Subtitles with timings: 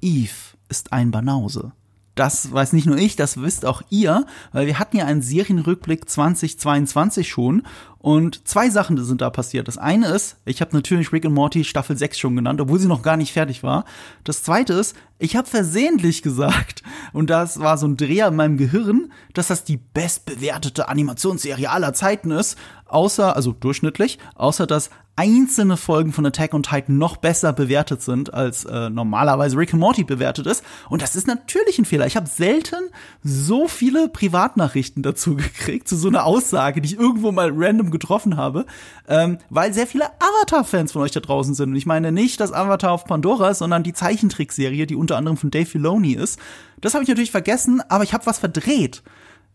[0.00, 1.72] Eve ist ein Banause.
[2.16, 6.10] Das weiß nicht nur ich, das wisst auch ihr, weil wir hatten ja einen Serienrückblick
[6.10, 7.62] 2022 schon
[7.96, 9.68] und zwei Sachen sind da passiert.
[9.68, 12.88] Das eine ist, ich habe natürlich Rick and Morty Staffel 6 schon genannt, obwohl sie
[12.88, 13.84] noch gar nicht fertig war.
[14.24, 16.82] Das zweite ist, ich habe versehentlich gesagt,
[17.12, 21.94] und das war so ein Dreher in meinem Gehirn, dass das die bestbewertete Animationsserie aller
[21.94, 24.90] Zeiten ist, außer, also durchschnittlich, außer dass
[25.20, 29.80] einzelne Folgen von Attack on Titan noch besser bewertet sind, als äh, normalerweise Rick and
[29.80, 30.64] Morty bewertet ist.
[30.88, 32.06] Und das ist natürlich ein Fehler.
[32.06, 32.88] Ich habe selten
[33.22, 38.38] so viele Privatnachrichten dazu gekriegt, zu so einer Aussage, die ich irgendwo mal random getroffen
[38.38, 38.64] habe,
[39.08, 41.70] ähm, weil sehr viele Avatar-Fans von euch da draußen sind.
[41.70, 45.50] Und ich meine nicht das Avatar auf Pandora, sondern die Zeichentrickserie, die unter anderem von
[45.50, 46.38] Dave Filoni ist.
[46.80, 49.02] Das habe ich natürlich vergessen, aber ich habe was verdreht.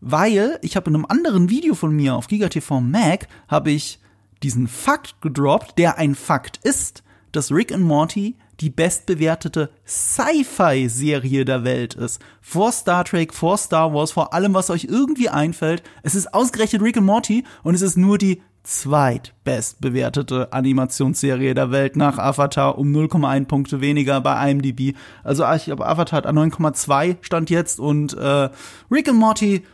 [0.00, 3.98] Weil ich habe in einem anderen Video von mir auf GigaTV Mac habe ich
[4.46, 11.64] diesen Fakt gedroppt, der ein Fakt ist, dass Rick and Morty die bestbewertete Sci-Fi-Serie der
[11.64, 12.22] Welt ist.
[12.40, 15.82] Vor Star Trek, vor Star Wars, vor allem, was euch irgendwie einfällt.
[16.04, 21.96] Es ist ausgerechnet Rick and Morty und es ist nur die zweitbestbewertete Animationsserie der Welt
[21.96, 24.96] nach Avatar um 0,1 Punkte weniger bei IMDb.
[25.24, 28.48] Also ich glaube, Avatar hat 9,2 stand jetzt und äh,
[28.92, 29.64] Rick and Morty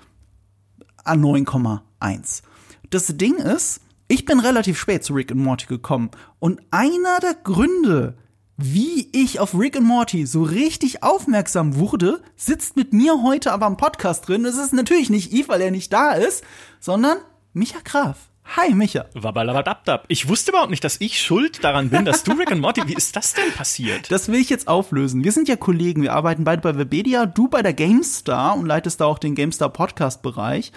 [1.04, 2.42] an 9,1.
[2.88, 3.82] Das Ding ist,
[4.12, 8.18] ich bin relativ spät zu Rick and Morty gekommen und einer der Gründe,
[8.58, 13.66] wie ich auf Rick and Morty so richtig aufmerksam wurde, sitzt mit mir heute aber
[13.66, 14.44] im Podcast drin.
[14.44, 16.44] Es ist natürlich nicht Eve, weil er nicht da ist,
[16.78, 17.16] sondern
[17.54, 18.28] Micha Graf.
[18.44, 19.06] Hi, Micha.
[19.14, 20.04] Wabalabadabdab.
[20.08, 22.94] Ich wusste überhaupt nicht, dass ich schuld daran bin, dass du Rick and Morty, wie
[22.94, 24.12] ist das denn passiert?
[24.12, 25.24] Das will ich jetzt auflösen.
[25.24, 29.00] Wir sind ja Kollegen, wir arbeiten beide bei Webedia, du bei der GameStar und leitest
[29.00, 30.70] da auch den GameStar Podcast Bereich.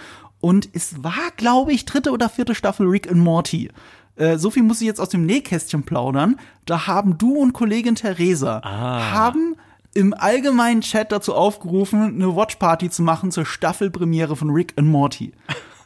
[0.45, 3.71] Und es war, glaube ich, dritte oder vierte Staffel Rick and Morty.
[4.15, 6.39] Äh, so viel muss ich jetzt aus dem Nähkästchen plaudern.
[6.67, 9.11] Da haben du und Kollegin Theresa Ah.
[9.11, 9.55] haben
[9.95, 15.31] im allgemeinen Chat dazu aufgerufen, eine Watchparty zu machen zur Staffelpremiere von Rick and Morty.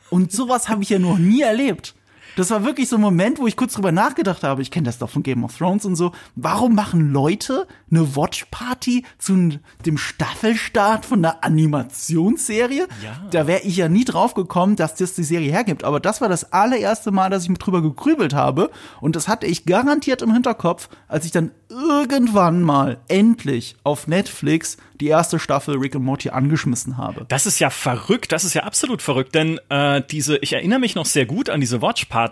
[0.10, 1.96] Und sowas habe ich ja noch nie erlebt.
[2.40, 4.62] Das war wirklich so ein Moment, wo ich kurz drüber nachgedacht habe.
[4.62, 6.14] Ich kenne das doch von Game of Thrones und so.
[6.38, 12.88] Warum machen Leute eine Watchparty zu dem Staffelstart von einer Animationsserie?
[13.04, 13.28] Ja.
[13.30, 15.84] Da wäre ich ja nie drauf gekommen, dass das die Serie hergibt.
[15.84, 18.72] Aber das war das allererste Mal, dass ich mit drüber gegrübelt habe.
[19.02, 24.78] Und das hatte ich garantiert im Hinterkopf, als ich dann irgendwann mal endlich auf Netflix
[25.00, 27.26] die erste Staffel Rick and Morty angeschmissen habe.
[27.30, 30.96] Das ist ja verrückt, das ist ja absolut verrückt, denn äh, diese, ich erinnere mich
[30.96, 32.29] noch sehr gut an diese Watch Party,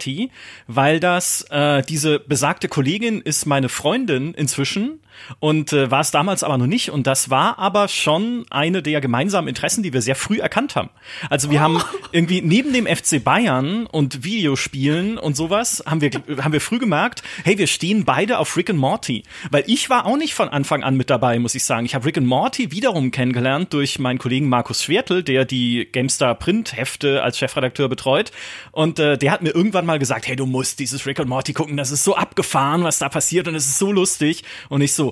[0.67, 4.99] weil das äh, diese besagte Kollegin ist meine Freundin inzwischen
[5.39, 9.01] und äh, war es damals aber noch nicht und das war aber schon eine der
[9.01, 10.89] gemeinsamen Interessen, die wir sehr früh erkannt haben.
[11.29, 16.11] Also wir haben irgendwie neben dem FC Bayern und Videospielen und sowas haben wir
[16.43, 20.05] haben wir früh gemerkt, hey, wir stehen beide auf Rick and Morty, weil ich war
[20.05, 21.85] auch nicht von Anfang an mit dabei, muss ich sagen.
[21.85, 26.35] Ich habe Rick and Morty wiederum kennengelernt durch meinen Kollegen Markus Schwertl, der die GameStar
[26.35, 28.31] Print-Hefte als Chefredakteur betreut.
[28.71, 31.53] Und äh, der hat mir irgendwann mal gesagt, hey, du musst dieses Rick and Morty
[31.53, 34.43] gucken, das ist so abgefahren, was da passiert und es ist so lustig.
[34.69, 35.06] Und ich so,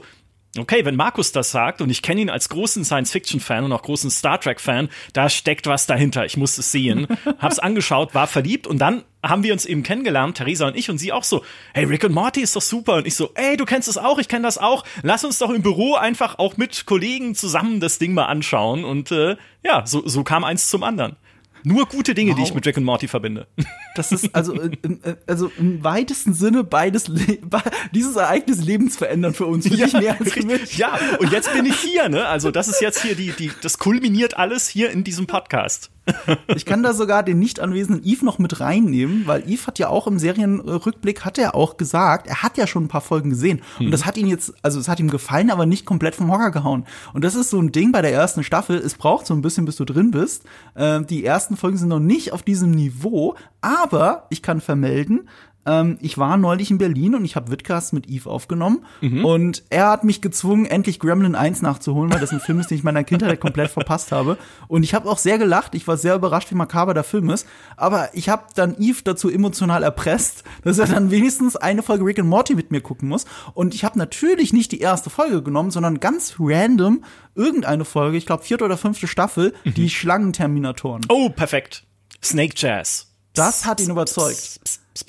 [0.57, 4.09] Okay, wenn Markus das sagt und ich kenne ihn als großen Science-Fiction-Fan und auch großen
[4.09, 6.23] Star Trek-Fan, da steckt was dahinter.
[6.25, 7.07] Ich muss es sehen.
[7.39, 10.97] Hab's angeschaut, war verliebt und dann haben wir uns eben kennengelernt, Theresa und ich und
[10.97, 13.66] sie auch so, hey, Rick und Morty ist doch super und ich so, ey, du
[13.66, 14.85] kennst es auch, ich kenne das auch.
[15.01, 19.11] Lass uns doch im Büro einfach auch mit Kollegen zusammen das Ding mal anschauen und
[19.11, 21.17] äh, ja, so, so kam eins zum anderen.
[21.66, 22.48] Nur gute Dinge, die Wow.
[22.48, 23.48] ich mit Rick und Morty verbinde.
[23.96, 24.70] Das ist also, äh,
[25.03, 27.40] äh, also im weitesten Sinne beides, Le
[27.92, 29.68] dieses Ereignis lebensverändernd für uns.
[29.68, 30.78] Für dich mehr als für mich.
[30.78, 32.28] ja, und jetzt bin ich hier, ne?
[32.28, 35.90] Also das ist jetzt hier die, die, das kulminiert alles hier in diesem Podcast.
[36.55, 39.89] Ich kann da sogar den nicht anwesenden Eve noch mit reinnehmen, weil Eve hat ja
[39.89, 43.61] auch im Serienrückblick, hat er auch gesagt, er hat ja schon ein paar Folgen gesehen.
[43.79, 46.51] Und das hat ihn jetzt, also es hat ihm gefallen, aber nicht komplett vom Hocker
[46.51, 46.85] gehauen.
[47.13, 49.66] Und das ist so ein Ding bei der ersten Staffel, es braucht so ein bisschen,
[49.66, 50.43] bis du drin bist.
[50.75, 55.27] Ähm, die ersten Folgen sind noch nicht auf diesem Niveau, aber ich kann vermelden,
[55.66, 58.86] ähm, ich war neulich in Berlin und ich habe Vidcast mit Eve aufgenommen
[59.24, 62.78] und er hat mich gezwungen, endlich Gremlin 1 nachzuholen, weil das ein Film ist, den
[62.78, 64.38] ich meiner Kindheit komplett verpasst habe.
[64.67, 67.47] Und ich habe auch sehr gelacht, ich war sehr überrascht, wie makaber der Film ist.
[67.78, 72.20] Aber ich habe dann Eve dazu emotional erpresst, dass er dann wenigstens eine Folge Rick
[72.20, 73.26] and Morty mit mir gucken muss.
[73.53, 77.03] Und ich habe natürlich nicht die erste Folge genommen, sondern ganz random
[77.35, 81.06] irgendeine Folge, ich glaube vierte oder fünfte Staffel, die Schlangenterminatoren.
[81.09, 81.85] Oh, perfekt.
[82.23, 83.11] Snake Jazz.
[83.34, 84.59] Das hat ihn überzeugt.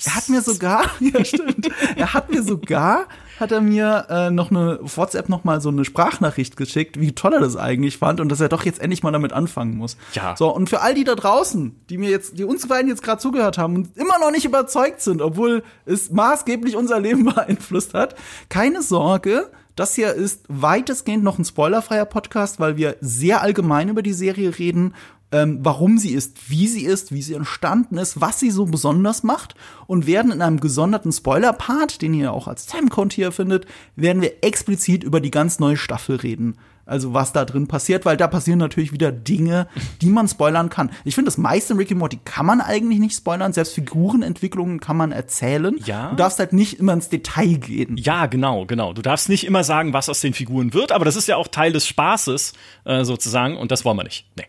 [0.05, 3.05] Er hat mir sogar, ja stimmt, er hat mir sogar,
[3.39, 7.33] hat er mir äh, noch eine WhatsApp noch mal so eine Sprachnachricht geschickt, wie toll
[7.33, 9.95] er das eigentlich fand und dass er doch jetzt endlich mal damit anfangen muss.
[10.13, 10.35] Ja.
[10.37, 13.21] So und für all die da draußen, die mir jetzt, die uns beiden jetzt gerade
[13.21, 18.15] zugehört haben und immer noch nicht überzeugt sind, obwohl es maßgeblich unser Leben beeinflusst hat,
[18.49, 19.49] keine Sorge.
[19.77, 24.59] Das hier ist weitestgehend noch ein spoilerfreier Podcast, weil wir sehr allgemein über die Serie
[24.59, 24.93] reden
[25.31, 29.23] ähm, warum sie ist, wie sie ist, wie sie entstanden ist, was sie so besonders
[29.23, 33.65] macht und werden in einem gesonderten Spoiler-Part, den ihr auch als Timecount hier findet,
[33.95, 36.55] werden wir explizit über die ganz neue Staffel reden.
[36.87, 39.67] Also was da drin passiert, weil da passieren natürlich wieder Dinge,
[40.01, 40.89] die man spoilern kann.
[41.03, 43.51] Ich finde, das meiste in Ricky Morty kann man eigentlich nicht spoilern.
[43.51, 45.75] Selbst Figurenentwicklungen kann man erzählen.
[45.85, 46.11] Ja.
[46.11, 47.97] Du darfst halt nicht immer ins Detail gehen.
[47.97, 48.93] Ja, genau, genau.
[48.93, 51.49] Du darfst nicht immer sagen, was aus den Figuren wird, aber das ist ja auch
[51.49, 52.53] Teil des Spaßes
[52.85, 54.25] äh, sozusagen und das wollen wir nicht.
[54.37, 54.45] Nee.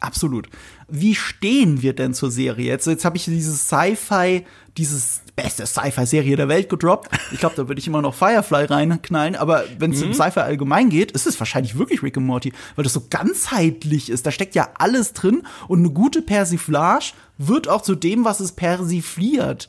[0.00, 0.48] Absolut.
[0.88, 2.66] Wie stehen wir denn zur Serie?
[2.66, 4.46] Jetzt, jetzt habe ich dieses Sci-Fi,
[4.78, 7.10] dieses beste Sci-Fi-Serie der Welt gedroppt.
[7.32, 10.08] Ich glaube, da würde ich immer noch Firefly reinknallen, aber wenn es mhm.
[10.08, 14.10] um Sci-Fi allgemein geht, ist es wahrscheinlich wirklich Rick and Morty, weil das so ganzheitlich
[14.10, 14.26] ist.
[14.26, 18.52] Da steckt ja alles drin und eine gute Persiflage wird auch zu dem, was es
[18.52, 19.68] persifliert.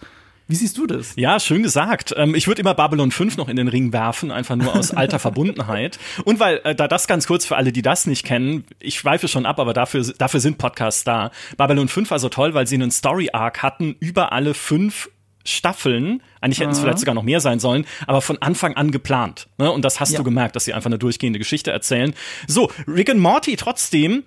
[0.51, 1.13] Wie siehst du das?
[1.15, 2.13] Ja, schön gesagt.
[2.17, 5.17] Ähm, ich würde immer Babylon 5 noch in den Ring werfen, einfach nur aus alter
[5.19, 5.97] Verbundenheit.
[6.25, 9.29] Und weil, äh, da das ganz kurz für alle, die das nicht kennen, ich schweife
[9.29, 11.31] schon ab, aber dafür, dafür sind Podcasts da.
[11.55, 15.09] Babylon 5 war so toll, weil sie einen Story-Arc hatten über alle fünf
[15.43, 19.47] Staffeln, eigentlich hätten es vielleicht sogar noch mehr sein sollen, aber von Anfang an geplant.
[19.57, 19.71] Ne?
[19.71, 20.17] Und das hast ja.
[20.17, 22.13] du gemerkt, dass sie einfach eine durchgehende Geschichte erzählen.
[22.47, 24.23] So, Rick and Morty trotzdem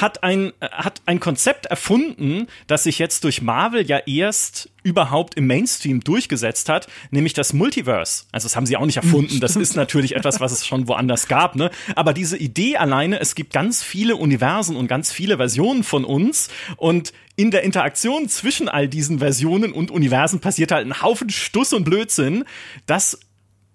[0.00, 5.46] hat ein, hat ein Konzept erfunden, das sich jetzt durch Marvel ja erst überhaupt im
[5.46, 8.24] Mainstream durchgesetzt hat, nämlich das Multiverse.
[8.30, 11.26] Also das haben sie auch nicht erfunden, das ist natürlich etwas, was es schon woanders
[11.26, 11.70] gab, ne?
[11.96, 16.48] Aber diese Idee alleine, es gibt ganz viele Universen und ganz viele Versionen von uns
[16.76, 21.72] und in der Interaktion zwischen all diesen Versionen und Universen passiert halt ein Haufen Stuss
[21.72, 22.44] und Blödsinn.
[22.86, 23.18] Das,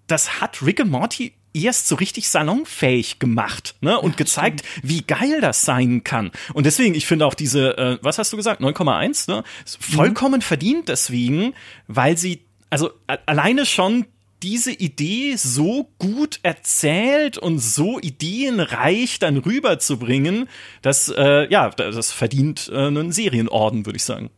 [0.08, 4.00] das hat Rick and Morty erst so richtig salonfähig gemacht ne?
[4.00, 6.32] und gezeigt, wie geil das sein kann.
[6.54, 9.44] Und deswegen, ich finde auch diese, äh, was hast du gesagt, 9,1, ne?
[9.80, 10.42] vollkommen mhm.
[10.42, 11.54] verdient deswegen,
[11.88, 12.92] weil sie, also
[13.26, 14.06] alleine schon
[14.44, 20.50] diese Idee so gut erzählt und so ideenreich dann rüberzubringen,
[20.82, 24.32] dass äh, ja, das verdient äh, einen Serienorden, würde ich sagen.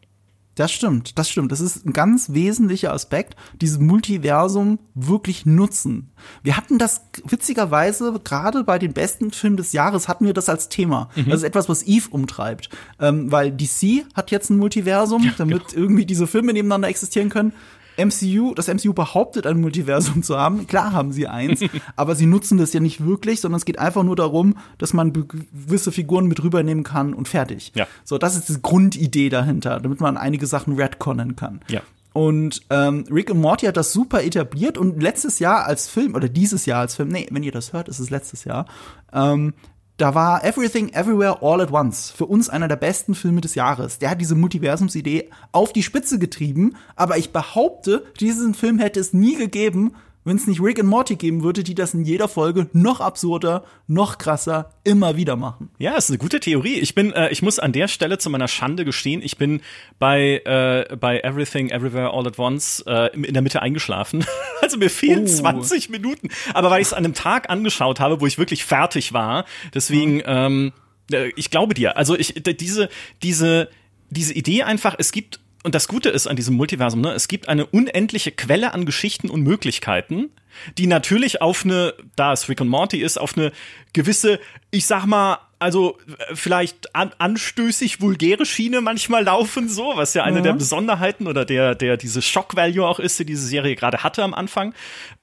[0.55, 1.51] Das stimmt, das stimmt.
[1.51, 6.11] Das ist ein ganz wesentlicher Aspekt, dieses Multiversum wirklich nutzen.
[6.43, 10.69] Wir hatten das witzigerweise gerade bei den besten Filmen des Jahres hatten wir das als
[10.69, 11.09] Thema.
[11.15, 11.29] Mhm.
[11.29, 12.69] Das ist etwas, was Eve umtreibt,
[12.99, 15.81] ähm, weil DC hat jetzt ein Multiversum, ja, damit genau.
[15.81, 17.53] irgendwie diese Filme nebeneinander existieren können.
[17.97, 20.67] MCU, das MCU behauptet, ein Multiversum zu haben.
[20.67, 21.61] Klar haben sie eins,
[21.95, 25.13] aber sie nutzen das ja nicht wirklich, sondern es geht einfach nur darum, dass man
[25.13, 27.71] gewisse Figuren mit rübernehmen kann und fertig.
[27.75, 27.87] Ja.
[28.03, 31.61] So, das ist die Grundidee dahinter, damit man einige Sachen retconnen kann.
[31.69, 31.81] Ja.
[32.13, 36.29] Und ähm, Rick und Morty hat das super etabliert und letztes Jahr als Film, oder
[36.29, 38.67] dieses Jahr als Film, nee, wenn ihr das hört, ist es letztes Jahr,
[39.11, 39.53] ähm,
[39.97, 43.99] da war Everything Everywhere All at Once für uns einer der besten Filme des Jahres.
[43.99, 49.13] Der hat diese Multiversumsidee auf die Spitze getrieben, aber ich behaupte, diesen Film hätte es
[49.13, 49.93] nie gegeben,
[50.23, 53.63] wenn es nicht Rick and Morty geben würde, die das in jeder Folge noch absurder,
[53.87, 55.69] noch krasser immer wieder machen.
[55.77, 56.75] Ja, ist eine gute Theorie.
[56.75, 59.61] Ich bin, äh, ich muss an der Stelle zu meiner Schande gestehen, ich bin
[59.99, 64.25] bei äh, bei Everything Everywhere All at Once äh, in der Mitte eingeschlafen.
[64.61, 65.27] also mir fehlen oh.
[65.27, 66.29] 20 Minuten.
[66.53, 70.15] Aber weil ich es an einem Tag angeschaut habe, wo ich wirklich fertig war, deswegen,
[70.15, 70.23] mhm.
[70.25, 70.73] ähm,
[71.11, 71.97] äh, ich glaube dir.
[71.97, 72.89] Also ich diese
[73.21, 73.69] diese
[74.09, 77.47] diese Idee einfach, es gibt und das Gute ist an diesem Multiversum, ne, es gibt
[77.47, 80.29] eine unendliche Quelle an Geschichten und Möglichkeiten,
[80.77, 83.51] die natürlich auf eine, da es Rick und Morty ist, auf eine
[83.93, 84.39] gewisse,
[84.71, 85.97] ich sag mal, also
[86.33, 90.43] vielleicht an, anstößig vulgäre Schiene manchmal laufen, so, was ja eine mhm.
[90.43, 94.33] der Besonderheiten oder der, der diese Shock-Value auch ist, die diese Serie gerade hatte am
[94.33, 94.73] Anfang.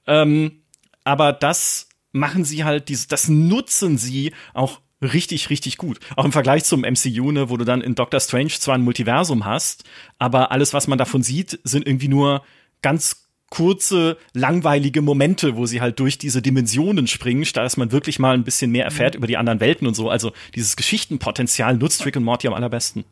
[0.07, 0.63] Ähm,
[1.03, 5.99] aber das machen sie halt, dieses, das nutzen sie auch richtig, richtig gut.
[6.15, 9.45] Auch im Vergleich zum MCU, ne, wo du dann in Doctor Strange zwar ein Multiversum
[9.45, 9.83] hast,
[10.19, 12.43] aber alles, was man davon sieht, sind irgendwie nur
[12.81, 18.17] ganz kurze, langweilige Momente, wo sie halt durch diese Dimensionen springen, statt dass man wirklich
[18.17, 19.17] mal ein bisschen mehr erfährt mhm.
[19.19, 20.09] über die anderen Welten und so.
[20.09, 23.03] Also dieses Geschichtenpotenzial nutzt Rick und Morty am allerbesten.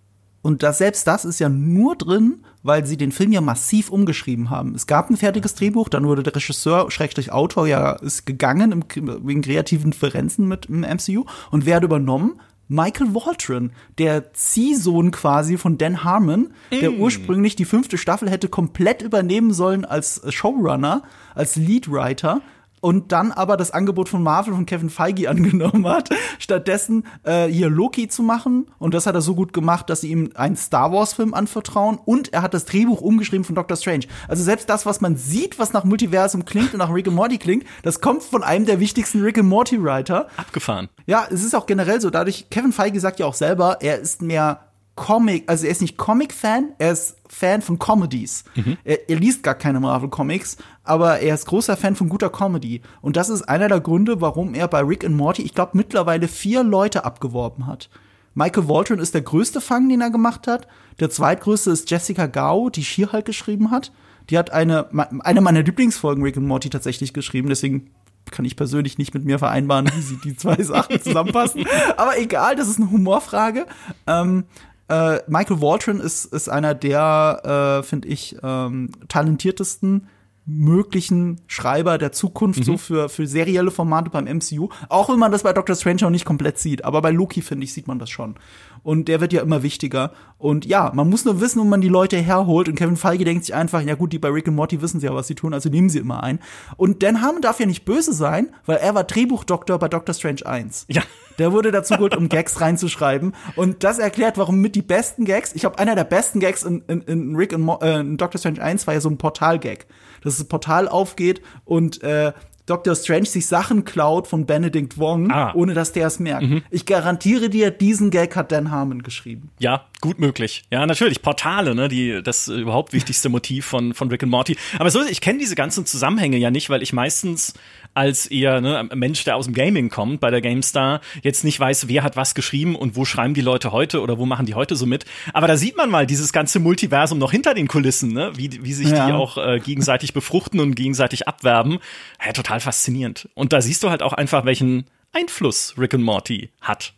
[0.41, 4.50] Und das, selbst das ist ja nur drin, weil sie den Film ja massiv umgeschrieben
[4.50, 4.74] haben.
[4.74, 8.84] Es gab ein fertiges Drehbuch, dann wurde der Regisseur, Schrägstrich Autor, ja, ist gegangen im,
[9.25, 12.39] wegen kreativen Differenzen mit dem MCU und wer hat übernommen?
[12.72, 17.01] Michael Waldron, der Ziehsohn quasi von Dan Harmon, der mm.
[17.01, 21.01] ursprünglich die fünfte Staffel hätte komplett übernehmen sollen als Showrunner,
[21.34, 22.41] als Leadwriter
[22.81, 27.69] und dann aber das Angebot von Marvel von Kevin Feige angenommen hat, stattdessen äh, hier
[27.69, 28.67] Loki zu machen.
[28.77, 32.33] Und das hat er so gut gemacht, dass sie ihm einen Star Wars-Film anvertrauen und
[32.33, 34.05] er hat das Drehbuch umgeschrieben von Doctor Strange.
[34.27, 37.38] Also selbst das, was man sieht, was nach Multiversum klingt und nach Rick and Morty
[37.38, 40.27] klingt, das kommt von einem der wichtigsten Rick and Morty-Writer.
[40.38, 40.89] Abgefahren.
[41.05, 44.21] Ja, es ist auch generell so, dadurch, Kevin Feige sagt ja auch selber, er ist
[44.21, 44.68] mehr
[45.00, 48.44] Comic, also er ist nicht Comic-Fan, er ist Fan von Comedies.
[48.56, 48.77] Mhm.
[48.84, 52.82] Er, er liest gar keine Marvel-Comics, aber er ist großer Fan von guter Comedy.
[53.00, 56.27] Und das ist einer der Gründe, warum er bei Rick and Morty, ich glaube, mittlerweile
[56.27, 57.89] vier Leute abgeworben hat.
[58.36, 60.68] Michael Waldron ist der größte Fang, den er gemacht hat.
[61.00, 63.94] Der zweitgrößte ist Jessica Gao, die She-Hulk geschrieben hat.
[64.29, 64.89] Die hat eine,
[65.22, 67.89] eine meiner Lieblingsfolgen Rick and Morty tatsächlich geschrieben, deswegen
[68.32, 71.65] kann ich persönlich nicht mit mir vereinbaren, wie sie die zwei Sachen zusammenpassen.
[71.98, 73.65] Aber egal, das ist eine Humorfrage.
[74.08, 80.08] Ähm, äh, Michael Waldron ist, ist einer der, äh, finde ich, ähm, talentiertesten
[80.46, 82.63] möglichen Schreiber der Zukunft, mhm.
[82.63, 84.69] so für, für serielle Formate beim MCU.
[84.89, 86.86] Auch wenn man das bei Doctor Strange noch nicht komplett sieht.
[86.86, 88.36] Aber bei Loki, finde ich, sieht man das schon.
[88.81, 90.12] Und der wird ja immer wichtiger.
[90.38, 92.67] Und ja, man muss nur wissen, wo man die Leute herholt.
[92.67, 95.05] Und Kevin Feige denkt sich einfach, ja gut, die bei Rick and Morty wissen sie
[95.05, 96.39] ja, was sie tun, also nehmen sie immer ein.
[96.77, 100.46] Und Dan Harmon darf ja nicht böse sein, weil er war Drehbuchdoktor bei Doctor Strange
[100.46, 100.86] 1.
[100.89, 101.03] Ja.
[101.38, 103.34] Der wurde dazu geholt, um Gags reinzuschreiben.
[103.55, 106.84] Und das erklärt, warum mit die besten Gags, ich glaube, einer der besten Gags in,
[106.88, 109.88] in, in Rick and Mo äh, in Doctor Strange 1 war ja so ein Portal-Gag.
[110.21, 112.33] Dass das Portal aufgeht und äh,
[112.69, 112.95] Dr.
[112.95, 115.53] Strange sich Sachen klaut von Benedict Wong, ah.
[115.55, 116.43] ohne dass der es merkt.
[116.43, 116.61] Mhm.
[116.69, 119.49] Ich garantiere dir, diesen Gag hat Dan Harmon geschrieben.
[119.57, 120.63] Ja, gut möglich.
[120.69, 121.23] Ja, natürlich.
[121.23, 124.55] Portale, ne, die, das überhaupt wichtigste Motiv von, von Rick and Morty.
[124.77, 127.55] Aber so, ich kenne diese ganzen Zusammenhänge ja nicht, weil ich meistens
[127.93, 131.88] als eher ne, Mensch, der aus dem Gaming kommt, bei der GameStar, jetzt nicht weiß,
[131.88, 134.75] wer hat was geschrieben und wo schreiben die Leute heute oder wo machen die heute
[134.75, 135.05] so mit.
[135.34, 138.31] Aber da sieht man mal dieses ganze Multiversum noch hinter den Kulissen, ne?
[138.36, 139.08] wie, wie sich ja.
[139.08, 141.79] die auch äh, gegenseitig befruchten und gegenseitig abwerben.
[142.25, 143.29] Ja, total faszinierend.
[143.34, 146.93] Und da siehst du halt auch einfach, welchen Einfluss Rick and Morty hat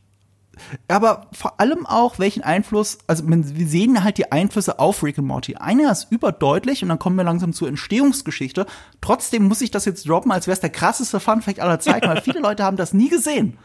[0.87, 5.27] aber vor allem auch, welchen Einfluss, also wir sehen halt die Einflüsse auf Rick and
[5.27, 5.55] Morty.
[5.55, 8.65] Einer ist überdeutlich und dann kommen wir langsam zur Entstehungsgeschichte.
[9.01, 12.21] Trotzdem muss ich das jetzt droppen, als wäre es der krasseste Funfact aller Zeiten, weil
[12.21, 13.57] viele Leute haben das nie gesehen.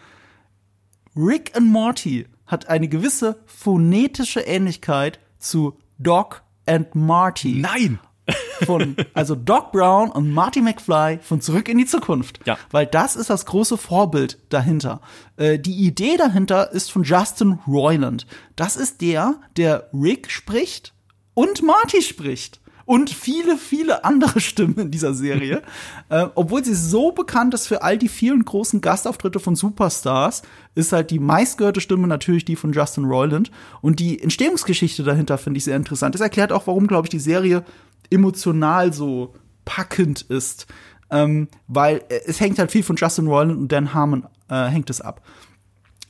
[1.17, 7.61] Rick and Morty hat eine gewisse phonetische Ähnlichkeit zu Doc and Marty.
[7.61, 7.99] Nein!
[8.65, 12.41] Von, also Doc Brown und Marty McFly von Zurück in die Zukunft.
[12.47, 12.59] Ja.
[12.71, 15.01] Weil das ist das große Vorbild dahinter.
[15.37, 18.27] Äh, die Idee dahinter ist von Justin Roiland.
[18.57, 20.95] Das ist der, der Rick spricht
[21.35, 25.63] und Marty spricht und viele, viele andere Stimmen in dieser Serie.
[26.09, 30.43] äh, obwohl sie so bekannt ist für all die vielen großen Gastauftritte von Superstars,
[30.75, 33.51] ist halt die meistgehörte Stimme natürlich die von Justin Roiland.
[33.83, 36.15] Und die Entstehungsgeschichte dahinter finde ich sehr interessant.
[36.15, 37.65] Das erklärt auch, warum, glaube ich, die Serie
[38.11, 39.35] emotional so
[39.65, 40.67] packend ist.
[41.11, 45.01] Ähm, weil es hängt halt viel von Justin Roiland und Dan Harmon äh, hängt es
[45.01, 45.23] ab.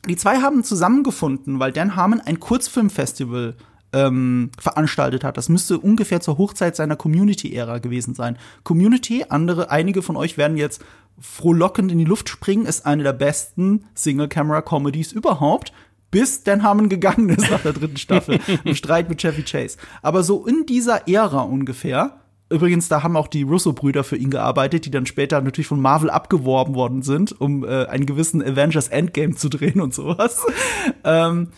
[0.08, 3.56] Die zwei haben zusammengefunden, weil Dan Harmon ein Kurzfilmfestival
[3.92, 5.36] ähm, veranstaltet hat.
[5.36, 8.38] Das müsste ungefähr zur Hochzeit seiner Community-Ära gewesen sein.
[8.62, 10.84] Community, andere, einige von euch werden jetzt
[11.18, 15.72] frohlockend in die Luft springen, ist eine der besten Single-Camera-Comedies überhaupt
[16.16, 19.76] bis Dan Harmon gegangen ist nach der dritten Staffel im Streit mit Chevy Chase.
[20.00, 24.86] Aber so in dieser Ära ungefähr, übrigens, da haben auch die Russo-Brüder für ihn gearbeitet,
[24.86, 29.34] die dann später natürlich von Marvel abgeworben worden sind, um äh, einen gewissen Avengers Endgame
[29.34, 30.46] zu drehen und sowas.
[31.04, 31.48] ähm,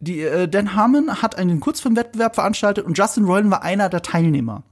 [0.00, 4.64] die, äh, Dan Harmon hat einen Kurzfilmwettbewerb veranstaltet und Justin Roiland war einer der Teilnehmer.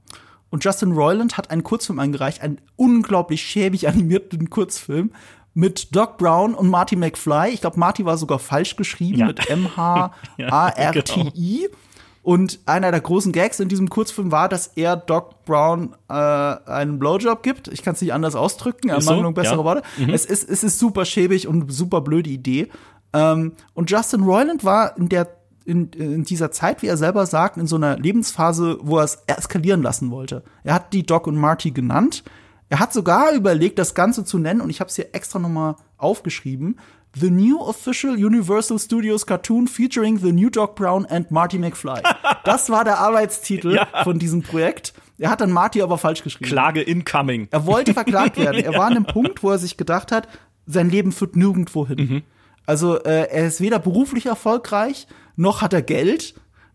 [0.51, 5.09] Und Justin Roiland hat einen Kurzfilm eingereicht, einen unglaublich schäbig animierten Kurzfilm,
[5.53, 7.49] mit Doc Brown und Marty McFly.
[7.49, 9.27] Ich glaube, Marty war sogar falsch geschrieben ja.
[9.27, 11.31] mit M-H-A-R-T-I.
[11.61, 11.77] Genau.
[12.23, 16.97] Und einer der großen Gags in diesem Kurzfilm war, dass er Doc Brown äh, einen
[16.97, 17.67] Blowjob gibt.
[17.67, 19.41] Ich kann es nicht anders ausdrücken, Ermangelung so?
[19.41, 19.63] bessere ja.
[19.65, 19.81] Worte.
[19.97, 20.09] Mhm.
[20.09, 22.69] Es, ist, es ist super schäbig und super blöde Idee.
[23.11, 25.27] Ähm, und Justin Roiland war in der
[25.65, 29.23] in, in dieser Zeit, wie er selber sagt, in so einer Lebensphase, wo er es
[29.27, 30.43] eskalieren lassen wollte.
[30.63, 32.23] Er hat die Doc und Marty genannt.
[32.73, 35.75] Er hat sogar überlegt, das Ganze zu nennen, und ich habe es hier extra nochmal
[35.99, 36.79] aufgeschrieben.
[37.15, 42.01] The New Official Universal Studios Cartoon featuring the New Doc Brown and Marty McFly.
[42.45, 43.87] Das war der Arbeitstitel ja.
[44.03, 44.93] von diesem Projekt.
[45.19, 46.49] Er hat dann Marty aber falsch geschrieben.
[46.49, 47.47] Klage incoming.
[47.51, 48.61] Er wollte verklagt werden.
[48.65, 50.27] Er war an einem Punkt, wo er sich gedacht hat,
[50.65, 51.97] sein Leben führt nirgendwo hin.
[51.99, 52.21] Mhm.
[52.65, 56.33] Also äh, er ist weder beruflich erfolgreich, noch hat er Geld,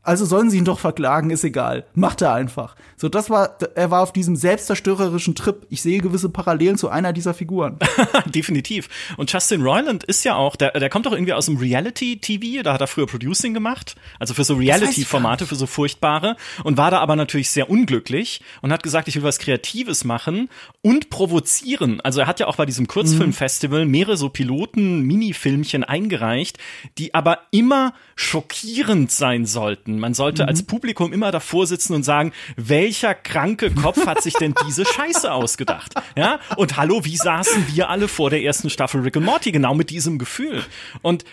[0.08, 1.84] also sollen sie ihn doch verklagen, ist egal.
[1.92, 2.76] Macht er einfach.
[2.96, 5.66] So, das war, er war auf diesem selbstzerstörerischen Trip.
[5.68, 7.78] Ich sehe gewisse Parallelen zu einer dieser Figuren.
[8.24, 8.88] Definitiv.
[9.18, 12.72] Und Justin Roiland ist ja auch, der, der kommt doch irgendwie aus dem Reality-TV, da
[12.72, 17.00] hat er früher Producing gemacht, also für so Reality-Formate, für so furchtbare, und war da
[17.00, 20.48] aber natürlich sehr unglücklich und hat gesagt, ich will was Kreatives machen
[20.80, 22.00] und provozieren.
[22.00, 26.56] Also er hat ja auch bei diesem Kurzfilmfestival mehrere so Piloten, Mini-Filmchen eingereicht,
[26.96, 30.48] die aber immer schockierend sein sollten man sollte mhm.
[30.48, 35.32] als Publikum immer davor sitzen und sagen, welcher kranke Kopf hat sich denn diese Scheiße
[35.32, 35.94] ausgedacht?
[36.16, 36.40] Ja?
[36.56, 39.90] Und hallo, wie saßen wir alle vor der ersten Staffel Rick and Morty genau mit
[39.90, 40.62] diesem Gefühl?
[41.02, 41.24] Und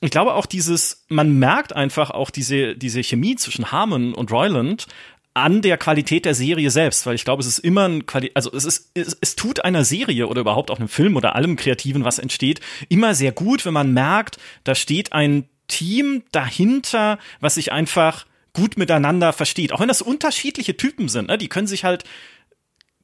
[0.00, 4.86] ich glaube auch dieses, man merkt einfach auch diese, diese Chemie zwischen Harmon und Royland
[5.34, 8.52] an der Qualität der Serie selbst, weil ich glaube, es ist immer ein Quali also
[8.52, 12.04] es ist es, es tut einer Serie oder überhaupt auch einem Film oder allem Kreativen,
[12.04, 17.72] was entsteht, immer sehr gut, wenn man merkt, da steht ein Team dahinter, was sich
[17.72, 19.72] einfach gut miteinander versteht.
[19.72, 21.38] Auch wenn das unterschiedliche Typen sind, ne?
[21.38, 22.04] die können sich halt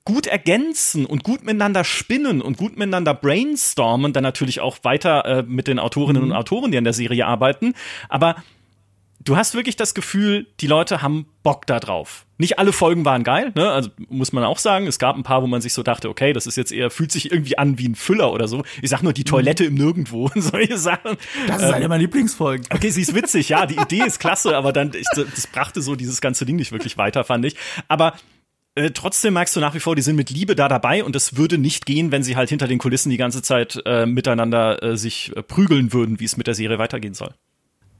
[0.04, 5.42] gut ergänzen und gut miteinander spinnen und gut miteinander brainstormen, dann natürlich auch weiter äh,
[5.42, 6.30] mit den Autorinnen mhm.
[6.30, 7.74] und Autoren, die an der Serie arbeiten.
[8.08, 8.36] Aber
[9.22, 12.26] du hast wirklich das Gefühl, die Leute haben Bock da drauf.
[12.38, 13.70] Nicht alle Folgen waren geil, ne?
[13.70, 16.32] Also muss man auch sagen, es gab ein paar, wo man sich so dachte, okay,
[16.32, 18.62] das ist jetzt eher, fühlt sich irgendwie an wie ein Füller oder so.
[18.80, 21.16] Ich sag nur die Toilette im Nirgendwo und solche Sachen.
[21.46, 22.66] Das ist ähm, eine meiner Lieblingsfolgen.
[22.70, 25.96] Okay, sie ist witzig, ja, die Idee ist klasse, aber dann, ich, das brachte so
[25.96, 27.56] dieses ganze Ding nicht wirklich weiter, fand ich.
[27.88, 28.14] Aber
[28.74, 31.36] äh, trotzdem merkst du nach wie vor, die sind mit Liebe da dabei und es
[31.36, 34.96] würde nicht gehen, wenn sie halt hinter den Kulissen die ganze Zeit äh, miteinander äh,
[34.96, 37.34] sich äh, prügeln würden, wie es mit der Serie weitergehen soll.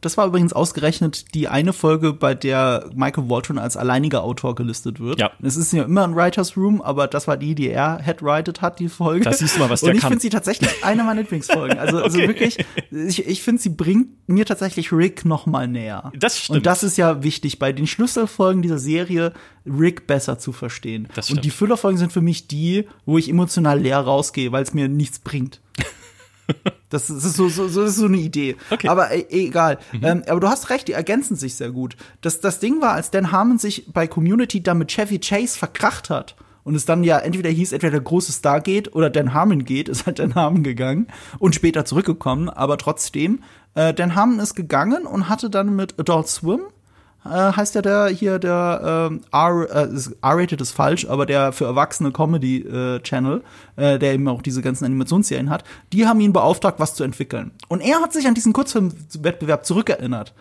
[0.01, 4.99] Das war übrigens ausgerechnet die eine Folge, bei der Michael Walton als alleiniger Autor gelistet
[4.99, 5.21] wird.
[5.21, 5.31] Ja.
[5.43, 8.79] Es ist ja immer ein Writers Room, aber das war die, die er headwrited hat,
[8.79, 9.25] die Folge.
[9.25, 11.79] Das siehst du mal, was der Und ich finde sie tatsächlich eine meiner Lieblingsfolgen.
[11.79, 12.29] Also, also Okay.
[12.29, 12.59] wirklich,
[12.91, 16.13] ich, ich finde, sie bringt mir tatsächlich Rick noch mal näher.
[16.19, 16.59] Das stimmt.
[16.59, 19.33] Und das ist ja wichtig, bei den Schlüsselfolgen dieser Serie
[19.67, 21.09] Rick besser zu verstehen.
[21.15, 21.59] Das Und die stimmt.
[21.59, 25.61] Füllerfolgen sind für mich die, wo ich emotional leer rausgehe, weil es mir nichts bringt.
[26.91, 28.57] Das ist so, so, so, das ist so eine Idee.
[28.71, 28.89] Okay.
[28.89, 29.79] Aber äh, egal.
[30.03, 31.97] Ähm, aber du hast recht, die ergänzen sich sehr gut.
[32.21, 36.11] Das, das Ding war, als Dan Harmon sich bei Community dann mit Chevy Chase verkracht
[36.11, 39.65] hat und es dann ja entweder hieß, entweder der große Star geht oder Dan Harmon
[39.65, 41.07] geht, ist halt Dan Harmon gegangen
[41.39, 42.49] und später zurückgekommen.
[42.49, 43.43] Aber trotzdem,
[43.75, 46.61] äh, Dan Harmon ist gegangen und hatte dann mit Adult Swim
[47.25, 52.13] heißt ja der hier der ähm, äh, ist- R-rated ist falsch, aber der für Erwachsene
[52.13, 53.43] Comedy äh, Channel,
[53.77, 57.51] äh, der eben auch diese ganzen Animationsserien hat, die haben ihn beauftragt, was zu entwickeln.
[57.69, 60.35] Und er hat sich an diesen Kurzfilmwettbewerb zurückerinnert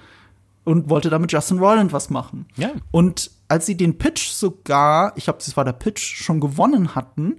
[0.63, 2.45] und wollte damit Justin Roiland was machen.
[2.55, 2.71] Ja.
[2.91, 7.37] Und als sie den Pitch sogar, ich glaube, das war der Pitch, schon gewonnen hatten,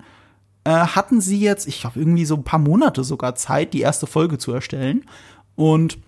[0.65, 4.07] äh, hatten sie jetzt, ich glaube, irgendwie so ein paar Monate sogar Zeit, die erste
[4.07, 5.05] Folge zu erstellen.
[5.57, 5.99] Und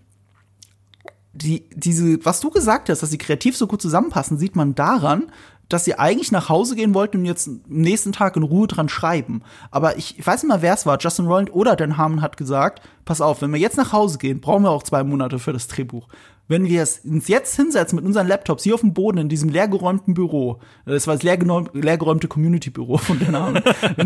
[1.33, 5.31] die, diese, was du gesagt hast, dass sie kreativ so gut zusammenpassen, sieht man daran,
[5.69, 8.91] dass sie eigentlich nach Hause gehen wollten und jetzt am nächsten Tag in Ruhe dran
[8.91, 9.43] schreiben.
[9.71, 12.37] Aber ich, ich weiß nicht mal, wer es war, Justin Roiland oder Dan Harmon hat
[12.37, 15.55] gesagt, pass auf, wenn wir jetzt nach Hause gehen, brauchen wir auch zwei Monate für
[15.55, 16.09] das Drehbuch.
[16.49, 19.49] Wenn wir es uns jetzt hinsetzen mit unseren Laptops hier auf dem Boden in diesem
[19.49, 23.63] leergeräumten Büro, äh, das war das leergeräum- leergeräumte Community-Büro von Dan Harmon,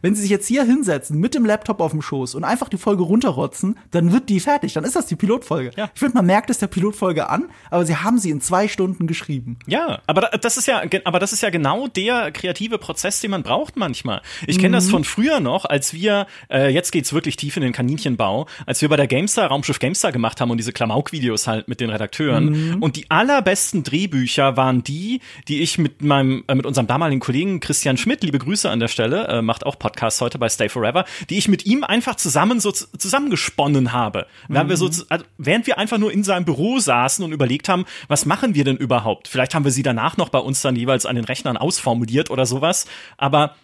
[0.00, 2.78] wenn, sie, sich jetzt hier hinsetzen mit dem Laptop auf dem Schoß und einfach die
[2.78, 5.72] Folge runterrotzen, dann wird die fertig, dann ist das die Pilotfolge.
[5.76, 5.90] Ja.
[5.92, 9.06] Ich finde, man merkt es der Pilotfolge an, aber sie haben sie in zwei Stunden
[9.06, 9.58] geschrieben.
[9.66, 13.32] Ja, aber da- das ist ja, aber das ist ja genau der kreative Prozess, den
[13.32, 14.22] man braucht manchmal.
[14.46, 17.72] Ich kenne das von früher noch, als wir, äh, jetzt geht's wirklich tief in den
[17.72, 21.80] Kaninchenbau, als wir bei der Gamestar, Raumschiff Gamestar gemacht haben und diese Klamauk-Videos halt mit
[21.80, 22.80] den Redakteuren.
[22.80, 27.60] Und die allerbesten Drehbücher waren die, die ich mit meinem, äh, mit unserem damaligen Kollegen
[27.60, 31.04] Christian Schmidt, liebe Grüße an der Stelle, äh, macht auch Podcasts heute bei Stay Forever,
[31.30, 34.26] die ich mit ihm einfach zusammen so zusammengesponnen habe.
[34.48, 37.68] Während wir so, z- also, während wir einfach nur in seinem Büro saßen und überlegt
[37.68, 39.28] haben, was machen wir denn überhaupt?
[39.28, 42.46] Vielleicht haben wir sie danach noch bei uns dann jeweils an den Rechnern ausformuliert oder
[42.46, 42.86] sowas.
[43.16, 43.54] Aber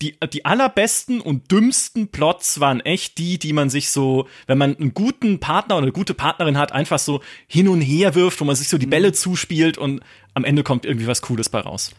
[0.00, 4.76] die, die allerbesten und dümmsten Plots waren echt die, die man sich so, wenn man
[4.76, 8.44] einen guten Partner oder eine gute Partnerin hat, einfach so hin und her wirft, wo
[8.44, 10.00] man sich so die Bälle zuspielt und
[10.34, 11.92] am Ende kommt irgendwie was Cooles bei raus.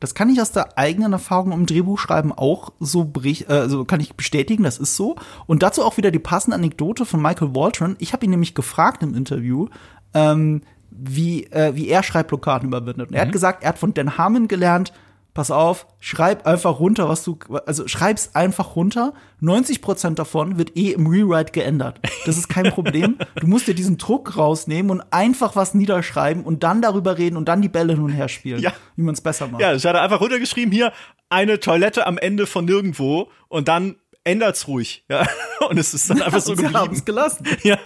[0.00, 4.00] Das kann ich aus der eigenen Erfahrung im Drehbuchschreiben auch so brich, äh, also kann
[4.00, 5.16] ich bestätigen, das ist so.
[5.46, 7.96] Und dazu auch wieder die passende Anekdote von Michael Waltron.
[7.98, 9.68] Ich habe ihn nämlich gefragt im Interview,
[10.14, 13.08] ähm, wie, äh, wie er Schreibblockaden überwindet.
[13.08, 14.92] Und er hat gesagt, er hat von Dan Harmon gelernt,
[15.38, 19.14] pass auf, schreib einfach runter, was du, also schreib's einfach runter.
[19.38, 22.00] 90 Prozent davon wird eh im Rewrite geändert.
[22.26, 23.18] Das ist kein Problem.
[23.36, 27.44] Du musst dir diesen Druck rausnehmen und einfach was niederschreiben und dann darüber reden und
[27.48, 28.72] dann die Bälle hin und her spielen, Ja.
[28.96, 29.62] wie man es besser macht.
[29.62, 30.92] Ja, ich hatte einfach runtergeschrieben, hier
[31.30, 35.04] eine Toilette am Ende von nirgendwo und dann ändert's ruhig.
[35.08, 35.24] Ja.
[35.70, 36.94] Und es ist dann einfach so und sie haben geblieben.
[36.96, 37.46] es gelassen.
[37.62, 37.76] Ja.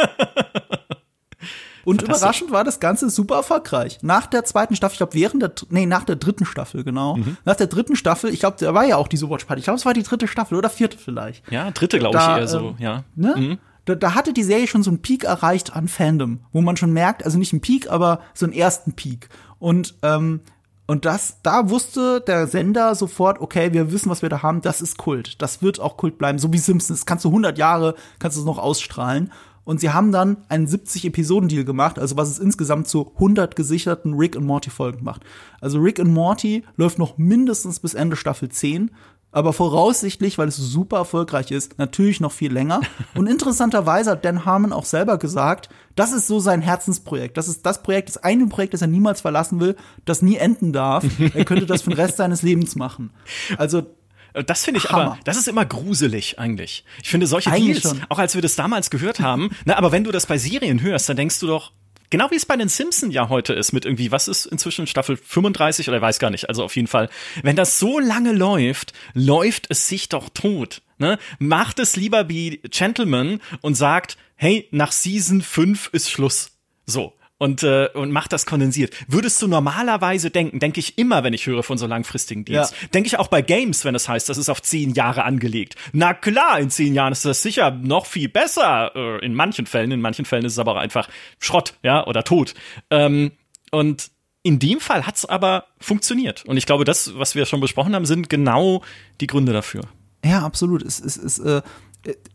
[1.84, 3.98] Und überraschend war das Ganze super erfolgreich.
[4.02, 7.16] Nach der zweiten Staffel, ich glaube während der, nee, nach der dritten Staffel, genau.
[7.16, 7.36] Mhm.
[7.44, 9.60] Nach der dritten Staffel, ich glaube, da war ja auch diese Watch Party.
[9.60, 11.50] Ich glaube, es war die dritte Staffel oder vierte vielleicht.
[11.50, 13.04] Ja, dritte, glaube ich, eher so, ähm, ja.
[13.14, 13.58] Ne?
[13.84, 16.92] Da, da hatte die Serie schon so einen Peak erreicht an Fandom, wo man schon
[16.92, 19.28] merkt, also nicht einen Peak, aber so einen ersten Peak.
[19.58, 20.40] Und ähm,
[20.86, 24.82] und das, da wusste der Sender sofort, okay, wir wissen, was wir da haben, das
[24.82, 25.40] ist Kult.
[25.40, 27.00] Das wird auch Kult bleiben, so wie Simpsons.
[27.00, 29.32] Das kannst du 100 Jahre, kannst du es noch ausstrahlen.
[29.64, 34.36] Und sie haben dann einen 70-Episoden-Deal gemacht, also was es insgesamt zu 100 gesicherten Rick
[34.36, 35.22] and Morty-Folgen macht.
[35.60, 38.90] Also Rick and Morty läuft noch mindestens bis Ende Staffel 10.
[39.30, 42.80] aber voraussichtlich, weil es super erfolgreich ist, natürlich noch viel länger.
[43.14, 47.36] Und interessanterweise hat Dan Harmon auch selber gesagt, das ist so sein Herzensprojekt.
[47.36, 50.72] Das ist das Projekt, das eine Projekt, das er niemals verlassen will, das nie enden
[50.72, 51.04] darf.
[51.34, 53.10] Er könnte das für den Rest seines Lebens machen.
[53.58, 53.84] Also
[54.32, 55.02] das finde ich Hammer.
[55.02, 56.84] aber, das ist immer gruselig eigentlich.
[57.02, 58.06] Ich finde solche eigentlich Deals, schon.
[58.08, 61.08] auch als wir das damals gehört haben, na, aber wenn du das bei Serien hörst,
[61.08, 61.72] dann denkst du doch,
[62.10, 65.16] genau wie es bei den Simpsons ja heute ist, mit irgendwie, was ist inzwischen Staffel
[65.16, 67.08] 35 oder weiß gar nicht, also auf jeden Fall,
[67.42, 70.82] wenn das so lange läuft, läuft es sich doch tot.
[70.98, 71.18] Ne?
[71.38, 76.52] Macht es lieber wie Gentleman und sagt, hey, nach Season 5 ist Schluss.
[76.86, 78.94] So und, äh, und macht das kondensiert.
[79.08, 82.88] Würdest du normalerweise denken, denke ich immer, wenn ich höre von so langfristigen Deals, ja.
[82.94, 85.74] denke ich auch bei Games, wenn es das heißt, das ist auf zehn Jahre angelegt.
[85.92, 88.92] Na klar, in zehn Jahren ist das sicher noch viel besser.
[88.94, 91.08] Äh, in manchen Fällen, in manchen Fällen ist es aber auch einfach
[91.40, 92.54] Schrott, ja, oder tot.
[92.90, 93.32] Ähm,
[93.72, 94.12] und
[94.44, 96.44] in dem Fall hat's aber funktioniert.
[96.44, 98.84] Und ich glaube, das, was wir schon besprochen haben, sind genau
[99.20, 99.82] die Gründe dafür.
[100.24, 100.82] Ja, absolut.
[100.82, 101.62] Es, es, es, äh,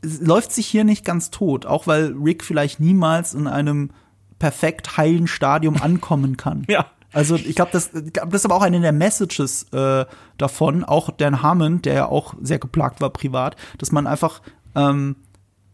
[0.02, 3.92] es läuft sich hier nicht ganz tot, auch weil Rick vielleicht niemals in einem
[4.40, 6.66] perfekt heilen Stadium ankommen kann.
[6.68, 6.86] ja.
[7.14, 10.06] Also ich glaube, das, das ist aber auch eine der Messages äh,
[10.38, 14.42] davon, auch Dan Harmon, der ja auch sehr geplagt war privat, dass man einfach
[14.76, 15.16] ähm,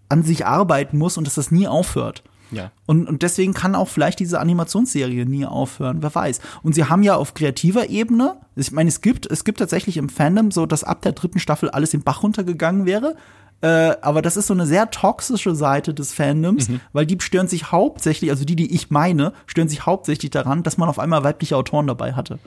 [0.09, 2.23] an sich arbeiten muss und dass das nie aufhört.
[2.51, 2.71] Ja.
[2.85, 6.39] Und, und deswegen kann auch vielleicht diese Animationsserie nie aufhören, wer weiß.
[6.61, 10.09] Und sie haben ja auf kreativer Ebene, ich meine, es gibt, es gibt tatsächlich im
[10.09, 13.15] Fandom so, dass ab der dritten Staffel alles den Bach runtergegangen wäre.
[13.63, 16.81] Äh, aber das ist so eine sehr toxische Seite des Fandoms, mhm.
[16.91, 20.77] weil die stören sich hauptsächlich, also die, die ich meine, stören sich hauptsächlich daran, dass
[20.77, 22.39] man auf einmal weibliche Autoren dabei hatte.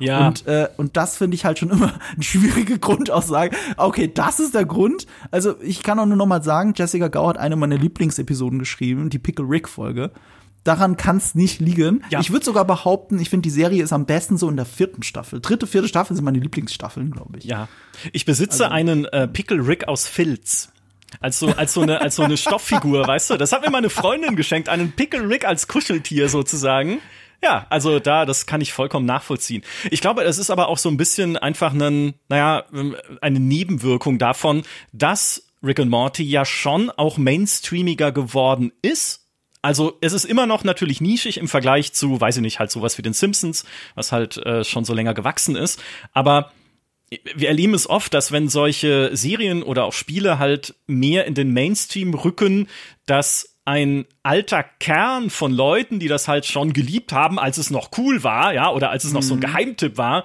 [0.00, 0.26] Ja.
[0.26, 3.56] Und, äh, und das finde ich halt schon immer eine schwierige Grundaussage.
[3.76, 5.06] Okay, das ist der Grund.
[5.30, 9.10] Also ich kann auch nur noch mal sagen, Jessica Gau hat eine meiner Lieblingsepisoden geschrieben,
[9.10, 10.10] die Pickle Rick Folge.
[10.64, 12.02] Daran kann es nicht liegen.
[12.08, 12.20] Ja.
[12.20, 15.02] Ich würde sogar behaupten, ich finde, die Serie ist am besten so in der vierten
[15.02, 15.40] Staffel.
[15.40, 17.44] Dritte, vierte Staffel sind meine Lieblingsstaffeln, glaube ich.
[17.44, 17.68] Ja.
[18.12, 20.70] Ich besitze also, einen äh, Pickle Rick aus Filz.
[21.20, 23.36] Als so, als so eine, als so eine Stofffigur, weißt du?
[23.36, 26.98] Das hat mir meine Freundin geschenkt, einen Pickle Rick als Kuscheltier sozusagen.
[27.42, 29.62] Ja, also da, das kann ich vollkommen nachvollziehen.
[29.90, 32.64] Ich glaube, es ist aber auch so ein bisschen einfach ein, naja,
[33.20, 39.23] eine Nebenwirkung davon, dass Rick und Morty ja schon auch mainstreamiger geworden ist
[39.64, 42.98] also es ist immer noch natürlich nischig im Vergleich zu, weiß ich nicht, halt sowas
[42.98, 45.82] wie den Simpsons, was halt äh, schon so länger gewachsen ist.
[46.12, 46.52] Aber
[47.34, 51.52] wir erleben es oft, dass wenn solche Serien oder auch Spiele halt mehr in den
[51.52, 52.68] Mainstream rücken,
[53.06, 57.90] dass ein alter Kern von Leuten, die das halt schon geliebt haben, als es noch
[57.96, 59.44] cool war, ja, oder als es noch so ein mhm.
[59.44, 60.24] Geheimtipp war,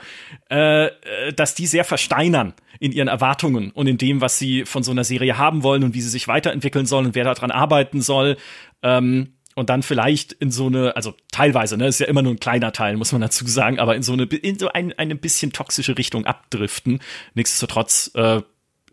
[0.51, 0.91] äh, äh,
[1.33, 5.05] dass die sehr versteinern in ihren Erwartungen und in dem, was sie von so einer
[5.05, 8.37] Serie haben wollen und wie sie sich weiterentwickeln sollen und wer daran arbeiten soll.
[8.83, 12.39] Ähm, und dann vielleicht in so eine, also teilweise, ne, ist ja immer nur ein
[12.39, 15.51] kleiner Teil, muss man dazu sagen, aber in so eine, in so ein, eine bisschen
[15.51, 17.01] toxische Richtung abdriften.
[17.33, 18.41] Nichtsdestotrotz äh,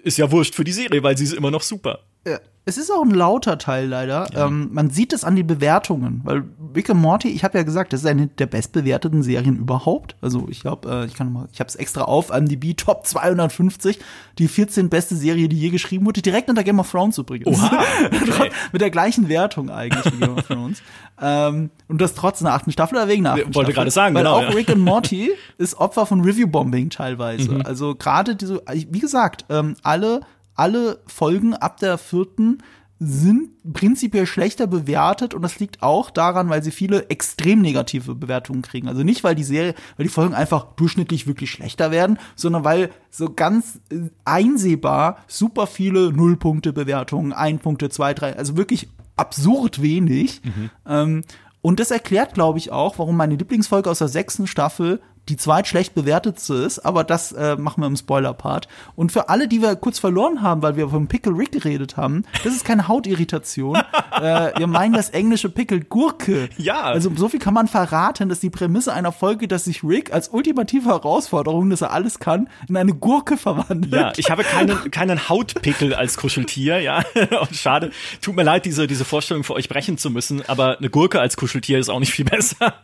[0.03, 2.01] ist ja wurscht für die Serie, weil sie ist immer noch super.
[2.27, 2.41] Ja.
[2.69, 4.29] Es ist auch ein lauter Teil leider.
[4.35, 4.47] Ja.
[4.47, 6.43] Ähm, man sieht es an den Bewertungen, weil
[6.75, 10.17] Rick and Morty, ich habe ja gesagt, das ist eine der bestbewerteten Serien überhaupt.
[10.21, 12.75] Also ich glaube, äh, ich kann mal, ich habe es extra auf an die B
[12.75, 14.01] Top 250,
[14.39, 17.57] die 14 beste Serie, die je geschrieben wurde, direkt unter Game of Thrones übrigens.
[17.57, 18.51] Oha, okay.
[18.73, 20.83] Mit der gleichen Wertung eigentlich wie Game of Thrones.
[21.23, 24.25] ähm, und das trotz einer achten Staffel oder wegen einer achten Wollte gerade sagen, weil
[24.25, 24.49] genau, auch ja.
[24.49, 27.53] Rick and Morty ist Opfer von Review-Bombing teilweise.
[27.53, 27.63] Mhm.
[27.65, 30.23] Also gerade diese, wie gesagt, ähm, alle
[30.57, 32.59] alle Folgen ab der vierten
[32.99, 38.63] sind prinzipiell schlechter bewertet und das liegt auch daran, weil sie viele extrem negative Bewertungen
[38.63, 38.89] kriegen.
[38.89, 42.91] Also nicht, weil die Serie, weil die Folgen einfach durchschnittlich wirklich schlechter werden, sondern weil
[43.11, 49.83] so ganz äh, einsehbar super viele Nullpunkte Bewertungen, ein Punkte, zwei, drei, also wirklich absurd
[49.83, 50.41] wenig.
[50.43, 50.71] Mhm.
[50.87, 51.25] Ähm,
[51.61, 55.95] und das erklärt, glaube ich, auch, warum meine Lieblingsfolge aus der sechsten Staffel die zweitschlecht
[55.95, 58.69] bewertetste ist, aber das äh, machen wir im Spoiler-Part.
[58.95, 62.25] Und für alle, die wir kurz verloren haben, weil wir vom Pickle Rick geredet haben,
[62.45, 63.77] das ist keine Hautirritation.
[64.13, 66.49] äh, wir meinen das englische Pickle Gurke.
[66.59, 66.83] Ja.
[66.83, 70.29] Also so viel kann man verraten, dass die Prämisse einer Folge, dass sich Rick als
[70.29, 73.93] ultimative Herausforderung, dass er alles kann, in eine Gurke verwandelt.
[73.93, 77.03] Ja, ich habe keinen, keinen Hautpickel als Kuscheltier, ja.
[77.53, 77.91] Schade.
[78.21, 81.37] Tut mir leid, diese, diese Vorstellung für euch brechen zu müssen, aber eine Gurke als
[81.37, 82.75] Kuscheltier ist auch nicht viel besser.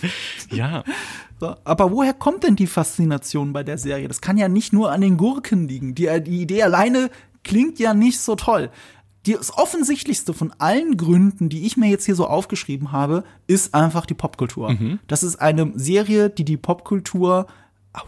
[0.50, 0.84] ja.
[1.38, 4.08] So, aber woher kommt denn die Faszination bei der Serie?
[4.08, 5.94] Das kann ja nicht nur an den Gurken liegen.
[5.94, 7.10] Die, die Idee alleine
[7.44, 8.70] klingt ja nicht so toll.
[9.26, 14.06] Das offensichtlichste von allen Gründen, die ich mir jetzt hier so aufgeschrieben habe, ist einfach
[14.06, 14.70] die Popkultur.
[14.70, 15.00] Mhm.
[15.08, 17.46] Das ist eine Serie, die die Popkultur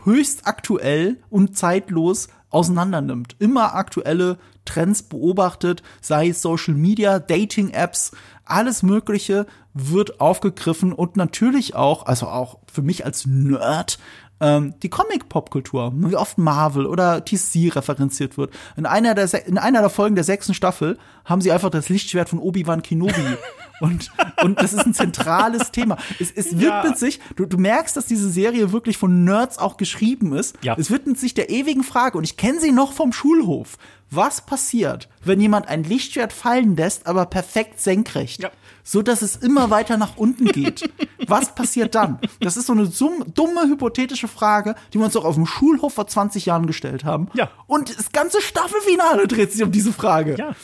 [0.05, 3.37] höchst aktuell und zeitlos auseinandernimmt.
[3.39, 8.13] Immer aktuelle Trends beobachtet, sei es Social Media, Dating-Apps,
[8.51, 13.99] alles Mögliche wird aufgegriffen und natürlich auch, also auch für mich als Nerd,
[14.41, 18.53] ähm, die Comic-Popkultur, wie oft Marvel oder TC referenziert wird.
[18.77, 22.29] In einer, der, in einer der Folgen der sechsten Staffel haben sie einfach das Lichtschwert
[22.29, 23.13] von Obi-Wan Kenobi.
[23.81, 24.11] und,
[24.43, 25.97] und das ist ein zentrales Thema.
[26.19, 26.97] Es, es widmet ja.
[26.97, 30.57] sich, du, du merkst, dass diese Serie wirklich von Nerds auch geschrieben ist.
[30.63, 30.77] Ja.
[30.79, 33.79] Es widmet sich der ewigen Frage, und ich kenne sie noch vom Schulhof.
[34.11, 38.43] Was passiert, wenn jemand ein Lichtschwert fallen lässt, aber perfekt senkrecht?
[38.43, 38.51] Ja
[38.89, 40.91] so dass es immer weiter nach unten geht.
[41.27, 42.19] Was passiert dann?
[42.41, 46.07] Das ist so eine dumme hypothetische Frage, die wir uns auch auf dem Schulhof vor
[46.07, 47.29] 20 Jahren gestellt haben.
[47.35, 47.51] Ja.
[47.67, 50.37] Und das ganze Staffelfinale dreht sich um diese Frage.
[50.39, 50.55] Ja.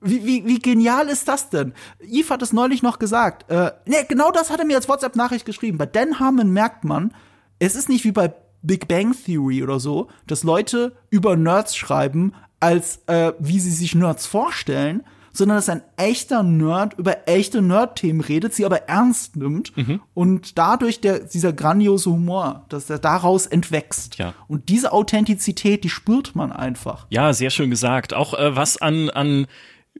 [0.00, 1.74] Wie, wie, wie genial ist das denn?
[2.00, 3.50] Yves hat es neulich noch gesagt.
[3.50, 5.78] Äh, nee, genau das hat er mir als WhatsApp-Nachricht geschrieben.
[5.78, 7.14] Bei Dan Harmon merkt man,
[7.58, 8.32] es ist nicht wie bei
[8.62, 13.94] Big Bang Theory oder so, dass Leute über Nerds schreiben, als äh, wie sie sich
[13.94, 19.76] Nerds vorstellen, sondern dass ein echter Nerd über echte Nerd-Themen redet, sie aber ernst nimmt
[19.76, 20.00] mhm.
[20.14, 24.16] und dadurch der, dieser grandiose Humor, dass er daraus entwächst.
[24.16, 24.34] Ja.
[24.48, 27.06] Und diese Authentizität, die spürt man einfach.
[27.10, 28.12] Ja, sehr schön gesagt.
[28.12, 29.46] Auch äh, was an, an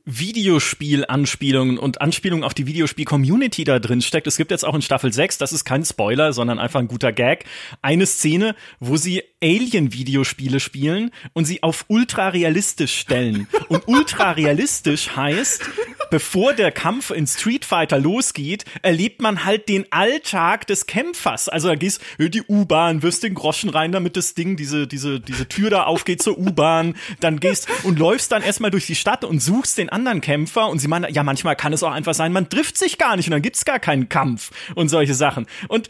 [0.04, 4.26] Videospiel-Anspielungen und Anspielungen auf die Videospiel-Community da drin steckt.
[4.26, 7.12] Es gibt jetzt auch in Staffel 6, das ist kein Spoiler, sondern einfach ein guter
[7.12, 7.44] Gag,
[7.82, 13.46] eine Szene, wo sie Alien-Videospiele spielen und sie auf ultra realistisch stellen.
[13.68, 15.62] Und ultra realistisch heißt,
[16.10, 21.48] bevor der Kampf in Street Fighter losgeht, erlebt man halt den Alltag des Kämpfers.
[21.48, 25.20] Also da gehst du die U-Bahn, wirst den Groschen rein, damit das Ding, diese, diese,
[25.20, 29.24] diese Tür da aufgeht zur U-Bahn, dann gehst und läufst dann erstmal durch die Stadt
[29.24, 32.32] und suchst den anderen Kämpfer und sie meinen, ja, manchmal kann es auch einfach sein,
[32.32, 35.46] man trifft sich gar nicht und dann gibt's gar keinen Kampf und solche Sachen.
[35.68, 35.88] Und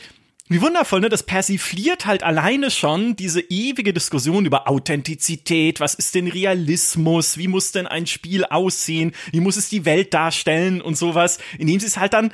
[0.52, 1.08] wie wundervoll, ne?
[1.08, 5.78] Das persifliert halt alleine schon diese ewige Diskussion über Authentizität.
[5.78, 7.38] Was ist denn Realismus?
[7.38, 9.12] Wie muss denn ein Spiel aussehen?
[9.30, 11.38] Wie muss es die Welt darstellen und sowas?
[11.56, 12.32] Indem sie es halt dann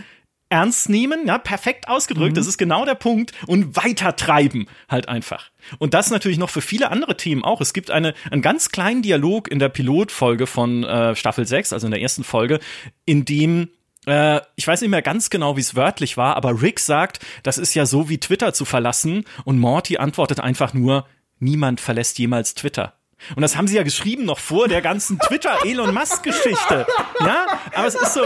[0.48, 2.36] ernst nehmen, ja, perfekt ausgedrückt, mhm.
[2.36, 5.50] das ist genau der Punkt, und weitertreiben halt einfach.
[5.78, 7.60] Und das natürlich noch für viele andere Themen auch.
[7.60, 11.86] Es gibt eine, einen ganz kleinen Dialog in der Pilotfolge von äh, Staffel 6, also
[11.86, 12.60] in der ersten Folge,
[13.04, 13.68] in dem
[14.06, 17.58] äh, ich weiß nicht mehr ganz genau, wie es wörtlich war, aber Rick sagt, das
[17.58, 21.06] ist ja so wie Twitter zu verlassen und Morty antwortet einfach nur,
[21.40, 22.94] niemand verlässt jemals Twitter.
[23.34, 26.86] Und das haben sie ja geschrieben noch vor der ganzen Twitter-Elon Musk-Geschichte.
[27.20, 28.24] Ja, aber es ist so,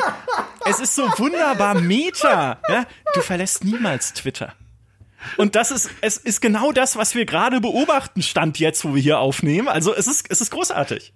[0.67, 2.61] es ist so wunderbar Meta.
[2.69, 4.55] Ja, du verlässt niemals Twitter.
[5.37, 9.03] Und das ist, es ist genau das, was wir gerade beobachten, stand jetzt, wo wir
[9.03, 9.69] hier aufnehmen.
[9.69, 11.13] Also es ist, es ist großartig.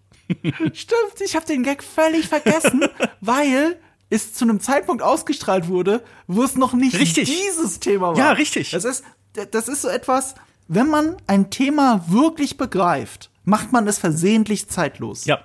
[0.73, 2.89] Stimmt, ich habe den Gag völlig vergessen,
[3.21, 3.79] weil
[4.11, 7.29] es zu einem Zeitpunkt ausgestrahlt wurde, wo es noch nicht richtig.
[7.29, 8.17] dieses Thema war.
[8.17, 8.71] Ja, richtig.
[8.71, 9.05] Das ist,
[9.51, 10.35] das ist so etwas,
[10.69, 15.25] wenn man ein Thema wirklich begreift, macht man es versehentlich zeitlos.
[15.25, 15.41] Ja.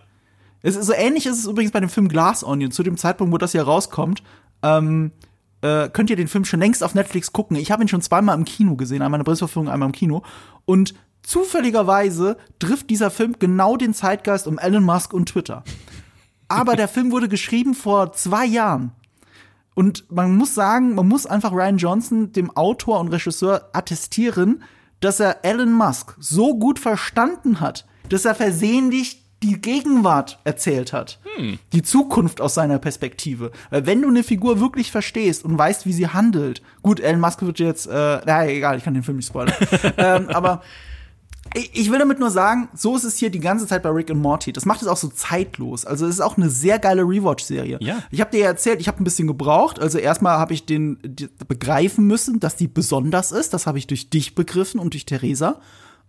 [0.62, 2.72] Es ist so ähnlich ist es übrigens bei dem Film Glass Onion.
[2.72, 4.24] Zu dem Zeitpunkt, wo das hier rauskommt,
[4.62, 5.12] ähm,
[5.62, 7.58] äh, könnt ihr den Film schon längst auf Netflix gucken.
[7.58, 10.24] Ich habe ihn schon zweimal im Kino gesehen, einmal in der Presseverführung, einmal im Kino.
[10.66, 15.64] Und zufälligerweise trifft dieser Film genau den Zeitgeist um Elon Musk und Twitter.
[16.48, 18.92] Aber der Film wurde geschrieben vor zwei Jahren.
[19.76, 24.64] Und man muss sagen, man muss einfach Ryan Johnson, dem Autor und Regisseur, attestieren,
[25.00, 31.20] dass er Elon Musk so gut verstanden hat, dass er versehentlich die Gegenwart erzählt hat.
[31.38, 31.60] Hm.
[31.72, 33.52] Die Zukunft aus seiner Perspektive.
[33.70, 37.42] Weil wenn du eine Figur wirklich verstehst und weißt, wie sie handelt, gut, Elon Musk
[37.42, 39.56] wird jetzt, äh, na egal, ich kann den Film nicht spoilern.
[39.98, 40.62] ähm, aber
[41.56, 44.20] ich will damit nur sagen, so ist es hier die ganze Zeit bei Rick und
[44.20, 44.54] Morty.
[44.54, 45.86] Das macht es auch so zeitlos.
[45.86, 47.80] Also es ist auch eine sehr geile Rewatch-Serie.
[47.82, 48.04] Ja.
[48.12, 49.80] Ich habe dir ja erzählt, ich habe ein bisschen gebraucht.
[49.80, 51.00] Also erstmal habe ich den
[51.48, 53.54] begreifen müssen, dass die besonders ist.
[53.54, 55.60] Das habe ich durch dich begriffen und durch Theresa.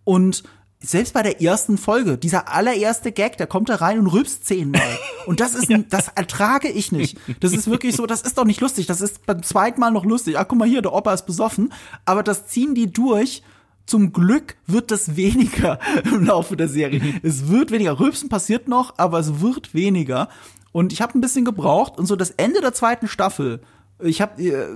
[0.05, 0.43] Und
[0.83, 4.99] selbst bei der ersten Folge, dieser allererste Gag, der kommt da rein und rülpst zehnmal.
[5.27, 7.19] Und das ist, ein, das ertrage ich nicht.
[7.41, 8.87] Das ist wirklich so, das ist doch nicht lustig.
[8.87, 10.39] Das ist beim zweiten Mal noch lustig.
[10.39, 11.73] Ach, guck mal hier, der Opa ist besoffen.
[12.05, 13.43] Aber das ziehen die durch
[13.87, 17.01] zum Glück wird das weniger im Laufe der Serie.
[17.01, 17.21] Mhm.
[17.23, 17.99] Es wird weniger.
[17.99, 20.29] Rülpsen passiert noch, aber es wird weniger.
[20.73, 23.61] Und ich habe ein bisschen gebraucht und so das Ende der zweiten Staffel.
[24.03, 24.67] Ich habe äh,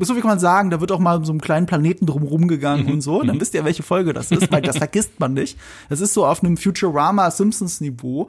[0.00, 2.86] so wie kann man sagen, da wird auch mal so einem kleinen Planeten drumherum gegangen
[2.86, 2.92] mhm.
[2.94, 3.22] und so.
[3.22, 3.40] Dann mhm.
[3.40, 5.58] wisst ihr, welche Folge das ist, weil das vergisst man nicht.
[5.88, 8.28] Das ist so auf einem Futurama Simpsons Niveau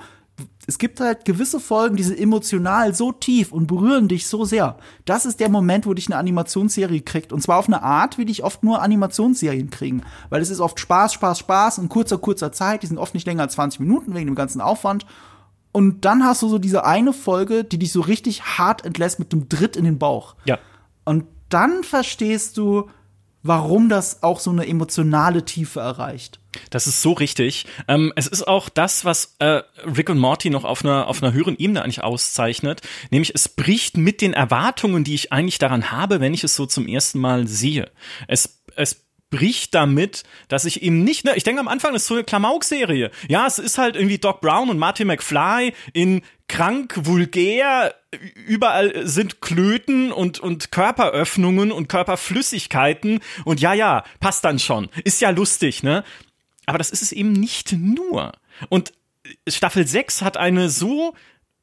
[0.67, 4.78] es gibt halt gewisse Folgen, die sind emotional so tief und berühren dich so sehr.
[5.06, 7.32] Das ist der Moment, wo dich eine Animationsserie kriegt.
[7.32, 10.01] Und zwar auf eine Art, wie dich oft nur Animationsserien kriegen.
[10.30, 12.84] Weil es ist oft Spaß, Spaß, Spaß in kurzer, kurzer Zeit.
[12.84, 15.06] Die sind oft nicht länger als 20 Minuten wegen dem ganzen Aufwand.
[15.71, 19.34] Und dann hast du so diese eine Folge, die dich so richtig hart entlässt mit
[19.34, 20.36] einem Dritt in den Bauch.
[20.45, 20.58] Ja.
[21.04, 22.89] Und dann verstehst du,
[23.45, 26.39] warum das auch so eine emotionale Tiefe erreicht.
[26.71, 27.67] Das ist so richtig.
[27.88, 31.31] Ähm, es ist auch das, was äh, Rick und Morty noch auf einer, auf einer
[31.31, 32.81] höheren Ebene eigentlich auszeichnet.
[33.12, 36.65] Nämlich, es bricht mit den Erwartungen, die ich eigentlich daran habe, wenn ich es so
[36.65, 37.91] zum ersten Mal sehe.
[38.27, 42.08] Es, es bricht damit, dass ich eben nicht, ne, ich denke am Anfang das ist
[42.08, 43.12] so eine Klamauk-Serie.
[43.27, 47.95] Ja, es ist halt irgendwie Doc Brown und Marty McFly in krank, vulgär,
[48.47, 54.89] überall sind Klöten und, und Körperöffnungen und Körperflüssigkeiten und ja, ja, passt dann schon.
[55.03, 56.03] Ist ja lustig, ne?
[56.65, 58.31] Aber das ist es eben nicht nur.
[58.69, 58.93] Und
[59.47, 61.15] Staffel 6 hat eine so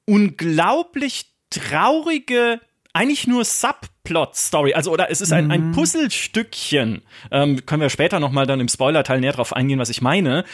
[0.05, 2.61] unglaublich traurige,
[2.93, 4.75] eigentlich nur Subplot-Story.
[4.75, 5.73] Also, oder es ist ein, ein mhm.
[5.73, 7.03] Puzzlestückchen.
[7.31, 10.45] Ähm, können wir später nochmal dann im Spoiler-Teil näher drauf eingehen, was ich meine.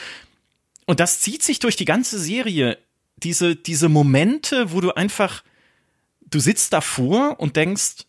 [0.86, 2.78] Und das zieht sich durch die ganze Serie.
[3.22, 5.42] Diese, diese Momente, wo du einfach,
[6.31, 8.07] du sitzt davor und denkst,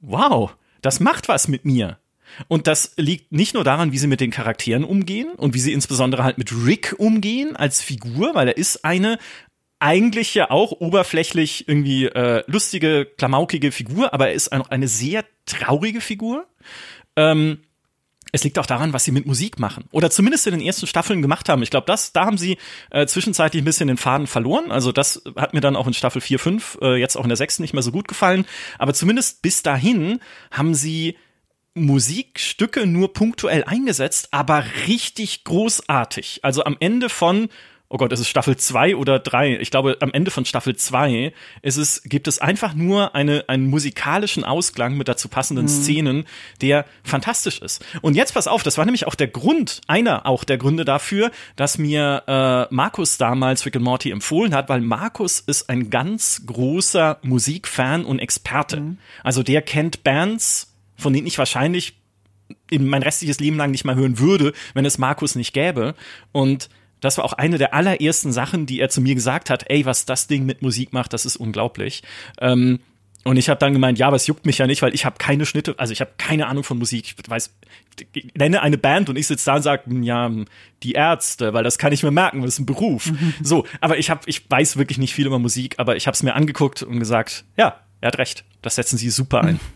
[0.00, 1.98] wow, das macht was mit mir.
[2.48, 5.72] Und das liegt nicht nur daran, wie sie mit den Charakteren umgehen und wie sie
[5.72, 9.18] insbesondere halt mit Rick umgehen als Figur, weil er ist eine
[9.80, 15.24] eigentlich ja auch oberflächlich irgendwie äh, lustige, klamaukige Figur, aber er ist auch eine sehr
[15.46, 16.46] traurige Figur.
[17.16, 17.62] Ähm,
[18.32, 19.84] es liegt auch daran, was sie mit Musik machen.
[19.90, 21.62] Oder zumindest in den ersten Staffeln gemacht haben.
[21.62, 22.58] Ich glaube, das, da haben sie
[22.90, 24.70] äh, zwischenzeitlich ein bisschen den Faden verloren.
[24.70, 27.36] Also das hat mir dann auch in Staffel 4, 5, äh, jetzt auch in der
[27.36, 28.46] sechsten nicht mehr so gut gefallen.
[28.78, 31.16] Aber zumindest bis dahin haben sie
[31.74, 36.40] Musikstücke nur punktuell eingesetzt, aber richtig großartig.
[36.42, 37.48] Also am Ende von
[37.92, 39.58] oh Gott, ist es Staffel 2 oder 3?
[39.58, 43.66] Ich glaube, am Ende von Staffel 2 ist es, gibt es einfach nur eine, einen
[43.68, 45.68] musikalischen Ausklang mit dazu passenden mhm.
[45.68, 46.24] Szenen,
[46.60, 47.84] der fantastisch ist.
[48.00, 51.32] Und jetzt pass auf, das war nämlich auch der Grund, einer auch der Gründe dafür,
[51.56, 56.42] dass mir äh, Markus damals Rick and Morty empfohlen hat, weil Markus ist ein ganz
[56.46, 58.80] großer Musikfan und Experte.
[58.80, 58.98] Mhm.
[59.24, 61.96] Also der kennt Bands, von denen ich wahrscheinlich
[62.70, 65.96] in mein restliches Leben lang nicht mal hören würde, wenn es Markus nicht gäbe.
[66.30, 66.68] Und
[67.00, 70.06] das war auch eine der allerersten Sachen, die er zu mir gesagt hat, ey, was
[70.06, 72.02] das Ding mit Musik macht, das ist unglaublich.
[72.40, 72.80] Ähm,
[73.22, 75.16] und ich habe dann gemeint, ja, aber es juckt mich ja nicht, weil ich habe
[75.18, 77.14] keine Schnitte, also ich habe keine Ahnung von Musik.
[77.22, 77.54] Ich weiß,
[78.14, 80.30] ich nenne eine Band und ich sitze da und sage, hm, ja,
[80.82, 83.12] die Ärzte, weil das kann ich mir merken, das ist ein Beruf.
[83.12, 83.34] Mhm.
[83.42, 86.22] So, aber ich habe, ich weiß wirklich nicht viel über Musik, aber ich habe es
[86.22, 89.60] mir angeguckt und gesagt, ja, er hat recht, das setzen Sie super ein.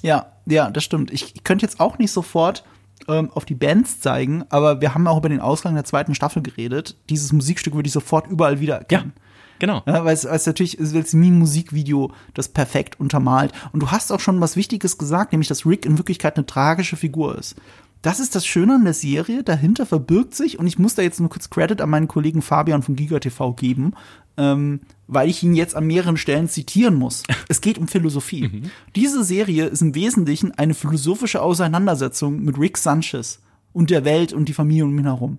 [0.00, 1.12] Ja, ja, das stimmt.
[1.12, 2.62] Ich, ich könnte jetzt auch nicht sofort
[3.06, 6.42] ähm, auf die Bands zeigen, aber wir haben auch über den Ausgang der zweiten Staffel
[6.42, 6.96] geredet.
[7.10, 9.12] Dieses Musikstück würde ich sofort überall wieder erkennen.
[9.14, 9.22] Ja.
[9.60, 9.82] Genau.
[9.86, 13.52] Ja, weil es, weil es natürlich ist jetzt nie ein Musikvideo, das perfekt untermalt.
[13.72, 16.96] Und du hast auch schon was Wichtiges gesagt, nämlich, dass Rick in Wirklichkeit eine tragische
[16.96, 17.56] Figur ist.
[18.02, 19.42] Das ist das Schöne an der Serie.
[19.42, 22.82] Dahinter verbirgt sich, und ich muss da jetzt nur kurz Credit an meinen Kollegen Fabian
[22.82, 23.94] von GigaTV geben,
[24.38, 27.24] ähm, weil ich ihn jetzt an mehreren Stellen zitieren muss.
[27.48, 28.48] Es geht um Philosophie.
[28.48, 28.70] Mhm.
[28.94, 33.40] Diese Serie ist im Wesentlichen eine philosophische Auseinandersetzung mit Rick Sanchez
[33.72, 35.38] und der Welt und die Familie um ihn herum.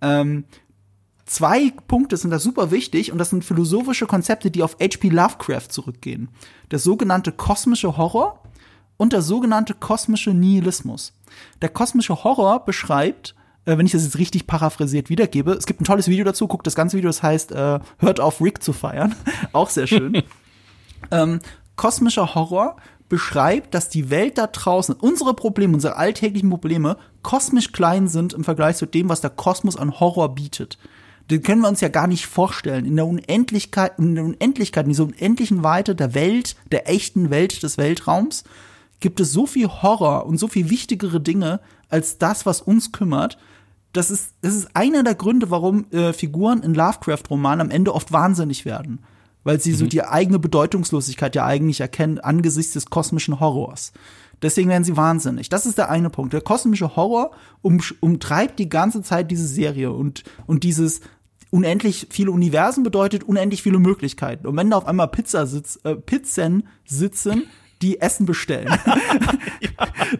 [0.00, 0.44] Ähm,
[1.26, 5.08] zwei Punkte sind da super wichtig und das sind philosophische Konzepte, die auf H.P.
[5.08, 6.28] Lovecraft zurückgehen.
[6.70, 8.42] Der sogenannte kosmische Horror
[8.96, 11.12] und der sogenannte kosmische Nihilismus.
[11.60, 13.34] Der kosmische Horror beschreibt
[13.76, 15.52] wenn ich das jetzt richtig paraphrasiert wiedergebe.
[15.52, 18.40] Es gibt ein tolles Video dazu, guckt das ganze Video, das heißt, äh, hört auf
[18.40, 19.14] Rick zu feiern.
[19.52, 20.22] Auch sehr schön.
[21.10, 21.40] ähm,
[21.76, 22.76] kosmischer Horror
[23.08, 28.44] beschreibt, dass die Welt da draußen, unsere Probleme, unsere alltäglichen Probleme, kosmisch klein sind im
[28.44, 30.78] Vergleich zu dem, was der Kosmos an Horror bietet.
[31.30, 32.86] Den können wir uns ja gar nicht vorstellen.
[32.86, 37.62] In der Unendlichkeit, in der Unendlichkeit, in dieser unendlichen Weite der Welt, der echten Welt
[37.62, 38.44] des Weltraums,
[39.00, 43.38] gibt es so viel Horror und so viel wichtigere Dinge als das, was uns kümmert
[43.98, 48.12] das ist, das ist einer der Gründe, warum äh, Figuren in Lovecraft-Romanen am Ende oft
[48.12, 49.00] wahnsinnig werden.
[49.42, 49.76] Weil sie mhm.
[49.76, 53.92] so die eigene Bedeutungslosigkeit ja eigentlich erkennen angesichts des kosmischen Horrors.
[54.40, 55.48] Deswegen werden sie wahnsinnig.
[55.48, 56.32] Das ist der eine Punkt.
[56.32, 61.00] Der kosmische Horror um, umtreibt die ganze Zeit diese Serie und, und dieses
[61.50, 64.46] unendlich viele Universen bedeutet unendlich viele Möglichkeiten.
[64.46, 67.44] Und wenn da auf einmal Pizza sitz, äh, Pizzen sitzen,
[67.82, 68.68] die Essen bestellen.
[69.60, 69.70] ja.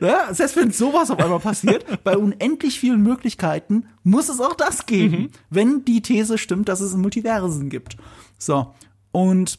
[0.07, 0.35] ja.
[0.35, 5.17] Selbst wenn sowas auf einmal passiert, bei unendlich vielen Möglichkeiten muss es auch das geben,
[5.17, 5.31] mhm.
[5.51, 7.97] wenn die These stimmt, dass es Multiversen gibt.
[8.39, 8.75] So.
[9.13, 9.57] Und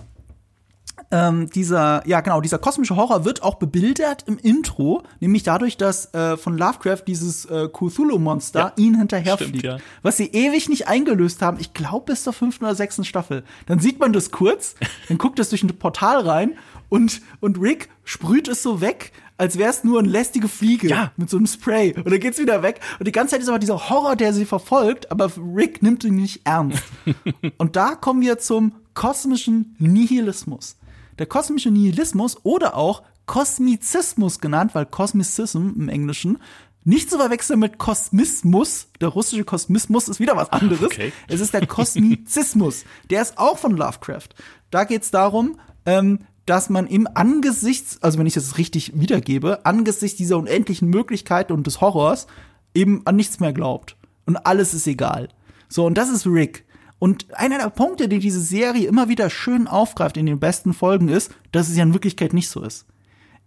[1.12, 6.14] ähm, dieser, ja genau, dieser kosmische Horror wird auch bebildert im Intro, nämlich dadurch, dass
[6.14, 9.64] äh, von Lovecraft dieses äh, Cthulhu-Monster ja, ihn hinterherfliegt.
[9.64, 9.78] Ja.
[10.02, 13.44] Was sie ewig nicht eingelöst haben, ich glaube bis zur fünften oder sechsten Staffel.
[13.66, 14.76] Dann sieht man das kurz,
[15.08, 16.58] dann guckt es durch ein Portal rein
[16.90, 21.12] und, und Rick sprüht es so weg, als wäre es nur eine lästige Fliege ja.
[21.16, 21.94] mit so einem Spray.
[21.94, 22.82] Und dann geht's wieder weg.
[23.00, 26.16] Und die ganze Zeit ist aber dieser Horror, der sie verfolgt, aber Rick nimmt ihn
[26.16, 26.84] nicht ernst.
[27.58, 30.76] und da kommen wir zum kosmischen Nihilismus.
[31.20, 36.40] Der kosmische Nihilismus oder auch Kosmizismus genannt, weil Kosmizism im Englischen
[36.84, 38.88] nicht zu verwechseln mit Kosmismus.
[39.02, 40.86] Der russische Kosmismus ist wieder was anderes.
[40.86, 41.14] Okay.
[41.28, 42.86] Es ist der Kosmizismus.
[43.10, 44.30] Der ist auch von Lovecraft.
[44.72, 50.18] Da geht's darum, ähm, dass man im Angesichts, also wenn ich das richtig wiedergebe, angesichts
[50.18, 52.26] dieser unendlichen Möglichkeiten und des Horrors
[52.74, 53.98] eben an nichts mehr glaubt.
[54.26, 55.30] Und alles ist egal.
[55.68, 56.66] So, und das ist Rick.
[57.00, 61.08] Und einer der Punkte, die diese Serie immer wieder schön aufgreift in den besten Folgen
[61.08, 62.86] ist, dass es ja in Wirklichkeit nicht so ist.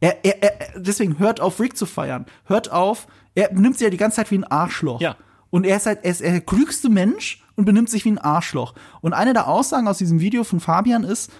[0.00, 2.26] Er, er, er, deswegen hört auf, Rick zu feiern.
[2.44, 5.00] Hört auf, er nimmt sich ja die ganze Zeit wie ein Arschloch.
[5.00, 5.16] Ja.
[5.50, 8.74] Und er ist halt, er ist der klügste Mensch und benimmt sich wie ein Arschloch.
[9.02, 11.30] Und eine der Aussagen aus diesem Video von Fabian ist,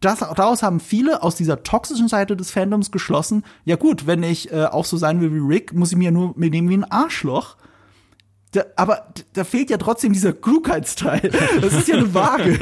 [0.00, 4.50] das, daraus haben viele aus dieser toxischen Seite des Fandoms geschlossen, ja gut, wenn ich
[4.50, 6.90] äh, auch so sein will wie Rick, muss ich mir nur mir nehmen wie ein
[6.90, 7.56] Arschloch.
[8.52, 11.30] Da, aber da fehlt ja trotzdem dieser Klugheitsteil.
[11.60, 12.58] Das ist ja eine Waage.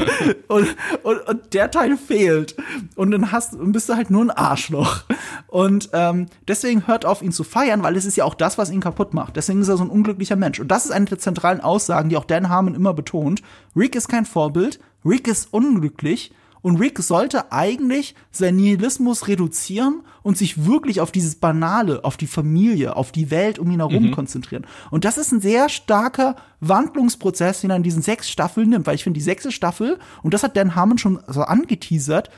[0.49, 2.57] Und, und, und der Teil fehlt.
[2.95, 5.05] Und dann hast, bist du halt nur ein Arschloch.
[5.47, 8.71] Und ähm, deswegen hört auf, ihn zu feiern, weil es ist ja auch das, was
[8.71, 9.37] ihn kaputt macht.
[9.37, 10.61] Deswegen ist er so ein unglücklicher Mensch.
[10.61, 13.43] Und das ist eine der zentralen Aussagen, die auch Dan Harmon immer betont.
[13.75, 14.81] Rick ist kein Vorbild.
[15.07, 16.33] Rick ist unglücklich.
[16.61, 22.27] Und Rick sollte eigentlich seinen Nihilismus reduzieren und sich wirklich auf dieses Banale, auf die
[22.27, 24.11] Familie, auf die Welt um ihn herum mhm.
[24.11, 24.67] konzentrieren.
[24.91, 28.95] Und das ist ein sehr starker Wandlungsprozess, den er in diesen sechs Staffeln nimmt, weil
[28.95, 32.31] ich finde, die sechste Staffel, und das hat Dan Harmon schon so angeteasert,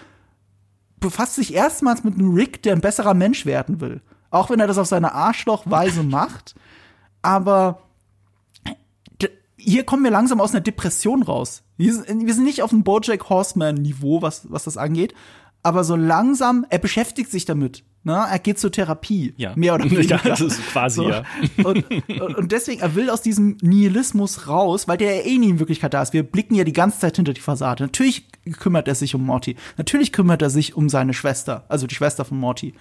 [1.01, 4.03] befasst sich erstmals mit einem Rick, der ein besserer Mensch werden will.
[4.31, 6.55] Auch wenn er das auf seine Arschlochweise macht.
[7.23, 7.83] Aber
[9.61, 11.63] hier kommen wir langsam aus einer Depression raus.
[11.77, 15.15] Wir sind, wir sind nicht auf dem Bojack Horseman-Niveau, was, was das angeht.
[15.63, 17.85] Aber so langsam, er beschäftigt sich damit.
[18.03, 18.15] Ne?
[18.15, 19.35] Er geht zur Therapie.
[19.37, 19.53] Ja.
[19.57, 20.17] Mehr oder weniger.
[20.17, 21.11] Ja, das ist quasi, so.
[21.11, 21.25] ja.
[21.63, 21.85] Und,
[22.37, 25.93] und deswegen, er will aus diesem Nihilismus raus, weil der ja eh nie in Wirklichkeit
[25.93, 26.15] da ist.
[26.15, 27.85] Wir blicken ja die ganze Zeit hinter die Fassade.
[27.85, 28.27] Natürlich
[28.59, 29.57] kümmert er sich um Morty.
[29.77, 32.75] Natürlich kümmert er sich um seine Schwester, also die Schwester von Morty.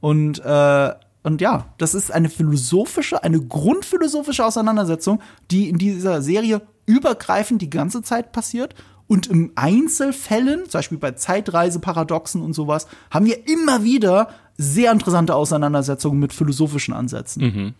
[0.00, 0.90] Und äh,
[1.22, 7.70] und ja, das ist eine philosophische, eine grundphilosophische Auseinandersetzung, die in dieser Serie übergreifend die
[7.70, 8.74] ganze Zeit passiert.
[9.06, 15.34] Und im Einzelfällen, zum Beispiel bei Zeitreiseparadoxen und sowas, haben wir immer wieder sehr interessante
[15.34, 17.42] Auseinandersetzungen mit philosophischen Ansätzen.
[17.42, 17.74] Mhm.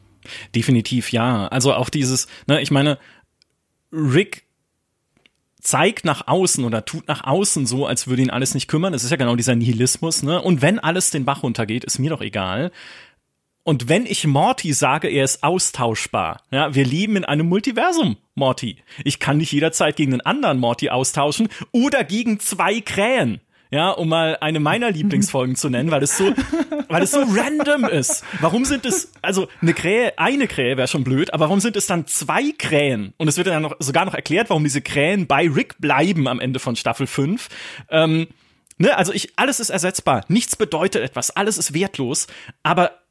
[0.54, 1.48] Definitiv ja.
[1.48, 2.98] Also auch dieses, ne, ich meine,
[3.92, 4.44] Rick
[5.60, 8.94] zeigt nach außen oder tut nach außen so, als würde ihn alles nicht kümmern.
[8.94, 10.42] Es ist ja genau dieser Nihilismus, ne?
[10.42, 12.72] Und wenn alles den Bach runtergeht, ist mir doch egal.
[13.64, 18.78] Und wenn ich Morty sage, er ist austauschbar, ja, wir leben in einem Multiversum, Morty.
[19.04, 23.40] Ich kann dich jederzeit gegen einen anderen Morty austauschen oder gegen zwei Krähen.
[23.70, 26.34] Ja, um mal eine meiner Lieblingsfolgen zu nennen, weil es so,
[26.88, 28.24] weil es so random ist.
[28.40, 31.86] Warum sind es, also eine Krähe, eine Krähe wäre schon blöd, aber warum sind es
[31.86, 33.14] dann zwei Krähen?
[33.16, 36.40] Und es wird dann noch, sogar noch erklärt, warum diese Krähen bei Rick bleiben am
[36.40, 37.48] Ende von Staffel 5.
[37.88, 38.26] Ähm,
[38.76, 40.24] ne, also ich, alles ist ersetzbar.
[40.28, 41.30] Nichts bedeutet etwas.
[41.30, 42.26] Alles ist wertlos.
[42.62, 43.01] Aber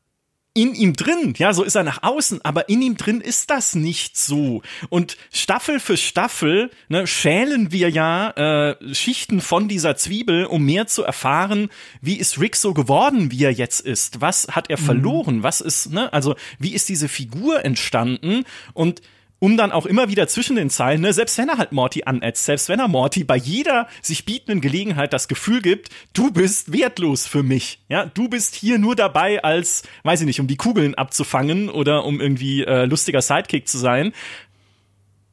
[0.54, 3.74] in ihm drin, ja, so ist er nach außen, aber in ihm drin ist das
[3.74, 4.62] nicht so.
[4.90, 10.88] Und Staffel für Staffel ne, schälen wir ja äh, Schichten von dieser Zwiebel, um mehr
[10.88, 11.70] zu erfahren,
[12.02, 14.20] wie ist Rick so geworden, wie er jetzt ist.
[14.20, 14.84] Was hat er mhm.
[14.84, 15.44] verloren?
[15.44, 18.44] Was ist, ne, also wie ist diese Figur entstanden?
[18.74, 19.02] Und
[19.42, 22.46] um dann auch immer wieder zwischen den Zeilen, ne, selbst wenn er halt Morty anätzt,
[22.46, 27.26] selbst wenn er Morty bei jeder sich bietenden Gelegenheit das Gefühl gibt, du bist wertlos
[27.26, 27.80] für mich.
[27.90, 32.06] Ja, du bist hier nur dabei als, weiß ich nicht, um die Kugeln abzufangen oder
[32.06, 34.14] um irgendwie äh, lustiger Sidekick zu sein.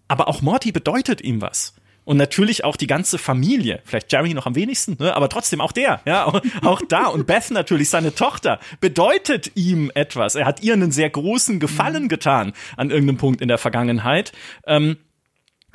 [0.09, 1.75] Aber auch Morty bedeutet ihm was
[2.09, 3.83] und natürlich auch die ganze Familie.
[3.85, 5.15] Vielleicht Jeremy noch am wenigsten, ne?
[5.15, 9.93] aber trotzdem auch der, ja, auch, auch da und Beth natürlich seine Tochter bedeutet ihm
[9.95, 10.35] etwas.
[10.35, 12.09] Er hat ihr einen sehr großen Gefallen mhm.
[12.09, 14.33] getan an irgendeinem Punkt in der Vergangenheit.
[14.67, 14.97] Ähm,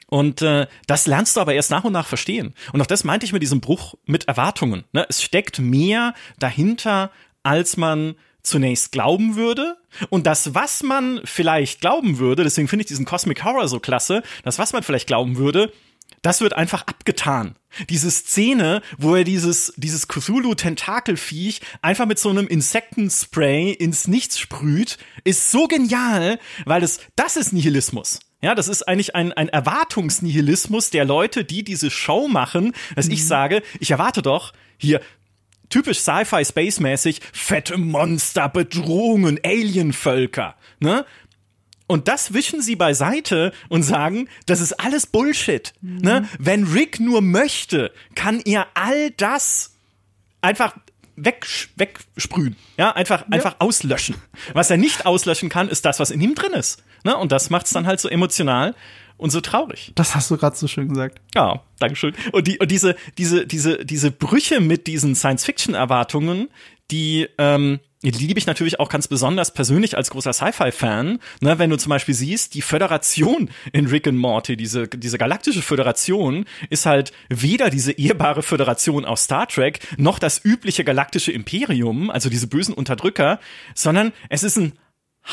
[0.08, 2.56] und äh, das lernst du aber erst nach und nach verstehen.
[2.72, 4.86] Und auch das meinte ich mit diesem Bruch mit Erwartungen.
[4.92, 5.06] Ne?
[5.08, 7.12] Es steckt mehr dahinter,
[7.44, 9.78] als man zunächst glauben würde.
[10.10, 14.24] Und das, was man vielleicht glauben würde, deswegen finde ich diesen Cosmic Horror so klasse,
[14.44, 15.72] das, was man vielleicht glauben würde,
[16.24, 17.56] das wird einfach abgetan.
[17.90, 24.98] Diese Szene, wo er dieses, dieses Cthulhu-Tentakelviech einfach mit so einem Insektenspray ins Nichts sprüht,
[25.24, 28.20] ist so genial, weil es, das ist Nihilismus.
[28.42, 33.14] Ja, das ist eigentlich ein, ein Erwartungsnihilismus der Leute, die diese Show machen, dass mhm.
[33.14, 35.02] ich sage, ich erwarte doch hier
[35.70, 41.06] typisch Sci-Fi Space-mäßig fette Monster, Bedrohungen, Alienvölker, ne?
[41.88, 45.74] Und das wischen sie beiseite und sagen, das ist alles Bullshit.
[45.82, 45.98] Mhm.
[45.98, 46.30] Ne?
[46.40, 49.76] Wenn Rick nur möchte, kann er all das
[50.42, 50.76] einfach
[51.16, 52.56] weg, wegsprühen.
[52.78, 53.28] Ja, einfach, ja.
[53.30, 54.16] einfach auslöschen.
[54.54, 56.84] Was er nicht auslöschen kann, ist das, was in ihm drin ist.
[57.04, 57.16] Ne?
[57.18, 58.76] Und das macht es dann halt so emotional
[59.18, 59.92] und so traurig.
[59.96, 61.22] Das hast du gerade so schön gesagt.
[61.36, 62.14] Ja, Dankeschön.
[62.32, 66.50] Und, die, und diese, diese, diese, diese Brüche mit diesen Science-Fiction-Erwartungen,
[66.92, 71.20] die, ähm, die liebe ich natürlich auch ganz besonders persönlich als großer Sci-Fi-Fan.
[71.42, 75.62] Ne, wenn du zum Beispiel siehst, die Föderation in Rick and Morty, diese, diese galaktische
[75.62, 82.10] Föderation, ist halt weder diese ehrbare Föderation aus Star Trek, noch das übliche galaktische Imperium,
[82.10, 83.40] also diese bösen Unterdrücker,
[83.74, 84.74] sondern es ist ein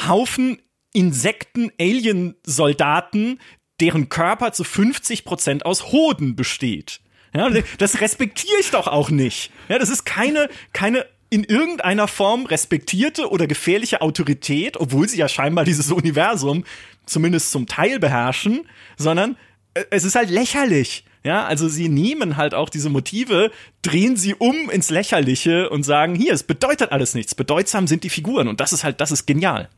[0.09, 0.59] Haufen
[0.93, 3.39] Insekten, Alien-Soldaten,
[3.81, 7.01] deren Körper zu 50 Prozent aus Hoden besteht.
[7.35, 7.49] Ja,
[7.79, 9.53] das respektiere ich doch auch nicht.
[9.69, 15.29] Ja, das ist keine, keine in irgendeiner Form respektierte oder gefährliche Autorität, obwohl sie ja
[15.29, 16.65] scheinbar dieses Universum
[17.07, 18.69] zumindest zum Teil beherrschen,
[18.99, 19.37] sondern
[19.75, 21.05] äh, es ist halt lächerlich.
[21.23, 23.51] Ja, also sie nehmen halt auch diese Motive,
[23.83, 27.35] drehen sie um ins Lächerliche und sagen, hier, es bedeutet alles nichts.
[27.35, 29.69] Bedeutsam sind die Figuren und das ist halt, das ist genial.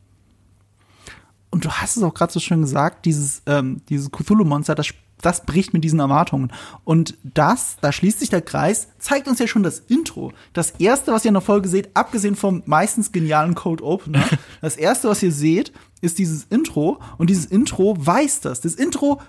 [1.51, 4.87] Und du hast es auch gerade so schön gesagt, dieses, ähm, dieses Cthulhu-Monster, das
[5.23, 6.53] das bricht mit diesen Erwartungen.
[6.85, 10.33] Und das, da schließt sich der Kreis, zeigt uns ja schon das Intro.
[10.53, 14.25] Das erste, was ihr in der Folge seht, abgesehen vom meistens genialen Code Opener,
[14.61, 16.99] das erste, was ihr seht, ist dieses Intro.
[17.17, 18.61] Und dieses Intro weist das.
[18.61, 19.21] Das Intro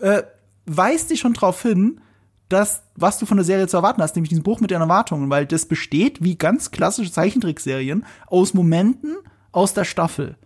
[0.00, 0.22] äh,
[0.64, 2.00] weist dich schon darauf hin,
[2.48, 5.30] dass, was du von der Serie zu erwarten hast, nämlich diesen Bruch mit den Erwartungen,
[5.30, 9.16] weil das besteht, wie ganz klassische Zeichentrickserien, aus Momenten
[9.52, 10.36] aus der Staffel.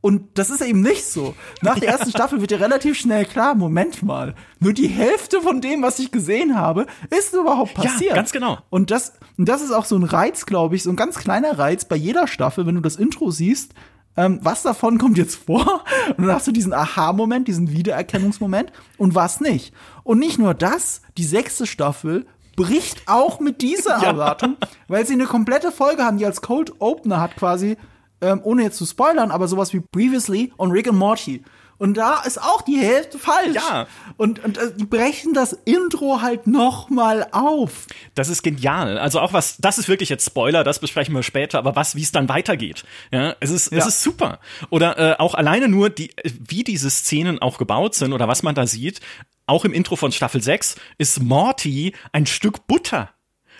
[0.00, 1.34] Und das ist eben nicht so.
[1.60, 5.60] Nach der ersten Staffel wird dir relativ schnell klar, Moment mal, nur die Hälfte von
[5.60, 8.10] dem, was ich gesehen habe, ist überhaupt passiert.
[8.10, 8.58] Ja, ganz genau.
[8.70, 11.58] Und das, und das ist auch so ein Reiz, glaube ich, so ein ganz kleiner
[11.58, 13.74] Reiz bei jeder Staffel, wenn du das Intro siehst,
[14.16, 15.84] ähm, was davon kommt jetzt vor?
[16.16, 19.72] Und dann hast du diesen Aha-Moment, diesen Wiedererkennungsmoment und was nicht.
[20.02, 22.26] Und nicht nur das, die sechste Staffel
[22.56, 24.68] bricht auch mit dieser Erwartung, ja.
[24.88, 27.76] weil sie eine komplette Folge haben, die als Cold Opener hat quasi
[28.20, 31.42] ähm, ohne jetzt zu spoilern, aber sowas wie Previously on Rick and Morty.
[31.80, 33.54] Und da ist auch die Hälfte falsch.
[33.54, 33.86] Ja.
[34.18, 37.86] Und, und äh, die brechen das Intro halt noch mal auf.
[38.14, 38.98] Das ist genial.
[38.98, 42.02] Also auch was, das ist wirklich jetzt Spoiler, das besprechen wir später, aber was, wie
[42.02, 42.84] es dann weitergeht.
[43.10, 43.78] Ja, es ist, ja.
[43.78, 44.40] es ist super.
[44.68, 48.54] Oder äh, auch alleine nur, die, wie diese Szenen auch gebaut sind oder was man
[48.54, 49.00] da sieht,
[49.46, 53.08] auch im Intro von Staffel 6 ist Morty ein Stück Butter.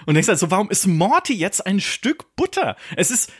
[0.04, 2.76] Und denkst also, warum ist Morty jetzt ein Stück Butter?
[2.96, 3.32] Es ist,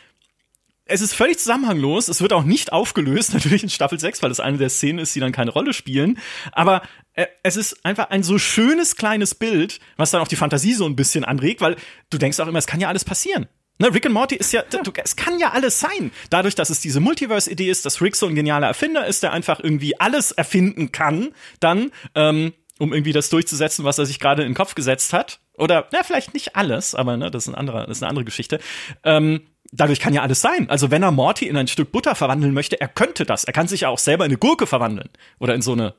[0.91, 2.07] es ist völlig zusammenhanglos.
[2.07, 5.15] Es wird auch nicht aufgelöst, natürlich in Staffel 6, weil es eine der Szenen ist,
[5.15, 6.19] die dann keine Rolle spielen.
[6.51, 6.81] Aber
[7.13, 10.85] äh, es ist einfach ein so schönes kleines Bild, was dann auch die Fantasie so
[10.85, 11.75] ein bisschen anregt, weil
[12.09, 13.47] du denkst auch immer, es kann ja alles passieren.
[13.79, 16.11] Ne, Rick and Morty ist ja, du, es kann ja alles sein.
[16.29, 19.59] Dadurch, dass es diese Multiverse-Idee ist, dass Rick so ein genialer Erfinder ist, der einfach
[19.59, 24.49] irgendwie alles erfinden kann, dann, ähm, um irgendwie das durchzusetzen, was er sich gerade in
[24.49, 25.39] den Kopf gesetzt hat.
[25.55, 28.25] Oder, na, vielleicht nicht alles, aber ne, das ist, ein anderer, das ist eine andere
[28.25, 28.59] Geschichte.
[29.03, 29.41] Ähm,
[29.71, 30.69] dadurch kann ja alles sein.
[30.69, 33.43] Also wenn er Morty in ein Stück Butter verwandeln möchte, er könnte das.
[33.43, 35.09] Er kann sich ja auch selber in eine Gurke verwandeln.
[35.39, 35.95] Oder in so eine,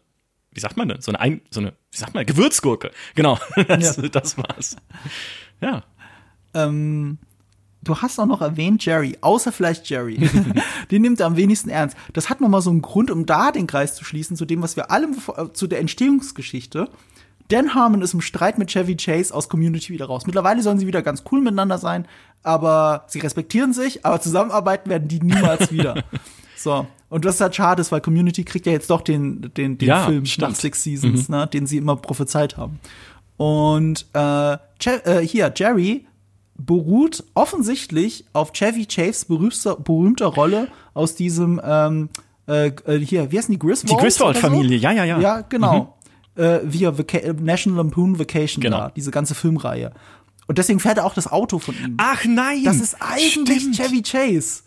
[0.52, 1.00] wie sagt man denn?
[1.00, 2.90] So eine, ein, so eine wie sagt man, Gewürzgurke.
[3.14, 4.08] Genau, das, ja.
[4.08, 4.76] das war's.
[5.60, 5.82] Ja.
[6.54, 7.18] Ähm,
[7.82, 10.16] du hast auch noch erwähnt Jerry, außer vielleicht Jerry.
[10.90, 11.96] den nimmt er am wenigsten ernst.
[12.12, 14.76] Das hat nochmal so einen Grund, um da den Kreis zu schließen, zu dem, was
[14.76, 16.88] wir alle, äh, zu der Entstehungsgeschichte.
[17.48, 20.26] Dan Harmon ist im Streit mit Chevy Chase aus Community wieder raus.
[20.26, 22.06] Mittlerweile sollen sie wieder ganz cool miteinander sein,
[22.42, 26.02] aber sie respektieren sich, aber zusammenarbeiten werden die niemals wieder.
[26.56, 26.86] So.
[27.08, 30.24] Und ist halt schade, weil Community kriegt ja jetzt doch den, den, den ja, Film
[30.24, 30.48] stimmt.
[30.48, 31.34] nach Six Seasons, mhm.
[31.34, 32.80] ne, den sie immer prophezeit haben.
[33.36, 36.06] Und äh, äh, hier, Jerry
[36.56, 42.08] beruht offensichtlich auf Chevy Chases berühmter, berühmter Rolle aus diesem ähm,
[42.46, 43.90] äh, äh hier, wie heißen die Griswold?
[43.90, 44.84] Die Griswold-Familie, so?
[44.84, 45.20] ja, ja, ja.
[45.20, 45.74] Ja, genau.
[45.74, 46.02] Mhm
[46.36, 48.78] äh, via Vaca National Lampoon Vacation genau.
[48.78, 49.92] war, diese ganze Filmreihe.
[50.46, 51.94] Und deswegen fährt er auch das Auto von ihm.
[51.98, 52.64] Ach nein!
[52.64, 53.76] Das ist eigentlich Stimmt.
[53.76, 54.62] Chevy Chase.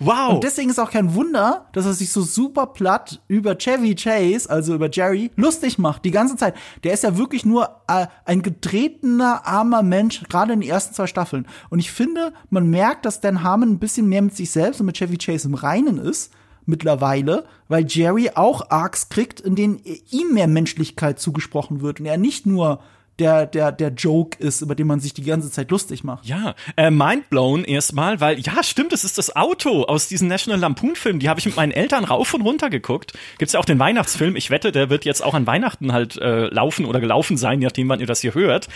[0.00, 0.34] Wow.
[0.34, 4.48] Und deswegen ist auch kein Wunder, dass er sich so super platt über Chevy Chase,
[4.48, 6.54] also über Jerry, lustig macht, die ganze Zeit.
[6.84, 11.06] Der ist ja wirklich nur äh, ein getretener, armer Mensch, gerade in den ersten zwei
[11.06, 11.46] Staffeln.
[11.70, 14.86] Und ich finde, man merkt, dass Dan Harmon ein bisschen mehr mit sich selbst und
[14.86, 16.32] mit Chevy Chase im Reinen ist
[16.66, 22.18] mittlerweile, weil Jerry auch Arcs kriegt, in denen ihm mehr Menschlichkeit zugesprochen wird und er
[22.18, 22.80] nicht nur
[23.18, 26.26] der, der, der Joke ist, über den man sich die ganze Zeit lustig macht.
[26.26, 31.20] Ja, äh, mindblown erstmal, weil, ja, stimmt, es ist das Auto aus diesen National Lampoon-Filmen.
[31.20, 33.12] Die habe ich mit meinen Eltern rauf und runter geguckt.
[33.38, 34.36] Gibt's ja auch den Weihnachtsfilm.
[34.36, 37.66] Ich wette, der wird jetzt auch an Weihnachten halt äh, laufen oder gelaufen sein, je
[37.66, 38.68] nachdem, wann ihr das hier hört.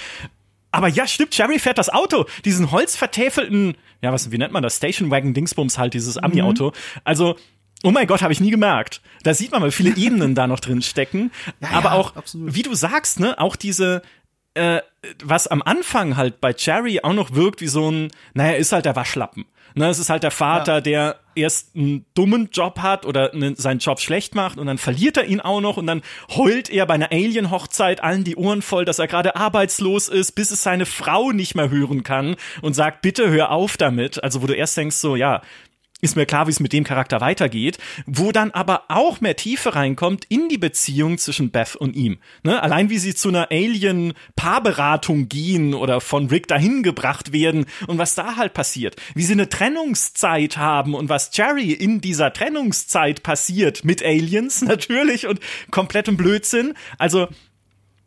[0.72, 4.78] Aber ja, stimmt, Jerry fährt das Auto, diesen holzvertäfelten, ja, was, wie nennt man das?
[4.78, 6.68] Station Wagon Dingsbums halt, dieses Ami-Auto.
[6.68, 7.00] Mhm.
[7.04, 7.36] Also,
[7.84, 9.02] Oh mein Gott, habe ich nie gemerkt.
[9.24, 11.32] Da sieht man mal, wie viele Ebenen da noch drin stecken.
[11.60, 12.54] Ja, Aber ja, auch, absolut.
[12.54, 14.02] wie du sagst, ne, auch diese,
[14.54, 14.80] äh,
[15.24, 18.84] was am Anfang halt bei Cherry auch noch wirkt wie so ein, naja, ist halt
[18.84, 19.46] der Waschlappen.
[19.74, 20.80] Ne, es ist halt der Vater, ja.
[20.82, 25.16] der erst einen dummen Job hat oder ne, seinen Job schlecht macht und dann verliert
[25.16, 26.02] er ihn auch noch und dann
[26.36, 30.50] heult er bei einer Alien-Hochzeit allen die Ohren voll, dass er gerade arbeitslos ist, bis
[30.50, 34.22] es seine Frau nicht mehr hören kann und sagt, bitte hör auf damit.
[34.22, 35.40] Also wo du erst denkst so, ja,
[36.02, 39.76] ist mir klar, wie es mit dem Charakter weitergeht, wo dann aber auch mehr Tiefe
[39.76, 42.18] reinkommt in die Beziehung zwischen Beth und ihm.
[42.42, 42.60] Ne?
[42.60, 48.16] Allein wie sie zu einer Alien-Paarberatung gehen oder von Rick dahin gebracht werden und was
[48.16, 48.96] da halt passiert.
[49.14, 55.28] Wie sie eine Trennungszeit haben und was Jerry in dieser Trennungszeit passiert mit Aliens natürlich
[55.28, 55.38] und
[55.70, 56.74] komplettem Blödsinn.
[56.98, 57.28] Also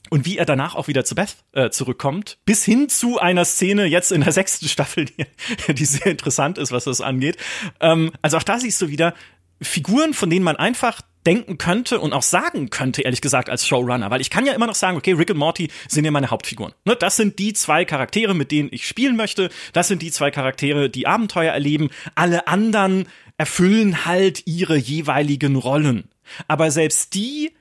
[0.10, 3.86] und wie er danach auch wieder zu Beth äh, zurückkommt, bis hin zu einer Szene
[3.86, 5.26] jetzt in der sechsten Staffel, die,
[5.74, 7.38] die sehr interessant ist, was das angeht.
[7.80, 9.14] Ähm, also auch da siehst du wieder
[9.62, 14.12] Figuren, von denen man einfach denken könnte und auch sagen könnte, ehrlich gesagt, als Showrunner,
[14.12, 16.74] weil ich kann ja immer noch sagen, okay, Rick und Morty sind ja meine Hauptfiguren.
[16.86, 19.50] Ne, das sind die zwei Charaktere, mit denen ich spielen möchte.
[19.74, 21.90] Das sind die zwei Charaktere, die Abenteuer erleben.
[22.14, 26.10] Alle anderen erfüllen halt ihre jeweiligen Rollen.
[26.48, 27.52] Aber selbst die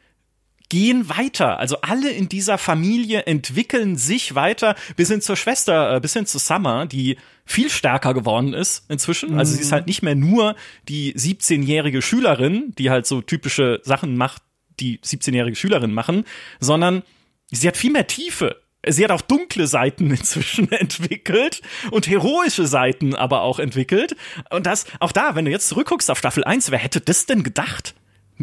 [0.75, 1.61] gehen weiter.
[1.61, 6.27] Also alle in dieser Familie entwickeln sich weiter bis hin zur Schwester, äh, bis hin
[6.27, 9.35] zu Summer, die viel stärker geworden ist inzwischen.
[9.35, 9.39] Mhm.
[9.39, 10.57] Also sie ist halt nicht mehr nur
[10.89, 14.43] die 17-jährige Schülerin, die halt so typische Sachen macht,
[14.81, 16.25] die 17-jährige Schülerin machen,
[16.59, 17.05] sondern
[17.53, 18.61] sie hat viel mehr Tiefe.
[18.85, 21.62] Sie hat auch dunkle Seiten inzwischen entwickelt
[21.93, 24.16] und heroische Seiten aber auch entwickelt.
[24.51, 27.45] Und das, auch da, wenn du jetzt zurückguckst auf Staffel 1, wer hätte das denn
[27.45, 27.95] gedacht?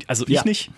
[0.08, 0.44] Also ich ja.
[0.46, 0.72] nicht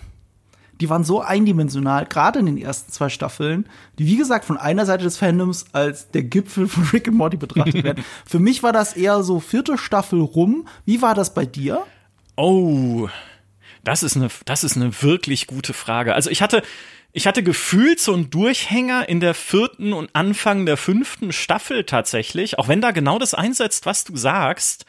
[0.82, 3.68] die waren so eindimensional, gerade in den ersten zwei Staffeln,
[4.00, 7.38] die wie gesagt von einer Seite des Fandoms als der Gipfel von Rick and Morty
[7.38, 8.04] betrachtet werden.
[8.26, 10.68] Für mich war das eher so vierte Staffel rum.
[10.86, 11.84] Wie war das bei dir?
[12.36, 13.08] Oh,
[13.84, 16.16] das ist eine, das ist eine wirklich gute Frage.
[16.16, 16.64] Also ich hatte,
[17.12, 22.58] ich hatte gefühlt so einen Durchhänger in der vierten und Anfang der fünften Staffel tatsächlich,
[22.58, 24.86] auch wenn da genau das einsetzt, was du sagst.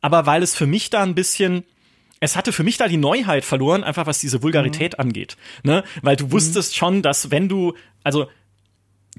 [0.00, 1.64] Aber weil es für mich da ein bisschen,
[2.24, 5.02] es hatte für mich da die Neuheit verloren, einfach was diese Vulgarität mhm.
[5.02, 5.36] angeht.
[5.62, 5.84] Ne?
[6.02, 6.76] Weil du wusstest mhm.
[6.76, 8.28] schon, dass wenn du, also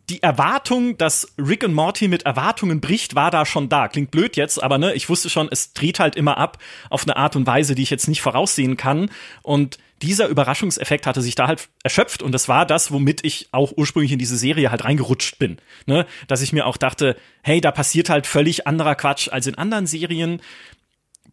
[0.10, 3.88] die Erwartung, dass Rick und Morty mit Erwartungen bricht, war da schon da.
[3.88, 6.58] Klingt blöd jetzt, aber ne, ich wusste schon, es dreht halt immer ab
[6.89, 9.10] auf eine Art und Weise, die ich jetzt nicht voraussehen kann.
[9.41, 13.74] Und dieser Überraschungseffekt hatte sich da halt erschöpft und das war das, womit ich auch
[13.76, 15.58] ursprünglich in diese Serie halt reingerutscht bin.
[15.86, 16.06] Ne?
[16.28, 19.88] Dass ich mir auch dachte, hey, da passiert halt völlig anderer Quatsch als in anderen
[19.88, 20.41] Serien.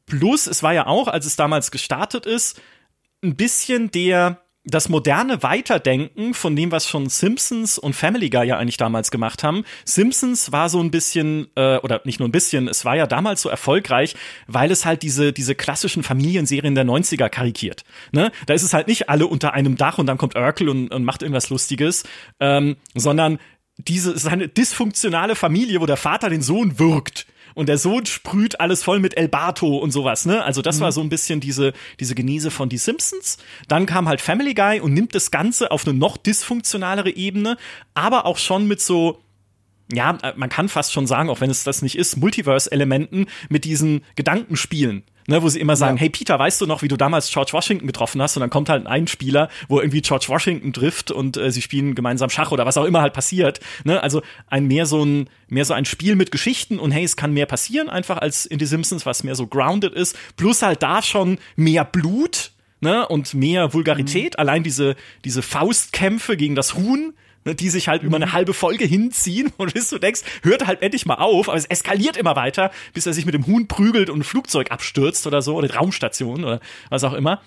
[0.06, 2.60] Plus, es war ja auch, als es damals gestartet ist,
[3.22, 8.58] ein bisschen der das moderne Weiterdenken von dem, was schon Simpsons und Family Guy ja
[8.58, 9.64] eigentlich damals gemacht haben.
[9.84, 13.42] Simpsons war so ein bisschen, äh, oder nicht nur ein bisschen, es war ja damals
[13.42, 14.14] so erfolgreich,
[14.46, 17.82] weil es halt diese, diese klassischen Familienserien der 90er karikiert.
[18.12, 18.30] Ne?
[18.46, 21.04] Da ist es halt nicht alle unter einem Dach und dann kommt Urkel und, und
[21.04, 22.04] macht irgendwas Lustiges,
[22.38, 23.38] ähm, sondern
[23.78, 28.60] diese, ist eine dysfunktionale Familie, wo der Vater den Sohn wirkt und der Sohn sprüht
[28.60, 30.44] alles voll mit El Bato und sowas, ne?
[30.44, 30.80] Also das mhm.
[30.82, 33.38] war so ein bisschen diese, diese Genese von Die Simpsons.
[33.68, 37.56] Dann kam halt Family Guy und nimmt das Ganze auf eine noch dysfunktionalere Ebene,
[37.94, 39.20] aber auch schon mit so,
[39.92, 44.02] ja, man kann fast schon sagen, auch wenn es das nicht ist, Multiverse-Elementen mit diesen
[44.16, 45.04] Gedankenspielen.
[45.28, 46.00] Ne, wo sie immer sagen, ja.
[46.00, 48.36] hey Peter, weißt du noch, wie du damals George Washington getroffen hast?
[48.36, 51.94] Und dann kommt halt ein Spieler, wo irgendwie George Washington trifft und äh, sie spielen
[51.94, 53.60] gemeinsam Schach oder was auch immer halt passiert.
[53.84, 54.02] Ne?
[54.02, 57.32] Also ein mehr so ein mehr so ein Spiel mit Geschichten und hey, es kann
[57.32, 60.18] mehr passieren einfach als in die Simpsons, was mehr so grounded ist.
[60.36, 62.50] Plus halt da schon mehr Blut.
[62.80, 64.40] Ne, und mehr Vulgarität, mhm.
[64.40, 67.14] allein diese, diese Faustkämpfe gegen das Huhn,
[67.44, 68.32] Ne, die sich halt über eine mhm.
[68.32, 72.16] halbe Folge hinziehen und bis du denkst, hört halt endlich mal auf, aber es eskaliert
[72.16, 75.56] immer weiter, bis er sich mit dem Huhn prügelt und ein Flugzeug abstürzt oder so,
[75.56, 77.40] oder die Raumstation oder was auch immer.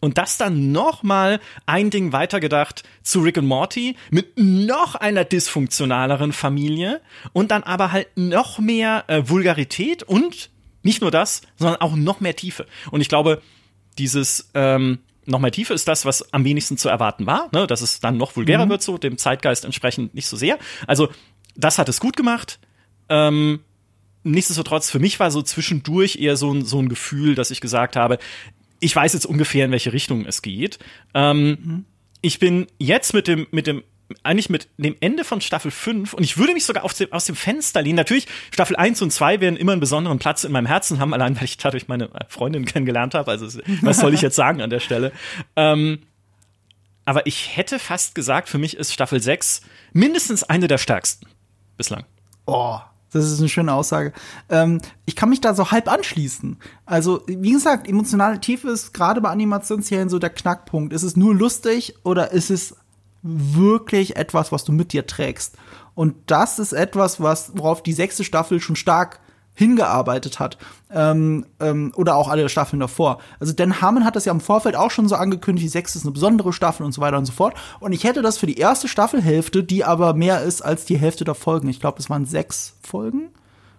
[0.00, 5.24] Und das dann noch mal ein Ding weitergedacht zu Rick und Morty mit noch einer
[5.24, 7.00] dysfunktionaleren Familie
[7.32, 10.50] und dann aber halt noch mehr äh, Vulgarität und
[10.82, 12.66] nicht nur das, sondern auch noch mehr Tiefe.
[12.90, 13.42] Und ich glaube,
[13.96, 17.66] dieses ähm, noch mehr Tiefe ist das, was am wenigsten zu erwarten war, ne?
[17.66, 18.70] dass es dann noch vulgärer mhm.
[18.70, 20.58] wird, so dem Zeitgeist entsprechend nicht so sehr.
[20.86, 21.08] Also
[21.54, 22.58] das hat es gut gemacht.
[23.08, 23.60] Ähm,
[24.24, 27.96] nichtsdestotrotz, für mich war so zwischendurch eher so ein, so ein Gefühl, dass ich gesagt
[27.96, 28.18] habe,
[28.80, 30.78] ich weiß jetzt ungefähr, in welche Richtung es geht.
[31.14, 31.84] Ähm, mhm.
[32.20, 33.82] Ich bin jetzt mit dem, mit dem
[34.22, 37.36] eigentlich mit dem Ende von Staffel 5 und ich würde mich sogar dem, aus dem
[37.36, 37.96] Fenster lehnen.
[37.96, 41.36] Natürlich, Staffel 1 und 2 werden immer einen besonderen Platz in meinem Herzen haben, allein
[41.36, 43.30] weil ich dadurch meine Freundin kennengelernt habe.
[43.30, 45.12] Also, was soll ich jetzt sagen an der Stelle?
[45.56, 46.00] Ähm,
[47.04, 51.26] aber ich hätte fast gesagt, für mich ist Staffel 6 mindestens eine der stärksten
[51.76, 52.04] bislang.
[52.46, 52.78] Oh,
[53.12, 54.12] das ist eine schöne Aussage.
[54.48, 56.56] Ähm, ich kann mich da so halb anschließen.
[56.86, 60.92] Also, wie gesagt, emotionale Tiefe ist gerade bei Animationsserien so der Knackpunkt.
[60.92, 62.76] Ist es nur lustig oder ist es
[63.22, 65.56] wirklich etwas, was du mit dir trägst.
[65.94, 69.20] Und das ist etwas, was, worauf die sechste Staffel schon stark
[69.54, 70.56] hingearbeitet hat.
[70.90, 73.18] Ähm, ähm, oder auch alle Staffeln davor.
[73.38, 76.04] Also Dan Harmon hat das ja im Vorfeld auch schon so angekündigt, die sechste ist
[76.04, 77.54] eine besondere Staffel und so weiter und so fort.
[77.80, 81.24] Und ich hätte das für die erste Staffelhälfte, die aber mehr ist als die Hälfte
[81.24, 81.68] der Folgen.
[81.68, 83.28] Ich glaube, es waren sechs Folgen.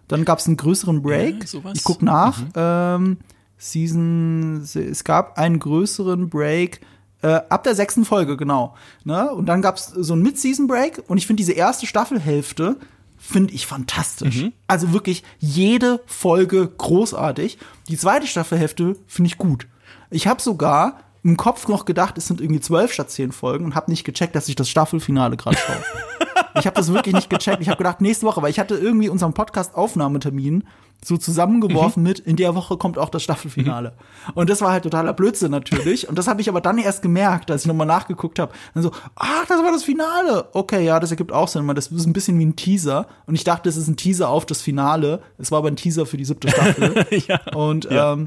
[0.08, 1.52] Dann gab es einen größeren Break.
[1.52, 2.40] Ja, ich guck nach.
[2.40, 2.50] Mhm.
[2.56, 3.18] Ähm,
[3.58, 6.82] Season, es gab einen größeren Break
[7.24, 8.76] äh, ab der sechsten Folge, genau.
[9.04, 9.32] Ne?
[9.32, 12.76] Und dann gab es so einen Mid-Season-Break und ich finde diese erste Staffelhälfte
[13.18, 14.44] finde ich fantastisch.
[14.44, 14.54] Mhm.
[14.68, 17.58] Also wirklich jede Folge großartig.
[17.88, 19.68] Die zweite Staffelhälfte finde ich gut.
[20.10, 23.76] Ich habe sogar im Kopf noch gedacht, es sind irgendwie zwölf statt zehn Folgen und
[23.76, 25.84] habe nicht gecheckt, dass ich das Staffelfinale gerade schaue.
[26.60, 27.62] ich habe das wirklich nicht gecheckt.
[27.62, 30.66] Ich habe gedacht, nächste Woche, weil ich hatte irgendwie unseren Podcast-Aufnahmetermin
[31.06, 32.10] so zusammengeworfen mhm.
[32.10, 33.90] mit, in der Woche kommt auch das Staffelfinale.
[33.90, 34.34] Mhm.
[34.36, 36.08] Und das war halt totaler Blödsinn natürlich.
[36.08, 38.54] Und das habe ich aber dann erst gemerkt, als ich nochmal nachgeguckt habe.
[38.74, 40.48] Dann so, ach, das war das Finale.
[40.54, 43.08] Okay, ja, das ergibt auch Sinn, weil das ist ein bisschen wie ein Teaser.
[43.28, 45.22] Und ich dachte, es ist ein Teaser auf das Finale.
[45.38, 47.06] Es war aber ein Teaser für die siebte Staffel.
[47.28, 47.40] ja.
[47.54, 48.18] Und ja.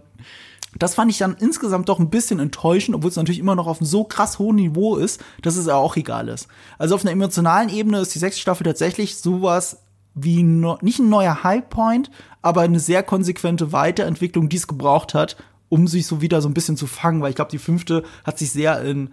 [0.79, 3.81] Das fand ich dann insgesamt doch ein bisschen enttäuschend, obwohl es natürlich immer noch auf
[3.81, 6.49] einem so krass hohen Niveau ist, dass es auch egal ist.
[6.79, 9.83] Also auf einer emotionalen Ebene ist die sechste Staffel tatsächlich sowas
[10.15, 12.11] wie no, nicht ein neuer Highpoint,
[12.43, 15.37] aber eine sehr konsequente Weiterentwicklung, die es gebraucht hat,
[15.69, 18.39] um sich so wieder so ein bisschen zu fangen, weil ich glaube, die fünfte hat
[18.39, 19.11] sich sehr in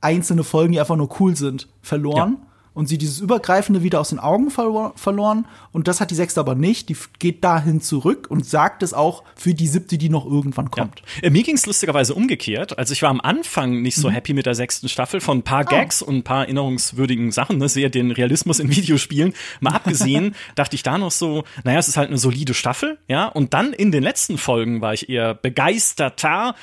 [0.00, 2.38] einzelne Folgen, die einfach nur cool sind, verloren.
[2.40, 5.46] Ja und sie dieses Übergreifende wieder aus den Augen verlor verloren.
[5.72, 6.88] Und das hat die sechste aber nicht.
[6.88, 11.02] Die geht dahin zurück und sagt es auch für die siebte, die noch irgendwann kommt.
[11.16, 11.28] Ja.
[11.28, 12.76] Äh, mir ging es lustigerweise umgekehrt.
[12.76, 14.14] Also ich war am Anfang nicht so mhm.
[14.14, 15.62] happy mit der sechsten Staffel von ein paar ah.
[15.62, 16.06] Gags oh.
[16.06, 19.34] und ein paar erinnerungswürdigen Sachen, ne, sehr den Realismus in Videospielen.
[19.60, 23.26] Mal abgesehen, dachte ich da noch so, naja, es ist halt eine solide Staffel, ja.
[23.28, 26.54] Und dann in den letzten Folgen war ich eher begeisterter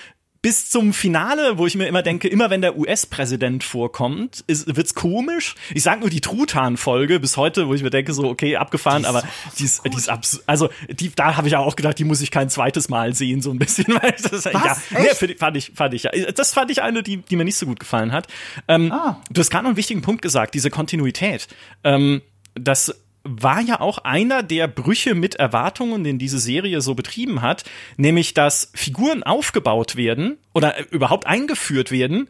[0.42, 4.96] bis zum Finale, wo ich mir immer denke, immer wenn der US-Präsident vorkommt, ist, wird's
[4.96, 5.54] komisch.
[5.74, 9.08] Ich sag nur die Truthahn-Folge bis heute, wo ich mir denke, so, okay, abgefahren, die
[9.08, 9.24] aber
[9.60, 12.32] die ist, die ist abs also die, da habe ich auch gedacht, die muss ich
[12.32, 13.86] kein zweites Mal sehen, so ein bisschen.
[14.02, 14.54] Weil das, Was?
[14.54, 16.12] Ja, nee, fand ich, fand ich, ja.
[16.32, 18.28] Das fand ich eine, die, die mir nicht so gut gefallen hat.
[18.68, 19.22] Ähm, ah.
[19.30, 21.48] Du hast gerade noch einen wichtigen Punkt gesagt, diese Kontinuität.
[21.84, 22.22] Ähm,
[22.56, 27.64] das war ja auch einer der Brüche mit Erwartungen, den diese Serie so betrieben hat,
[27.98, 32.30] nämlich dass Figuren aufgebaut werden oder äh, überhaupt eingeführt werden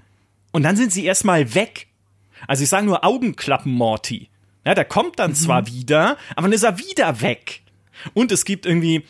[0.51, 1.87] und dann sind sie erstmal weg.
[2.47, 4.29] Also ich sage nur Augenklappen Morty.
[4.65, 5.35] Ja, der kommt dann mhm.
[5.35, 7.61] zwar wieder, aber dann ist er wieder weg.
[8.13, 9.03] Und es gibt irgendwie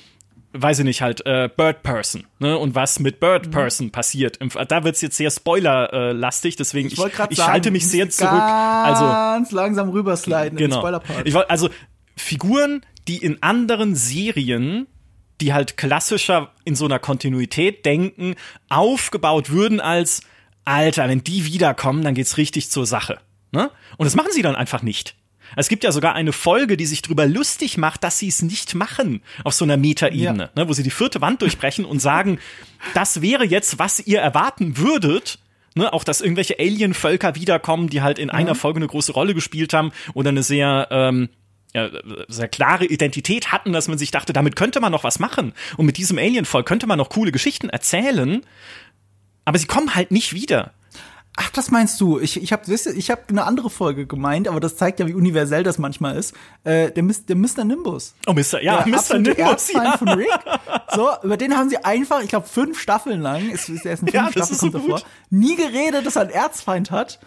[0.53, 2.57] weiß ich nicht, halt äh, Bird Person, ne?
[2.57, 3.51] Und was mit Bird mhm.
[3.51, 4.39] Person passiert.
[4.67, 8.31] Da wird's jetzt sehr spoilerlastig, deswegen ich, ich, ich schalte mich sehr zurück.
[8.31, 11.01] Also ganz langsam rübersliden genau.
[11.23, 11.69] Ich wollt, also
[12.15, 14.87] Figuren, die in anderen Serien
[15.41, 18.35] die halt klassischer in so einer Kontinuität denken,
[18.69, 20.21] aufgebaut würden als
[20.63, 23.19] Alter, wenn die wiederkommen, dann geht's richtig zur Sache.
[23.51, 23.71] Ne?
[23.97, 25.15] Und das machen sie dann einfach nicht.
[25.55, 28.75] Es gibt ja sogar eine Folge, die sich drüber lustig macht, dass sie es nicht
[28.75, 30.61] machen auf so einer Metaebene, ja.
[30.63, 32.39] ne, wo sie die vierte Wand durchbrechen und sagen,
[32.93, 35.39] das wäre jetzt, was ihr erwarten würdet.
[35.73, 38.35] Ne, auch dass irgendwelche Alien-Völker wiederkommen, die halt in mhm.
[38.35, 41.29] einer Folge eine große Rolle gespielt haben oder eine sehr ähm,
[41.73, 41.89] ja,
[42.27, 45.53] sehr klare Identität hatten, dass man sich dachte, damit könnte man noch was machen.
[45.77, 48.41] Und mit diesem Alien-Volk könnte man noch coole Geschichten erzählen.
[49.45, 50.73] Aber sie kommen halt nicht wieder.
[51.37, 52.19] Ach, das meinst du?
[52.19, 55.63] Ich, ich habe ich hab eine andere Folge gemeint, aber das zeigt ja, wie universell
[55.63, 56.33] das manchmal ist.
[56.63, 57.63] Äh, der, der Mr.
[57.63, 58.15] Nimbus.
[58.27, 58.61] Oh, Mr.
[58.61, 59.17] Ja, der Mr.
[59.17, 59.71] Nimbus.
[59.71, 59.97] Ja.
[59.97, 60.27] von Rick.
[60.93, 64.11] So, über den haben sie einfach, ich glaube, fünf Staffeln lang, ist, ist erst eine
[64.11, 67.19] fünf ja, Staffel kommt so davor, nie geredet, dass er einen Erzfeind hat.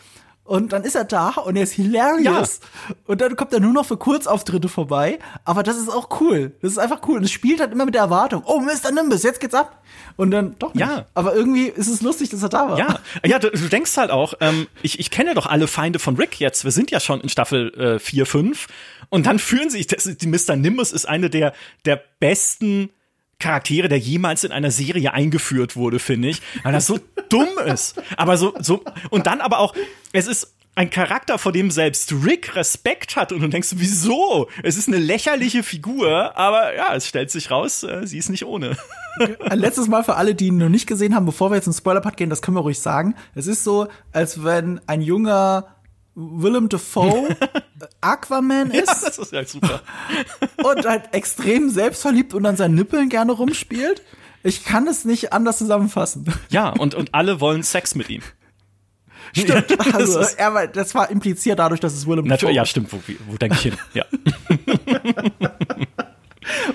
[0.47, 2.61] Und dann ist er da und er ist hilarious.
[2.89, 2.95] Ja.
[3.07, 5.19] Und dann kommt er nur noch für Kurzauftritte vorbei.
[5.47, 6.53] Aber das ist auch cool.
[6.61, 7.17] Das ist einfach cool.
[7.17, 8.43] Und es spielt halt immer mit der Erwartung.
[8.45, 8.93] Oh, Mr.
[8.93, 9.83] Nimbus, jetzt geht's ab.
[10.17, 10.87] Und dann doch nicht.
[10.87, 11.07] Ja.
[11.15, 12.79] Aber irgendwie ist es lustig, dass er da war.
[12.79, 16.17] Ja, ja du, du denkst halt auch, ähm, ich, ich kenne doch alle Feinde von
[16.17, 16.63] Rick jetzt.
[16.65, 18.67] Wir sind ja schon in Staffel äh, 4, 5.
[19.09, 20.57] Und dann fühlen sich, das, die Mr.
[20.57, 21.55] Nimbus ist eine der,
[21.87, 22.91] der besten
[23.39, 28.01] Charaktere, der jemals in einer Serie eingeführt wurde, finde ich, weil das so dumm ist.
[28.17, 29.75] Aber so, so, und dann aber auch,
[30.13, 34.49] es ist ein Charakter, vor dem selbst Rick Respekt hat und du denkst, wieso?
[34.63, 38.45] Es ist eine lächerliche Figur, aber ja, es stellt sich raus, äh, sie ist nicht
[38.45, 38.77] ohne.
[39.49, 41.73] Ein letztes Mal für alle, die ihn noch nicht gesehen haben, bevor wir jetzt in
[41.73, 43.15] Spoiler-Part gehen, das können wir ruhig sagen.
[43.37, 45.74] Es ist so, als wenn ein junger
[46.15, 47.37] Willem Dafoe
[48.01, 48.87] Aquaman ist.
[48.89, 49.83] Ja, das ist halt super.
[50.65, 54.03] und halt extrem selbstverliebt und an seinen Nippeln gerne rumspielt.
[54.43, 56.27] Ich kann es nicht anders zusammenfassen.
[56.51, 58.23] Ja, und, und alle wollen Sex mit ihm.
[59.33, 63.37] Stimmt, also, er, das war impliziert dadurch, dass es Willem Dafoe Ja, stimmt, wo, wo
[63.37, 63.75] denke ich hin?
[63.95, 64.05] Ja.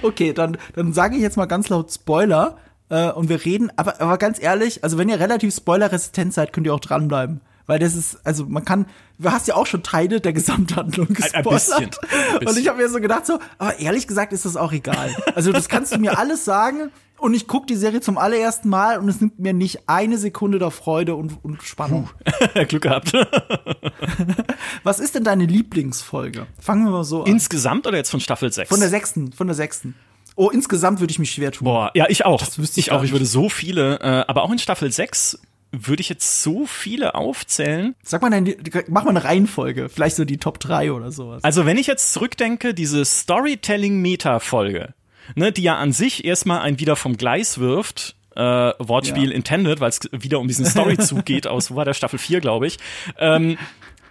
[0.02, 2.58] okay, dann, dann sage ich jetzt mal ganz laut Spoiler.
[2.90, 6.66] Äh, und wir reden, aber, aber ganz ehrlich, also wenn ihr relativ spoilerresistent seid, könnt
[6.66, 8.88] ihr auch dranbleiben weil das ist, also man kann,
[9.20, 11.46] du hast ja auch schon Teile der Gesamthandlung gespoilert.
[11.46, 12.48] Ein bisschen, ein bisschen.
[12.48, 15.16] Und ich habe mir so gedacht, so, aber ehrlich gesagt ist das auch egal.
[15.36, 16.90] Also das kannst du mir alles sagen
[17.20, 20.58] und ich gucke die Serie zum allerersten Mal und es nimmt mir nicht eine Sekunde
[20.58, 22.10] der Freude und, und Spannung.
[22.68, 23.14] Glück gehabt.
[24.84, 26.48] Was ist denn deine Lieblingsfolge?
[26.60, 27.28] Fangen wir mal so an.
[27.28, 28.68] Insgesamt oder jetzt von Staffel 6?
[28.68, 29.94] Von der sechsten, von der sechsten.
[30.36, 31.66] Oh, insgesamt würde ich mich schwer tun.
[31.66, 32.40] Boah, ja, ich auch.
[32.40, 33.04] Das wüsste ich ich auch.
[33.04, 33.12] Ich nicht.
[33.12, 35.38] würde so viele, äh, aber auch in Staffel 6
[35.72, 37.96] würde ich jetzt so viele aufzählen.
[38.04, 38.56] Sag mal, deine,
[38.88, 39.90] mach mal eine Reihenfolge.
[39.90, 41.44] Vielleicht so die Top 3 oder sowas.
[41.44, 44.94] Also wenn ich jetzt zurückdenke, diese Storytelling-Meta-Folge,
[45.36, 48.42] ne, die ja an sich erstmal ein wieder vom Gleis wirft, äh,
[48.80, 49.36] Wortspiel Ja.
[49.36, 52.68] intended, weil es wieder um diesen Storyzug geht aus, wo war der Staffel 4, glaube
[52.68, 52.78] ich.
[53.18, 53.58] Ähm,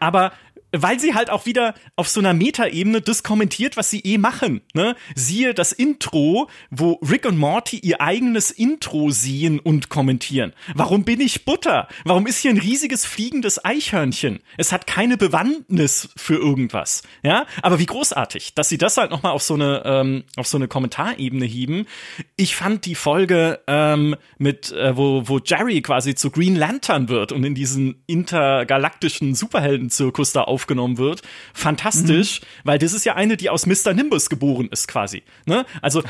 [0.01, 0.33] aber
[0.73, 4.61] weil sie halt auch wieder auf so einer Metaebene das kommentiert, was sie eh machen.
[4.75, 4.97] Ne?
[5.15, 10.53] Siehe das Intro, wo Rick und Morty ihr eigenes Intro sehen und kommentieren.
[10.75, 11.89] Warum bin ich Butter?
[12.05, 14.41] Warum ist hier ein riesiges fliegendes Eichhörnchen?
[14.57, 17.03] Es hat keine Bewandtnis für irgendwas.
[17.23, 20.47] Ja, aber wie großartig, dass sie das halt noch mal auf so eine ähm, auf
[20.47, 21.87] so eine Kommentarebene hieben.
[22.37, 27.33] Ich fand die Folge ähm, mit äh, wo wo Jerry quasi zu Green Lantern wird
[27.33, 31.23] und in diesen intergalaktischen Superheldenzirkus da aufgenommen wird,
[31.55, 33.95] fantastisch, weil das ist ja eine, die aus Mr.
[33.95, 35.23] Nimbus geboren ist quasi.
[35.47, 35.65] Ne?
[35.83, 36.03] Also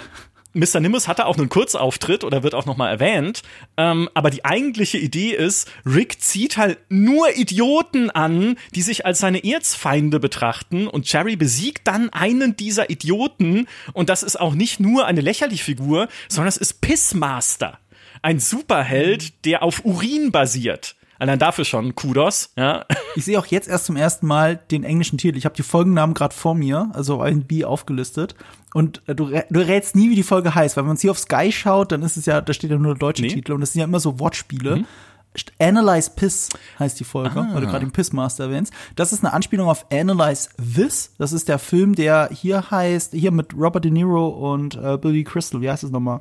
[0.54, 0.80] Mr.
[0.80, 3.42] Nimbus hatte auch einen Kurzauftritt oder wird auch noch mal erwähnt,
[3.76, 9.18] ähm, aber die eigentliche Idee ist, Rick zieht halt nur Idioten an, die sich als
[9.18, 14.80] seine Erzfeinde betrachten und Jerry besiegt dann einen dieser Idioten und das ist auch nicht
[14.80, 17.78] nur eine lächerliche Figur, sondern es ist Pissmaster,
[18.22, 20.96] ein Superheld, der auf Urin basiert.
[21.18, 22.84] Allein dafür schon Kudos, ja.
[23.16, 25.36] Ich sehe auch jetzt erst zum ersten Mal den englischen Titel.
[25.36, 28.36] Ich habe die Folgennamen gerade vor mir, also B aufgelistet.
[28.72, 31.18] Und äh, du, du rätst nie, wie die Folge heißt, weil wenn man hier auf
[31.18, 33.28] Sky schaut, dann ist es ja, da steht ja nur der deutsche Nee.
[33.28, 34.84] Titel und das sind ja immer so Wortspiele.
[35.36, 36.48] St- Analyze Piss
[36.78, 38.72] heißt die Folge, weil du gerade den Pissmaster erwähnst.
[38.96, 41.12] Das ist eine Anspielung auf Analyze This.
[41.18, 45.24] Das ist der Film, der hier heißt, hier mit Robert De Niro und äh, Billy
[45.24, 45.60] Crystal.
[45.60, 46.20] Wie heißt es nochmal?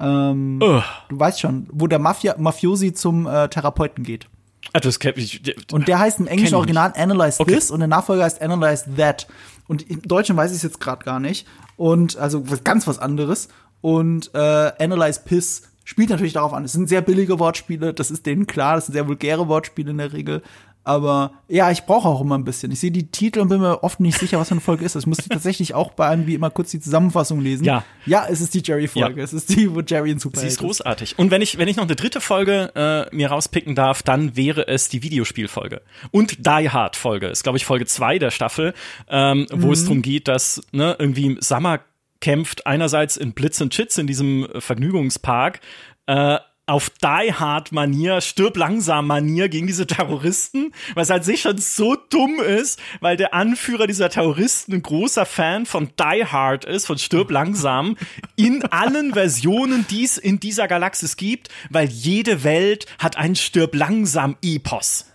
[0.00, 0.82] Ähm, Ugh.
[1.08, 4.26] du weißt schon, wo der Mafia Mafiosi zum äh, Therapeuten geht.
[4.72, 5.42] Ah, das kenn ich,
[5.72, 7.54] Und der heißt im englischen Original Analyze Okay.
[7.54, 9.26] This und der Nachfolger heißt Analyze That.
[9.66, 11.46] Und im Deutschen weiß ich es jetzt gerade gar nicht.
[11.76, 13.48] Und also ganz was anderes.
[13.80, 14.38] Und äh,
[14.78, 16.64] Analyze Piss spielt natürlich darauf an.
[16.64, 19.98] Es sind sehr billige Wortspiele, das ist denen klar, das sind sehr vulgäre Wortspiele in
[19.98, 20.42] der Regel.
[20.82, 22.72] Aber ja, ich brauche auch immer ein bisschen.
[22.72, 24.96] Ich sehe die Titel und bin mir oft nicht sicher, was für eine Folge ist.
[24.96, 27.64] Ich musste tatsächlich auch bei einem wie immer kurz die Zusammenfassung lesen.
[27.64, 27.84] Ja.
[28.06, 29.18] Ja, es ist die Jerry-Folge.
[29.18, 29.24] Ja.
[29.24, 31.18] Es ist die, wo Jerry ein Sie Superheld ist großartig.
[31.18, 34.68] Und wenn ich, wenn ich noch eine dritte Folge äh, mir rauspicken darf, dann wäre
[34.68, 35.82] es die Videospielfolge.
[36.10, 37.26] Und Die Hard Folge.
[37.26, 38.72] Ist, glaube ich, Folge zwei der Staffel,
[39.08, 41.80] ähm, wo es darum geht, dass ne, irgendwie Summer
[42.20, 45.60] kämpft einerseits in Blitz und Chits in diesem äh, Vergnügungspark,
[46.06, 46.38] äh,
[46.70, 51.96] auf Die Hard Manier, stirb langsam Manier gegen diese Terroristen, was halt sich schon so
[51.96, 56.96] dumm ist, weil der Anführer dieser Terroristen ein großer Fan von Die Hard ist, von
[56.96, 57.96] Stirb langsam,
[58.36, 63.74] in allen Versionen, die es in dieser Galaxis gibt, weil jede Welt hat ein Stirb
[63.74, 65.06] langsam Epos.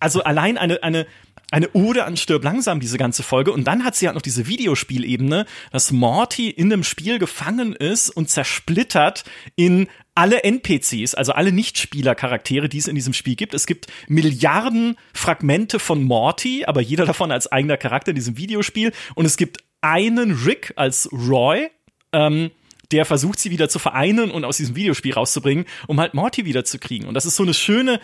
[0.00, 1.06] Also allein eine, eine,
[1.50, 3.52] eine Ode an Stirb langsam, diese ganze Folge.
[3.52, 8.08] Und dann hat sie halt noch diese Videospielebene, dass Morty in einem Spiel gefangen ist
[8.08, 9.24] und zersplittert
[9.54, 9.86] in
[10.18, 13.54] alle NPCs, also alle Nichtspieler-Charaktere, die es in diesem Spiel gibt.
[13.54, 18.90] Es gibt Milliarden Fragmente von Morty, aber jeder davon als eigener Charakter in diesem Videospiel.
[19.14, 21.70] Und es gibt einen Rick als Roy,
[22.12, 22.50] ähm,
[22.90, 27.06] der versucht, sie wieder zu vereinen und aus diesem Videospiel rauszubringen, um halt Morty wiederzukriegen.
[27.06, 28.00] Und das ist so eine schöne,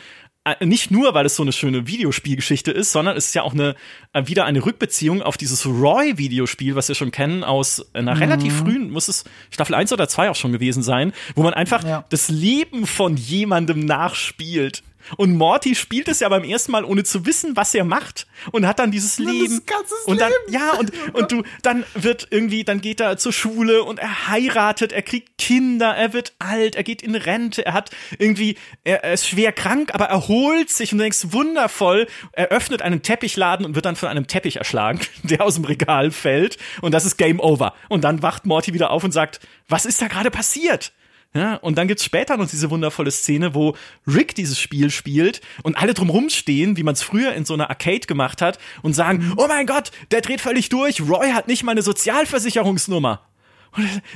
[0.60, 3.74] nicht nur, weil es so eine schöne Videospielgeschichte ist, sondern es ist ja auch eine,
[4.12, 8.90] äh, wieder eine Rückbeziehung auf dieses Roy-Videospiel, was wir schon kennen aus einer relativ frühen,
[8.90, 12.04] muss es Staffel 1 oder 2 auch schon gewesen sein, wo man einfach Ja.
[12.10, 14.82] das Leben von jemandem nachspielt.
[15.16, 18.26] Und Morty spielt es ja beim ersten Mal, ohne zu wissen, was er macht.
[18.52, 19.60] Und hat dann dieses das Leben.
[20.06, 20.52] und dann, Leben.
[20.52, 24.92] ja, und, und du, dann wird irgendwie, dann geht er zur Schule und er heiratet,
[24.92, 29.14] er kriegt Kinder, er wird alt, er geht in Rente, er hat irgendwie, er, er
[29.14, 33.74] ist schwer krank, aber erholt sich und du denkst, wundervoll, er öffnet einen Teppichladen und
[33.74, 37.40] wird dann von einem Teppich erschlagen, der aus dem Regal fällt und das ist Game
[37.40, 37.74] Over.
[37.88, 40.92] Und dann wacht Morty wieder auf und sagt, was ist da gerade passiert?
[41.36, 43.76] Ja, und dann gibt's später noch diese wundervolle Szene, wo
[44.06, 47.70] Rick dieses Spiel spielt und alle drumrum stehen, wie man es früher in so einer
[47.70, 51.64] Arcade gemacht hat und sagen, oh mein Gott, der dreht völlig durch, Roy hat nicht
[51.64, 53.20] mal eine Sozialversicherungsnummer.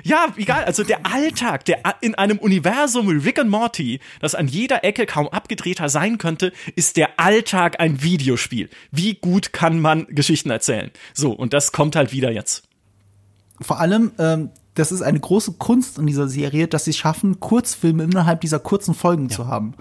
[0.04, 4.46] Ja, egal, also der Alltag, der in einem Universum wie Rick und Morty, das an
[4.46, 8.70] jeder Ecke kaum abgedrehter sein könnte, ist der Alltag ein Videospiel.
[8.92, 10.92] Wie gut kann man Geschichten erzählen?
[11.12, 12.68] So, und das kommt halt wieder jetzt.
[13.60, 17.40] vor allem, ähm, das ist eine große Kunst in dieser Serie, dass sie es schaffen,
[17.40, 19.74] Kurzfilme innerhalb dieser kurzen Folgen zu haben.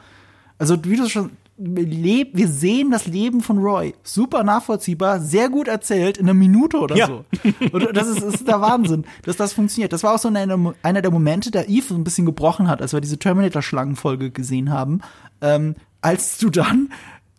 [0.58, 3.94] Also, wie du schon, wir sehen das Leben von Roy.
[4.04, 7.08] Super nachvollziehbar, sehr gut erzählt, in einer Minute oder ja.
[7.08, 7.26] so.
[7.72, 9.94] Und das ist, ist der Wahnsinn, dass das funktioniert.
[9.94, 12.82] Das war auch so eine, einer der Momente, der Eve so ein bisschen gebrochen hat,
[12.82, 15.02] als wir diese Terminator-Schlangenfolge gesehen haben.
[15.42, 16.90] Ähm, als du dann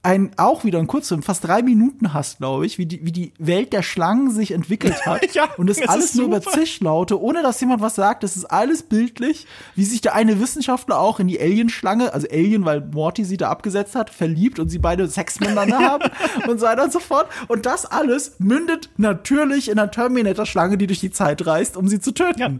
[0.09, 3.35] ein, auch wieder ein Kurzfilm, fast drei Minuten hast, glaube ich, wie die, wie die
[3.39, 5.23] Welt der Schlangen sich entwickelt hat.
[5.35, 8.23] ja, und das alles nur über Zischlaute, ohne dass jemand was sagt.
[8.23, 12.65] Das ist alles bildlich, wie sich der eine Wissenschaftler auch in die Alien-Schlange, also Alien,
[12.65, 16.11] weil Morty sie da abgesetzt hat, verliebt und sie beide Sex miteinander haben
[16.49, 17.27] und so weiter und so fort.
[17.49, 22.01] Und das alles mündet natürlich in einer Terminator-Schlange, die durch die Zeit reist, um sie
[22.01, 22.41] zu töten.
[22.41, 22.51] Ja.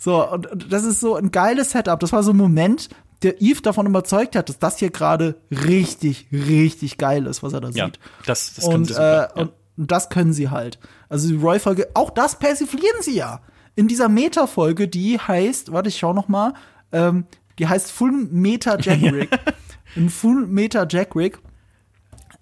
[0.00, 2.00] So, und, und das ist so ein geiles Setup.
[2.00, 2.88] Das war so ein Moment,
[3.22, 7.60] der Eve davon überzeugt hat, dass das hier gerade richtig, richtig geil ist, was er
[7.60, 7.98] da ja, sieht.
[8.26, 9.48] Das, das und, super, äh, ja.
[9.76, 10.78] und das können sie halt.
[11.08, 13.40] Also die Roy-Folge, auch das persiflieren sie ja.
[13.74, 16.54] In dieser Meta-Folge, die heißt, warte, ich schau noch mal,
[16.92, 17.26] ähm,
[17.58, 19.28] die heißt Full Meta Jack Rig.
[19.94, 21.38] In Full Meta Jack Rig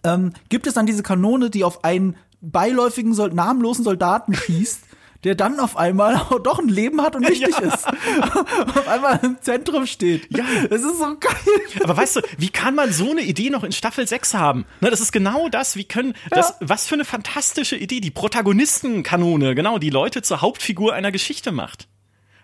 [0.03, 4.81] ähm, gibt es dann diese Kanone, die auf einen beiläufigen, namenlosen Soldaten schießt
[5.25, 6.15] der dann auf einmal
[6.45, 7.67] doch ein Leben hat und wichtig ja.
[7.67, 7.87] ist.
[8.77, 10.29] auf einmal im Zentrum steht.
[10.37, 10.45] Ja.
[10.69, 11.83] Das ist so geil.
[11.83, 14.67] Aber weißt du, wie kann man so eine Idee noch in Staffel 6 haben?
[14.81, 15.77] Ne, das ist genau das.
[15.77, 18.01] Wie können, das, was für eine fantastische Idee.
[18.01, 21.89] Die Protagonistenkanone, genau, die Leute zur Hauptfigur einer Geschichte macht.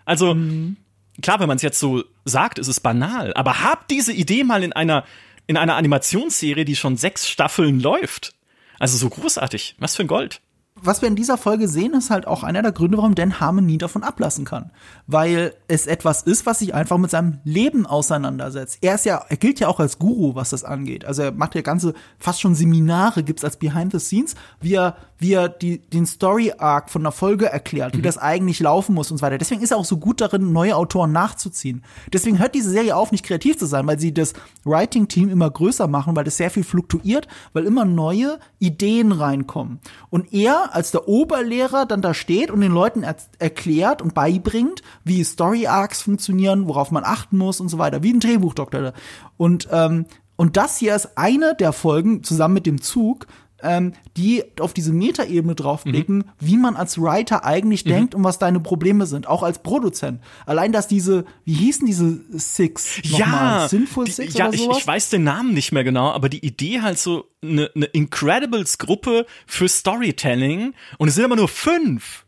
[0.03, 0.77] Also, mhm.
[1.21, 3.33] klar, wenn man es jetzt so sagt, ist es banal.
[3.35, 5.05] Aber habt diese Idee mal in einer,
[5.45, 8.33] in einer Animationsserie, die schon sechs Staffeln läuft.
[8.79, 9.75] Also so großartig.
[9.77, 10.41] Was für ein Gold
[10.83, 13.65] was wir in dieser Folge sehen, ist halt auch einer der Gründe, warum Dan Harmon
[13.65, 14.71] nie davon ablassen kann.
[15.07, 18.79] Weil es etwas ist, was sich einfach mit seinem Leben auseinandersetzt.
[18.81, 21.05] Er ist ja, er gilt ja auch als Guru, was das angeht.
[21.05, 24.95] Also er macht ja ganze, fast schon Seminare gibt's als Behind the Scenes, wie er,
[25.21, 27.99] wie er die, den Story Arc von einer Folge erklärt, mhm.
[27.99, 29.37] wie das eigentlich laufen muss und so weiter.
[29.37, 31.83] Deswegen ist er auch so gut darin, neue Autoren nachzuziehen.
[32.11, 35.47] Deswegen hört diese Serie auf, nicht kreativ zu sein, weil sie das Writing Team immer
[35.47, 39.79] größer machen, weil das sehr viel fluktuiert, weil immer neue Ideen reinkommen.
[40.09, 44.81] Und er als der Oberlehrer dann da steht und den Leuten er erklärt und beibringt,
[45.03, 48.93] wie Story Arcs funktionieren, worauf man achten muss und so weiter, wie ein Drehbuchdoktor.
[49.37, 53.27] Und ähm, und das hier ist eine der Folgen zusammen mit dem Zug,
[53.63, 56.23] ähm, die auf diese Metaebene draufblicken, mhm.
[56.39, 57.89] wie man als Writer eigentlich mhm.
[57.89, 60.21] denkt und was deine Probleme sind, auch als Produzent.
[60.45, 62.99] Allein, dass diese, wie hießen diese Six?
[63.03, 64.77] Ja, Sinful Six die, ja, oder sowas?
[64.77, 67.85] Ich, ich weiß den Namen nicht mehr genau, aber die Idee halt so eine, eine
[67.85, 72.25] Incredibles-Gruppe für Storytelling und es sind immer nur fünf.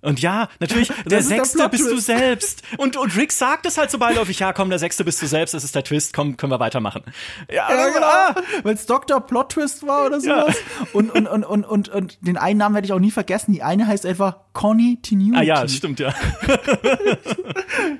[0.00, 2.62] Und ja, natürlich, der Sechste der bist du selbst.
[2.76, 5.54] Und, und Rick sagt es halt so beiläufig, ja, komm, der Sechste bist du selbst,
[5.54, 7.02] das ist der Twist, komm, können wir weitermachen.
[7.50, 8.06] Ja, ja genau.
[8.06, 9.20] Ah, Weil es Dr.
[9.20, 10.56] Plot Twist war oder sowas.
[10.56, 10.86] Ja.
[10.92, 13.52] Und, und, und, und, und, und den einen Namen werde ich auch nie vergessen.
[13.52, 15.38] Die eine heißt einfach Connie Continuity.
[15.38, 16.12] Ah ja, stimmt, ja.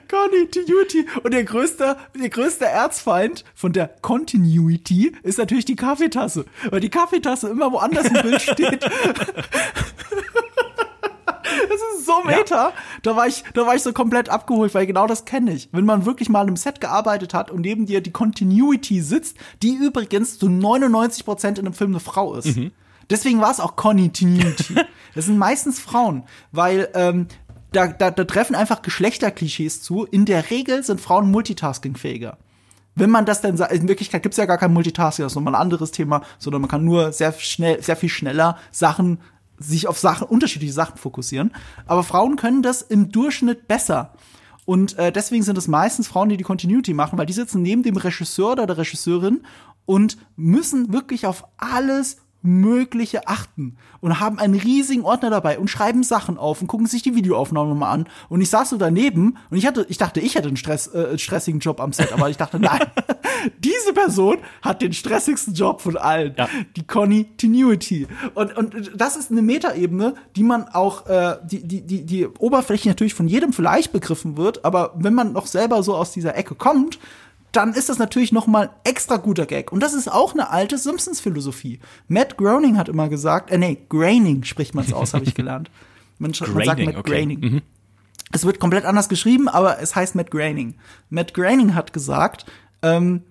[0.08, 1.06] Connie Continuity.
[1.22, 6.44] Und der größte, der größte Erzfeind von der Continuity ist natürlich die Kaffeetasse.
[6.70, 8.84] Weil die Kaffeetasse immer woanders im Bild steht.
[11.68, 12.68] Das ist so meta.
[12.68, 12.72] Ja.
[13.02, 15.68] Da war ich, da war ich so komplett abgeholt, weil genau das kenne ich.
[15.72, 19.74] Wenn man wirklich mal im Set gearbeitet hat und neben dir die Continuity sitzt, die
[19.74, 22.56] übrigens zu 99 Prozent in einem Film eine Frau ist.
[22.56, 22.72] Mhm.
[23.10, 24.74] Deswegen war es auch Continuity.
[25.14, 27.26] das sind meistens Frauen, weil ähm,
[27.72, 30.04] da, da, da treffen einfach Geschlechterklischees zu.
[30.04, 32.38] In der Regel sind Frauen multitaskingfähiger
[32.98, 35.36] wenn man das denn sagt, in Wirklichkeit gibt es ja gar kein Multitasking, das ist
[35.36, 39.20] nochmal ein anderes Thema, sondern man kann nur sehr schnell, sehr viel schneller Sachen
[39.58, 41.52] sich auf Sachen, unterschiedliche Sachen fokussieren.
[41.86, 44.14] Aber Frauen können das im Durchschnitt besser.
[44.64, 47.82] Und äh, deswegen sind es meistens Frauen, die die Continuity machen, weil die sitzen neben
[47.82, 49.40] dem Regisseur oder der Regisseurin
[49.86, 56.04] und müssen wirklich auf alles Mögliche achten und haben einen riesigen Ordner dabei und schreiben
[56.04, 58.08] Sachen auf und gucken sich die Videoaufnahmen mal an.
[58.28, 61.18] Und ich saß so daneben und ich hatte, ich dachte, ich hätte einen Stress, äh,
[61.18, 62.80] stressigen Job am Set, aber ich dachte, nein,
[63.58, 66.34] diese Person hat den stressigsten Job von allen.
[66.38, 66.48] Ja.
[66.76, 68.06] Die Continuity.
[68.34, 72.88] Und, und das ist eine Metaebene, die man auch, äh, die, die, die, die Oberfläche
[72.88, 76.54] natürlich von jedem vielleicht begriffen wird, aber wenn man noch selber so aus dieser Ecke
[76.54, 77.00] kommt,
[77.58, 79.72] dann ist das natürlich noch mal extra guter Gag.
[79.72, 81.80] Und das ist auch eine alte Simpsons-Philosophie.
[82.06, 85.70] Matt Groening hat immer gesagt, äh, nee, Groening spricht man es aus, habe ich gelernt.
[86.20, 87.10] Man, man sagt Matt okay.
[87.12, 87.40] Groening.
[87.40, 87.62] Mhm.
[88.32, 90.74] Es wird komplett anders geschrieben, aber es heißt Matt Groening.
[91.10, 92.44] Matt Groening hat gesagt,
[92.82, 93.22] ähm,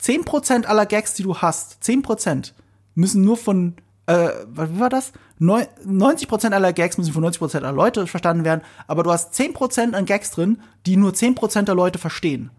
[0.00, 2.54] 10% aller Gags, die du hast, 10%
[2.94, 3.74] müssen nur von,
[4.06, 5.12] äh, wie war das?
[5.40, 10.06] 90% aller Gags müssen von 90% aller Leute verstanden werden, aber du hast 10% an
[10.06, 12.50] Gags drin, die nur 10% der Leute verstehen.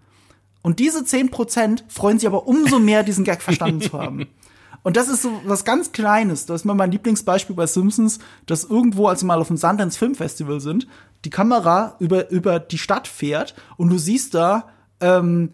[0.63, 4.27] Und diese 10% freuen sich aber umso mehr, diesen Gag verstanden zu haben.
[4.83, 6.45] Und das ist so was ganz Kleines.
[6.45, 9.97] Das ist mal mein Lieblingsbeispiel bei Simpsons, dass irgendwo, als sie mal auf dem Sundance
[9.97, 10.87] Film Festival sind,
[11.23, 14.67] die Kamera über, über die Stadt fährt und du siehst da
[14.99, 15.53] ähm,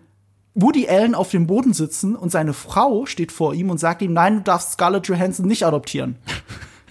[0.56, 4.14] Woody Allen auf dem Boden sitzen und seine Frau steht vor ihm und sagt ihm,
[4.14, 6.18] nein, du darfst Scarlett Johansson nicht adoptieren.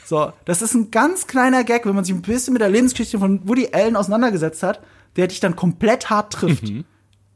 [0.05, 3.19] So, das ist ein ganz kleiner Gag, wenn man sich ein bisschen mit der Lebensgeschichte
[3.19, 4.81] von Woody Allen auseinandergesetzt hat,
[5.17, 6.63] der dich dann komplett hart trifft.
[6.63, 6.87] Mhm.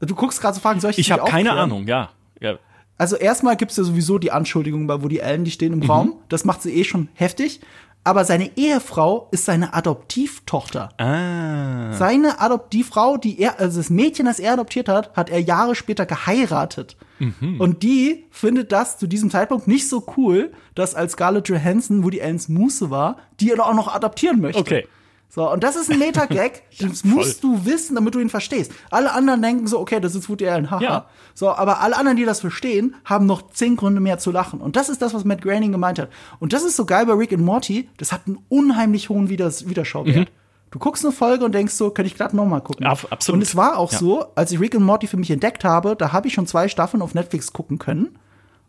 [0.05, 1.51] Du guckst gerade so Fragen, soll ich Ich habe keine?
[1.53, 2.09] Ahnung, ja.
[2.39, 2.57] ja.
[2.97, 5.89] Also erstmal gibt's ja sowieso die Anschuldigungen bei Woody Allen, die stehen im Mhm.
[5.89, 6.13] Raum.
[6.29, 7.61] Das macht sie eh schon heftig.
[8.05, 10.89] Aber seine Ehefrau ist seine Adoptivtochter.
[10.97, 11.93] Ah.
[11.93, 16.05] Seine Adoptivfrau, die er, also das Mädchen, das er adoptiert hat, hat er Jahre später
[16.05, 16.97] geheiratet.
[17.19, 17.61] Mhm.
[17.61, 22.09] Und die findet das zu diesem Zeitpunkt nicht so cool, dass als Scarlett Johansson, wo
[22.09, 24.59] die Allens Muße war, die er auch noch adoptieren möchte.
[24.59, 24.87] Okay.
[25.35, 28.71] So, und das ist ein Meta-Gag, das musst du wissen, damit du ihn verstehst.
[28.91, 30.79] Alle anderen denken so, okay, das ist Woody Allen, haha.
[30.83, 31.05] Ja.
[31.33, 34.61] So, aber alle anderen, die das verstehen, haben noch zehn Gründe mehr zu lachen.
[34.61, 36.09] Und das ist das, was Matt Groening gemeint hat.
[36.39, 39.67] Und das ist so geil bei Rick and Morty, das hat einen unheimlich hohen Widers
[39.67, 40.29] Wiederschauwert.
[40.69, 42.85] Du guckst eine Folge und denkst so, kann ich glatt noch mal gucken.
[42.85, 42.91] Mhm.
[42.91, 43.37] Ab- absolut.
[43.37, 43.97] Und es war auch Ja.
[43.97, 46.67] so, als ich Rick and Morty für mich entdeckt habe, da habe ich schon zwei
[46.67, 48.19] Staffeln auf Netflix gucken können.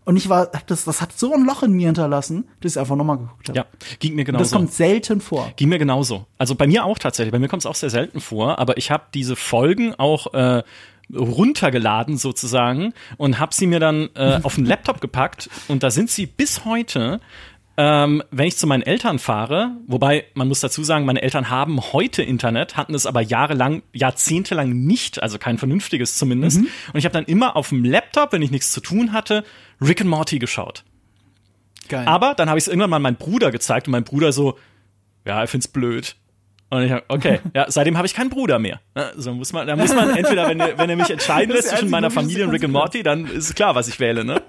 [0.05, 2.97] Und ich war, das, das hat so ein Loch in mir hinterlassen, dass ich einfach
[2.97, 3.59] noch mal geguckt habe.
[3.59, 3.67] Ja,
[4.01, 4.57] ging mir Das genauso.
[4.57, 5.51] kommt selten vor.
[5.57, 6.27] Ging mir genauso.
[6.37, 7.33] Also bei mir auch tatsächlich.
[7.33, 10.63] Bei mir kommt es auch sehr selten vor, aber ich habe diese Folgen auch äh,
[11.15, 16.11] runtergeladen sozusagen und habe sie mir dann äh, auf den Laptop gepackt und da sind
[16.11, 17.21] sie bis heute.
[17.77, 21.81] Ähm, wenn ich zu meinen Eltern fahre, wobei man muss dazu sagen, meine Eltern haben
[21.93, 26.59] heute Internet, hatten es aber jahrelang, jahrzehntelang nicht, also kein vernünftiges zumindest.
[26.59, 29.43] Und ich habe dann immer auf dem Laptop, wenn ich nichts zu tun hatte,
[29.81, 30.85] Rick and Morty geschaut.
[31.89, 32.07] Geil.
[32.07, 34.59] Aber dann habe ich es irgendwann mal meinem Bruder gezeigt und mein Bruder so,
[35.27, 36.17] ja, er find's blöd.
[36.71, 38.81] Und ich hab, okay, ja, seitdem habe ich keinen Bruder mehr.
[39.17, 41.91] So muss man, da muss man entweder, wenn, er- wenn er mich entscheiden lässt zwischen
[41.91, 44.41] meiner Familie und Rick and Morty, dann ist es klar, was ich wähle, ne?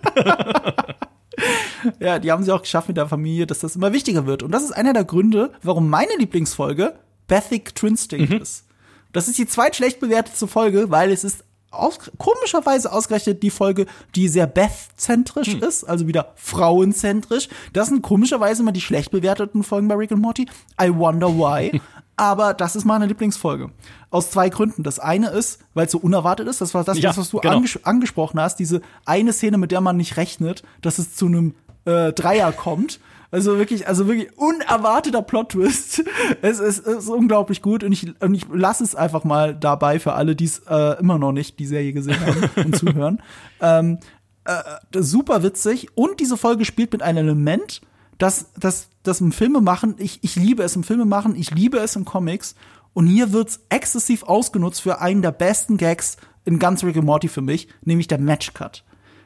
[2.00, 4.42] Ja, die haben sie auch geschafft mit der Familie, dass das immer wichtiger wird.
[4.42, 6.96] Und das ist einer der Gründe, warum meine Lieblingsfolge
[7.28, 8.38] Bethic Twinstinct Mhm.
[8.42, 8.66] ist.
[9.12, 11.44] Das ist die zweitschlecht bewertete Folge, weil es ist
[11.80, 15.64] aus, komischerweise ausgerechnet die Folge, die sehr Beth-zentrisch Hm.
[15.64, 17.48] ist, also wieder frauenzentrisch.
[17.74, 20.48] Das sind komischerweise immer die schlecht bewerteten Folgen bei Rick and Morty.
[20.82, 21.80] I wonder why.
[22.18, 23.72] Aber das ist meine Lieblingsfolge.
[24.10, 24.84] Aus zwei Gründen.
[24.84, 27.58] Das eine ist, weil es so unerwartet ist, das war das, Ja, was du genau.
[27.58, 31.56] anges angesprochen hast, diese eine Szene, mit der man nicht rechnet, dass es zu einem
[31.84, 33.00] äh, Dreier kommt.
[33.32, 36.04] Also wirklich, also wirklich unerwarteter Plot-Twist.
[36.42, 40.00] Es ist, es ist unglaublich gut und ich, und ich lasse es einfach mal dabei
[40.00, 43.22] für alle, die es äh, immer noch nicht die Serie gesehen haben und zuhören.
[43.62, 44.00] Ähm,
[44.46, 47.82] äh, super witzig und diese Folge spielt mit einem Element,
[48.18, 51.78] das, das, das im Filme machen, ich, ich liebe es im Filme machen, ich liebe
[51.80, 52.56] es in Comics
[52.94, 57.28] und hier wird's exzessiv ausgenutzt für einen der besten Gags in ganz Rick and Morty
[57.28, 58.84] für mich, nämlich der Matchcut.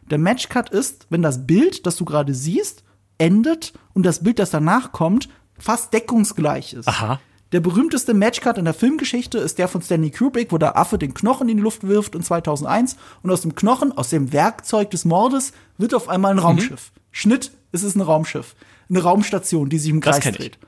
[0.10, 2.84] Der Matchcut ist, wenn das Bild, das du gerade siehst,
[3.20, 6.88] endet und das Bild, das danach kommt, fast deckungsgleich ist.
[6.88, 7.20] Aha.
[7.52, 11.14] Der berühmteste Matchcut in der Filmgeschichte ist der von Stanley Kubrick, wo der Affe den
[11.16, 15.04] Knochen in die Luft wirft in 2001 und aus dem Knochen, aus dem Werkzeug des
[15.06, 16.92] Mordes, wird auf einmal ein Raumschiff.
[17.12, 18.56] Schnitt, es ist ein Raumschiff.
[18.88, 20.38] Eine Raumstation, die sich im Das Kreis ich.
[20.38, 20.60] dreht.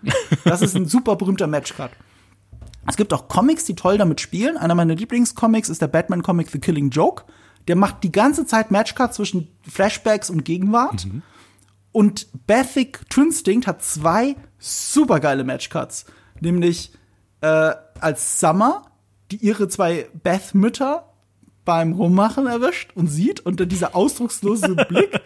[0.43, 1.91] Das ist ein super berühmter Matchcut.
[2.87, 4.57] Es gibt auch Comics, die toll damit spielen.
[4.57, 7.25] Einer meiner Lieblingscomics ist der Batman-Comic The Killing Joke.
[7.67, 11.05] Der macht die ganze Zeit Matchcut zwischen Flashbacks und Gegenwart.
[11.91, 16.05] Und Bethic Twinstinct hat zwei supergeile Matchcuts.
[16.39, 16.93] Nämlich
[17.41, 18.91] äh, als Summer,
[19.31, 21.11] die ihre zwei Beth-Mütter
[21.65, 25.19] beim Rummachen erwischt und sieht und dann dieser ausdruckslose Blick.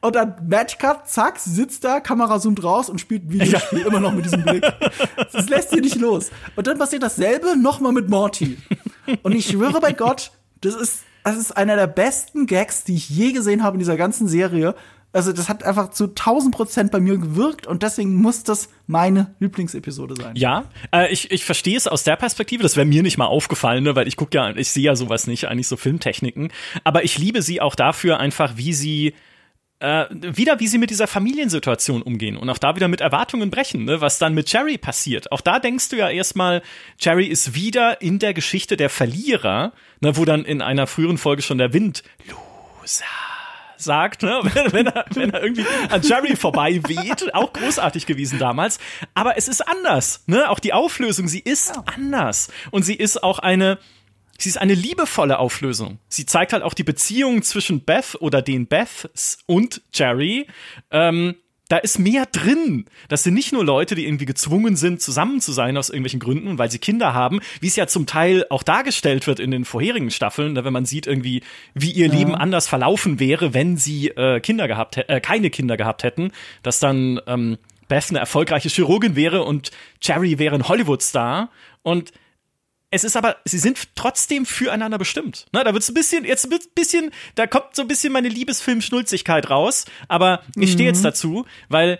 [0.00, 4.24] Und dann Matchcut, zack, sitzt da, Kamera zoomt raus und spielt Videospiel immer noch mit
[4.24, 4.64] diesem Blick.
[5.32, 6.30] Das lässt sie nicht los.
[6.56, 8.58] Und dann passiert dasselbe nochmal mit Morty.
[9.22, 13.10] Und ich schwöre bei Gott, das ist, das ist einer der besten Gags, die ich
[13.10, 14.74] je gesehen habe in dieser ganzen Serie.
[15.12, 19.34] Also das hat einfach zu 1000 Prozent bei mir gewirkt und deswegen muss das meine
[19.40, 20.36] Lieblingsepisode sein.
[20.36, 22.62] Ja, äh, ich, ich verstehe es aus der Perspektive.
[22.62, 25.26] Das wäre mir nicht mal aufgefallen, ne, weil ich gucke ja, ich sehe ja sowas
[25.26, 26.50] nicht, eigentlich so Filmtechniken.
[26.84, 29.14] Aber ich liebe sie auch dafür einfach, wie sie
[29.80, 33.84] äh, wieder, wie sie mit dieser Familiensituation umgehen und auch da wieder mit Erwartungen brechen,
[33.84, 35.30] ne, was dann mit Jerry passiert.
[35.30, 36.62] Auch da denkst du ja erstmal,
[36.98, 41.42] Jerry ist wieder in der Geschichte der Verlierer, ne, wo dann in einer früheren Folge
[41.42, 43.04] schon der Wind Loser
[43.82, 48.38] sagt, ne, wenn, wenn, er, wenn er irgendwie an Jerry vorbei weht, auch großartig gewesen
[48.38, 48.78] damals.
[49.14, 50.48] Aber es ist anders, ne?
[50.50, 52.48] Auch die Auflösung, sie ist anders.
[52.70, 53.78] Und sie ist auch eine,
[54.38, 55.98] sie ist eine liebevolle Auflösung.
[56.08, 60.46] Sie zeigt halt auch die Beziehung zwischen Beth oder den Beths und Jerry.
[60.90, 61.36] Ähm,
[61.72, 62.84] da ist mehr drin.
[63.08, 66.58] Das sind nicht nur Leute, die irgendwie gezwungen sind, zusammen zu sein aus irgendwelchen Gründen,
[66.58, 70.10] weil sie Kinder haben, wie es ja zum Teil auch dargestellt wird in den vorherigen
[70.10, 71.42] Staffeln, ne, wenn man sieht irgendwie,
[71.72, 76.02] wie ihr Leben anders verlaufen wäre, wenn sie äh, Kinder gehabt, äh, keine Kinder gehabt
[76.02, 76.32] hätten,
[76.62, 77.56] dass dann ähm,
[77.88, 79.70] Beth eine erfolgreiche Chirurgin wäre und
[80.02, 81.48] Jerry wäre ein Hollywood-Star
[81.80, 82.12] und
[82.92, 85.46] es ist aber, sie sind trotzdem füreinander bestimmt.
[85.52, 89.48] Ne, da wird's ein bisschen, jetzt ein bisschen, da kommt so ein bisschen meine Liebesfilm-Schnulzigkeit
[89.48, 91.04] raus, aber ich stehe jetzt mhm.
[91.04, 91.98] dazu, weil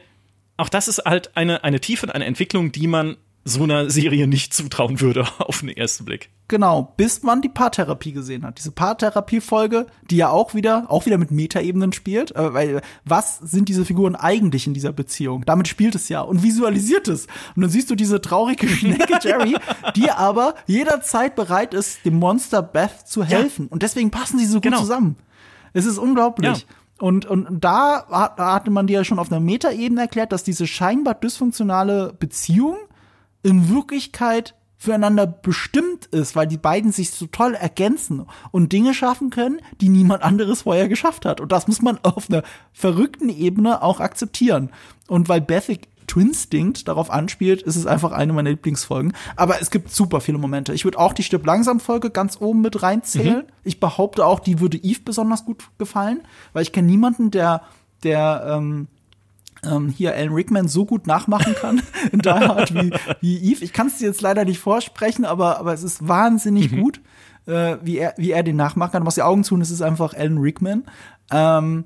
[0.58, 4.26] auch das ist halt eine, eine Tiefe und eine Entwicklung, die man so einer Serie
[4.26, 6.30] nicht zutrauen würde auf den ersten Blick.
[6.48, 8.58] Genau, bis man die Paartherapie gesehen hat.
[8.58, 13.68] Diese Paartherapie-Folge, die ja auch wieder, auch wieder mit Metaebenen spielt, äh, weil was sind
[13.68, 15.44] diese Figuren eigentlich in dieser Beziehung?
[15.46, 17.26] Damit spielt es ja und visualisiert es.
[17.56, 19.56] Und dann siehst du diese traurige Schnecke Jerry,
[19.96, 23.66] die aber jederzeit bereit ist, dem Monster Beth zu helfen.
[23.66, 23.72] Ja.
[23.72, 24.80] Und deswegen passen sie so gut genau.
[24.80, 25.16] zusammen.
[25.72, 26.58] Es ist unglaublich.
[26.58, 26.64] Ja.
[27.00, 28.04] Und, und da,
[28.36, 32.76] da hatte man dir ja schon auf einer Metaebene erklärt, dass diese scheinbar dysfunktionale Beziehung
[33.42, 39.30] in Wirklichkeit füreinander bestimmt ist, weil die beiden sich so toll ergänzen und Dinge schaffen
[39.30, 41.40] können, die niemand anderes vorher geschafft hat.
[41.40, 42.42] Und das muss man auf einer
[42.72, 44.70] verrückten Ebene auch akzeptieren.
[45.06, 49.14] Und weil Bethic Twinstinct darauf anspielt, ist es einfach eine meiner Lieblingsfolgen.
[49.36, 50.74] Aber es gibt super viele Momente.
[50.74, 53.38] Ich würde auch die Stirb langsam Folge ganz oben mit reinzählen.
[53.46, 53.52] Mhm.
[53.62, 57.62] Ich behaupte auch, die würde Eve besonders gut gefallen, weil ich kenne niemanden, der
[58.02, 58.88] der ähm,
[59.64, 61.82] ähm, hier Alan Rickman so gut nachmachen kann
[62.12, 63.64] in Die Hard wie, wie Eve.
[63.64, 66.80] Ich kann es dir jetzt leider nicht vorsprechen, aber, aber es ist wahnsinnig mhm.
[66.80, 67.00] gut,
[67.46, 69.02] äh, wie, er, wie er den nachmachen kann.
[69.02, 70.84] Du machst die Augen zu und es ist einfach Alan Rickman.
[71.30, 71.84] Ähm,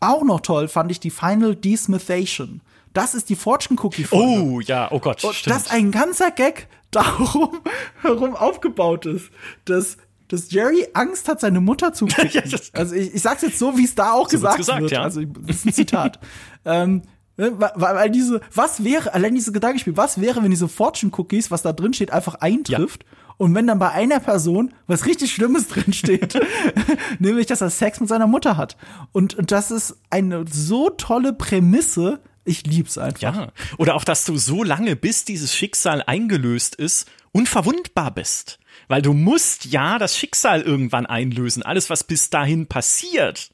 [0.00, 2.60] auch noch toll fand ich die Final Desmithation.
[2.92, 4.42] Das ist die Fortune Cookie Folge.
[4.42, 5.54] Oh ja, oh Gott, und stimmt.
[5.54, 7.60] Das ein ganzer Gag darum
[8.00, 9.30] herum aufgebaut ist,
[9.64, 12.52] dass dass Jerry Angst hat, seine Mutter zu kriegen.
[12.72, 14.92] also ich, ich sag's jetzt so, wie es da auch gesagt, gesagt, wird.
[14.92, 15.02] Ja.
[15.02, 16.18] Also das ist ein Zitat.
[16.66, 17.02] Ähm,
[17.36, 21.62] ne, weil, diese, was wäre, allein dieses Gedankenspiel, was wäre, wenn diese Fortune Cookies, was
[21.62, 23.04] da drin steht, einfach eintrifft?
[23.04, 23.16] Ja.
[23.38, 26.38] Und wenn dann bei einer Person was richtig Schlimmes drin steht,
[27.18, 28.76] nämlich, dass er Sex mit seiner Mutter hat.
[29.12, 32.20] Und, und das ist eine so tolle Prämisse.
[32.44, 33.22] Ich lieb's einfach.
[33.22, 33.52] Ja.
[33.78, 38.58] Oder auch, dass du so lange, bis dieses Schicksal eingelöst ist, unverwundbar bist.
[38.88, 41.62] Weil du musst ja das Schicksal irgendwann einlösen.
[41.62, 43.50] Alles, was bis dahin passiert,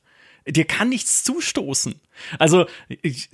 [0.46, 2.00] dir kann nichts zustoßen.
[2.38, 2.66] Also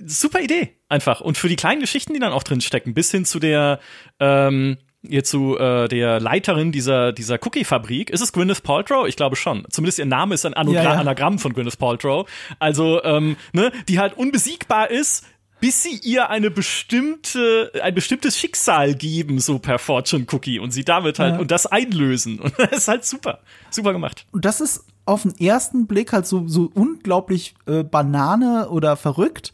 [0.05, 1.21] super Idee einfach.
[1.21, 3.79] Und für die kleinen Geschichten, die dann auch drin stecken, bis hin zu der
[4.19, 4.77] ähm,
[5.07, 8.09] hier zu äh, der Leiterin dieser dieser Cookie-Fabrik.
[8.09, 9.07] Ist es Gwyneth Paltrow?
[9.07, 9.65] Ich glaube schon.
[9.69, 10.99] Zumindest ihr Name ist ein Anagra ja, ja.
[10.99, 12.29] Anagramm von Gwyneth Paltrow.
[12.59, 15.25] Also ähm, ne, die halt unbesiegbar ist,
[15.59, 20.85] bis sie ihr eine bestimmte, ein bestimmtes Schicksal geben, so per Fortune Cookie und sie
[20.85, 21.39] damit halt ja.
[21.39, 22.39] und das einlösen.
[22.49, 23.39] Und das ist halt super.
[23.69, 24.25] Super gemacht.
[24.31, 29.51] Und das ist auf den ersten Blick halt so, so unglaublich äh, Banane oder verrückt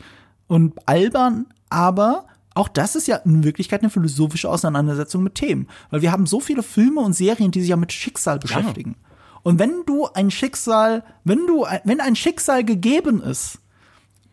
[0.48, 5.68] und albern, aber auch das ist ja in Wirklichkeit eine philosophische Auseinandersetzung mit Themen.
[5.90, 8.98] Weil wir haben so viele Filme und Serien, die sich ja mit Schicksal beschäftigen.
[9.02, 9.10] Ja.
[9.44, 13.60] Und wenn du ein Schicksal, wenn du, wenn ein Schicksal gegeben ist,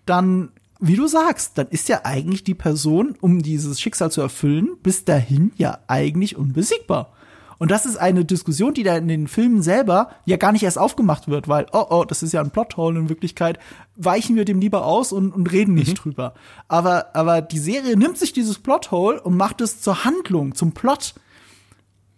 [0.07, 0.51] dann
[0.81, 5.05] wie du sagst, dann ist ja eigentlich die Person, um dieses Schicksal zu erfüllen, bis
[5.05, 7.13] dahin ja eigentlich unbesiegbar.
[7.63, 10.79] Und das ist eine Diskussion, die da in den Filmen selber ja gar nicht erst
[10.79, 13.61] aufgemacht wird, weil, oh, oh, das ist ja ein Plothole in Wirklichkeit,
[13.95, 15.95] weichen wir dem lieber aus und, und reden nicht mhm.
[15.95, 16.35] drüber.
[16.67, 21.15] Aber, aber die Serie nimmt sich dieses Plothole und macht es zur Handlung, zum Plot.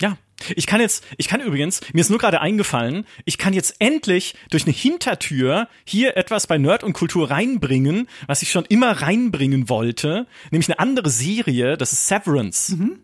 [0.01, 0.17] Ja,
[0.57, 4.37] ich kann jetzt, ich kann übrigens, mir ist nur gerade eingefallen, ich kann jetzt endlich
[4.49, 9.69] durch eine Hintertür hier etwas bei Nerd und Kultur reinbringen, was ich schon immer reinbringen
[9.69, 12.77] wollte, nämlich eine andere Serie, das ist Severance.
[12.77, 13.01] Mhm.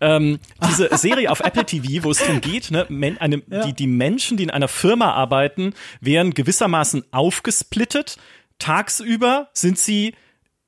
[0.00, 0.38] Ähm,
[0.68, 2.86] diese Serie auf Apple TV, wo es darum geht, ne,
[3.18, 3.66] eine, ja.
[3.66, 8.16] die, die Menschen, die in einer Firma arbeiten, werden gewissermaßen aufgesplittet.
[8.58, 10.14] Tagsüber sind sie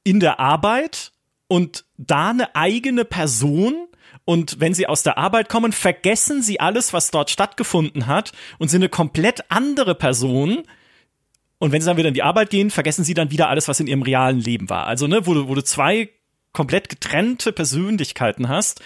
[0.05, 1.13] in der Arbeit
[1.49, 3.89] und da eine eigene Person
[4.29, 8.69] und wenn sie aus der Arbeit kommen, vergessen sie alles, was dort stattgefunden hat und
[8.69, 10.65] sind eine komplett andere Person.
[11.59, 13.81] Und wenn sie dann wieder in die Arbeit gehen, vergessen sie dann wieder alles, was
[13.81, 14.87] in ihrem realen Leben war.
[14.87, 16.11] Also, ne, wo du, wo du zwei
[16.53, 18.81] komplett getrennte Persönlichkeiten hast.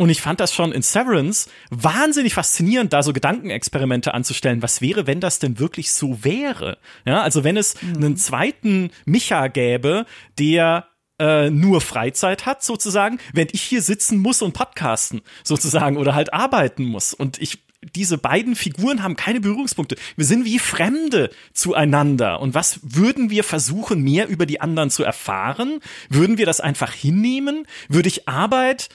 [0.00, 4.62] Und ich fand das schon in Severance wahnsinnig faszinierend, da so Gedankenexperimente anzustellen.
[4.62, 6.78] Was wäre, wenn das denn wirklich so wäre?
[7.04, 7.96] Ja, also wenn es mhm.
[7.96, 10.06] einen zweiten Micha gäbe,
[10.38, 10.86] der
[11.18, 16.32] äh, nur Freizeit hat, sozusagen, während ich hier sitzen muss und podcasten, sozusagen, oder halt
[16.32, 17.12] arbeiten muss.
[17.12, 17.58] Und ich
[17.94, 19.96] diese beiden Figuren haben keine Berührungspunkte.
[20.16, 22.40] Wir sind wie Fremde zueinander.
[22.40, 25.80] Und was würden wir versuchen, mehr über die anderen zu erfahren?
[26.10, 27.66] Würden wir das einfach hinnehmen?
[27.88, 28.90] Würde ich Arbeit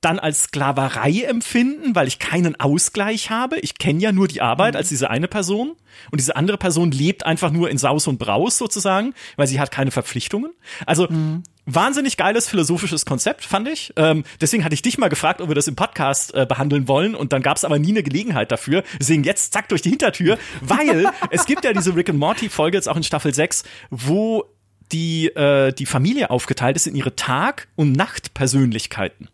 [0.00, 3.58] dann als Sklaverei empfinden, weil ich keinen Ausgleich habe.
[3.58, 4.78] Ich kenne ja nur die Arbeit mhm.
[4.78, 5.74] als diese eine Person
[6.10, 9.72] und diese andere Person lebt einfach nur in Saus und Braus sozusagen, weil sie hat
[9.72, 10.52] keine Verpflichtungen.
[10.86, 11.42] Also mhm.
[11.66, 13.92] wahnsinnig geiles philosophisches Konzept, fand ich.
[13.96, 17.16] Ähm, deswegen hatte ich dich mal gefragt, ob wir das im Podcast äh, behandeln wollen
[17.16, 18.84] und dann gab es aber nie eine Gelegenheit dafür.
[19.00, 22.76] Deswegen jetzt zack durch die Hintertür, weil es gibt ja diese Rick and Morty Folge
[22.76, 24.44] jetzt auch in Staffel 6, wo
[24.92, 29.28] die, äh, die Familie aufgeteilt ist in ihre Tag- und Nachtpersönlichkeiten.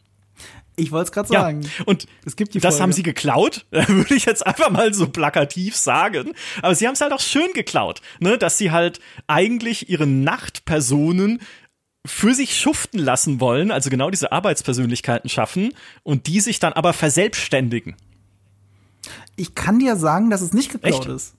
[0.76, 1.62] Ich wollte es gerade sagen.
[1.62, 2.82] Ja, und es gibt die das Folge.
[2.82, 6.32] haben sie geklaut, würde ich jetzt einfach mal so plakativ sagen.
[6.62, 8.38] Aber sie haben es halt auch schön geklaut, ne?
[8.38, 11.40] dass sie halt eigentlich ihre Nachtpersonen
[12.06, 15.72] für sich schuften lassen wollen, also genau diese Arbeitspersönlichkeiten schaffen
[16.02, 17.96] und die sich dann aber verselbstständigen.
[19.36, 21.06] Ich kann dir sagen, dass es nicht geklaut Echt?
[21.06, 21.34] ist.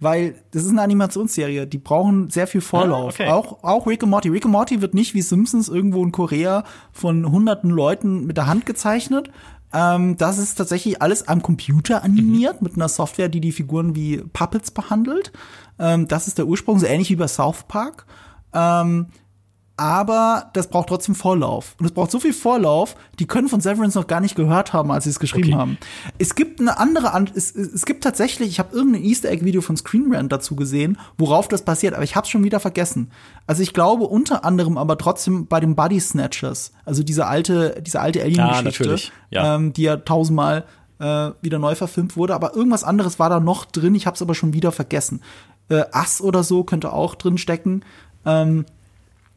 [0.00, 3.18] Weil das ist eine Animationsserie, die brauchen sehr viel Vorlauf.
[3.18, 3.30] Ah, okay.
[3.30, 4.28] Auch, auch Rick and Morty.
[4.28, 8.46] Rick and Morty wird nicht wie Simpsons irgendwo in Korea von hunderten Leuten mit der
[8.46, 9.30] Hand gezeichnet.
[9.72, 14.18] Ähm, das ist tatsächlich alles am Computer animiert, mit einer Software, die die Figuren wie
[14.32, 15.32] Puppets behandelt.
[15.78, 18.06] Ähm, das ist der Ursprung, so ähnlich wie bei South Park.
[18.54, 19.06] Ähm,
[19.78, 21.76] aber das braucht trotzdem Vorlauf.
[21.78, 24.90] Und es braucht so viel Vorlauf, die können von Severance noch gar nicht gehört haben,
[24.90, 25.58] als sie es geschrieben Okay.
[25.58, 25.78] haben.
[26.18, 29.44] Es gibt eine andere, An es, es es gibt tatsächlich, ich habe irgendein Easter Egg
[29.44, 33.12] Video von Screen Rant dazu gesehen, worauf das passiert, aber ich habe schon wieder vergessen.
[33.46, 38.00] Also ich glaube unter anderem aber trotzdem bei den Body Snatchers, also diese alte, diese
[38.00, 39.54] alte Alien-Geschichte, natürlich, ja.
[39.54, 40.64] ähm, die ja tausendmal
[40.98, 44.22] äh, wieder neu verfilmt wurde, aber irgendwas anderes war da noch drin, ich habe es
[44.22, 45.22] aber schon wieder vergessen.
[45.68, 47.84] Äh, Ass oder so könnte auch drin stecken.
[48.26, 48.64] Ähm,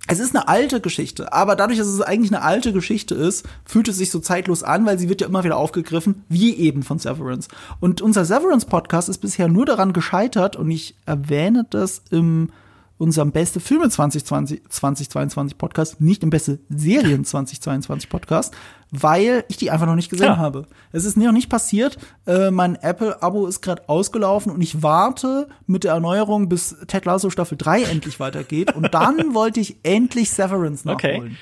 [0.07, 3.87] es ist eine alte Geschichte, aber dadurch, dass es eigentlich eine alte Geschichte ist, fühlt
[3.87, 6.99] es sich so zeitlos an, weil sie wird ja immer wieder aufgegriffen, wie eben von
[6.99, 7.47] Severance.
[7.79, 12.49] Und unser Severance-Podcast ist bisher nur daran gescheitert, und ich erwähne das im
[12.97, 18.53] unserem Beste Filme 2020, 2022 Podcast, nicht im Beste Serien 2022 Podcast,
[18.91, 20.37] weil ich die einfach noch nicht gesehen Ja.
[20.37, 20.67] habe.
[20.91, 21.97] Es ist noch nicht passiert.
[22.27, 27.29] Äh, mein Apple-Abo ist gerade ausgelaufen und ich warte mit der Erneuerung, bis Ted Lasso
[27.29, 28.75] Staffel 3 endlich weitergeht.
[28.75, 31.13] Und dann wollte ich endlich Severance Okay.
[31.13, 31.37] nachholen.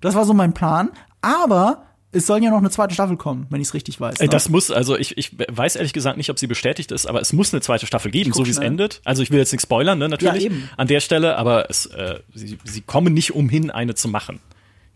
[0.00, 0.90] Das war so mein Plan.
[1.20, 4.20] Aber es soll ja noch eine zweite Staffel kommen, wenn ich es richtig weiß.
[4.20, 4.28] Ne?
[4.28, 7.32] Das muss, also ich, ich weiß ehrlich gesagt nicht, ob sie bestätigt ist, aber es
[7.32, 9.00] muss eine zweite Staffel geben, so wie es endet.
[9.04, 10.70] Also ich will jetzt nichts spoilern, ne, natürlich, Ja, eben.
[10.76, 14.38] an der Stelle, aber es, äh, sie, sie kommen nicht umhin, eine zu machen.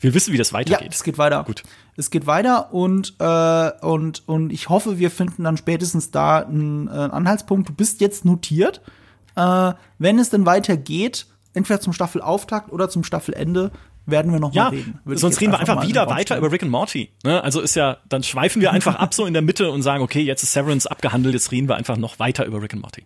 [0.00, 0.92] Wir wissen, wie das Ja, weitergeht.
[0.94, 1.42] es geht weiter.
[1.44, 1.62] Gut.
[1.96, 6.86] Es geht weiter und, äh, und, und ich hoffe, wir finden dann spätestens da einen,
[6.88, 7.68] äh, Anhaltspunkt.
[7.68, 8.80] Du bist jetzt notiert.
[9.34, 13.72] Äh, wenn es denn weitergeht, entweder zum Staffelauftakt oder zum Staffelende,
[14.06, 15.00] werden wir noch Ja, mal reden.
[15.04, 17.10] Würde sonst reden wir einfach den wieder weiter über Rick and Morty.
[17.24, 17.42] Ne?
[17.42, 20.20] Also ist ja, dann schweifen wir einfach ab so in der Mitte und sagen, okay,
[20.22, 23.04] jetzt ist Severance abgehandelt, jetzt reden wir einfach noch weiter über Rick and Morty.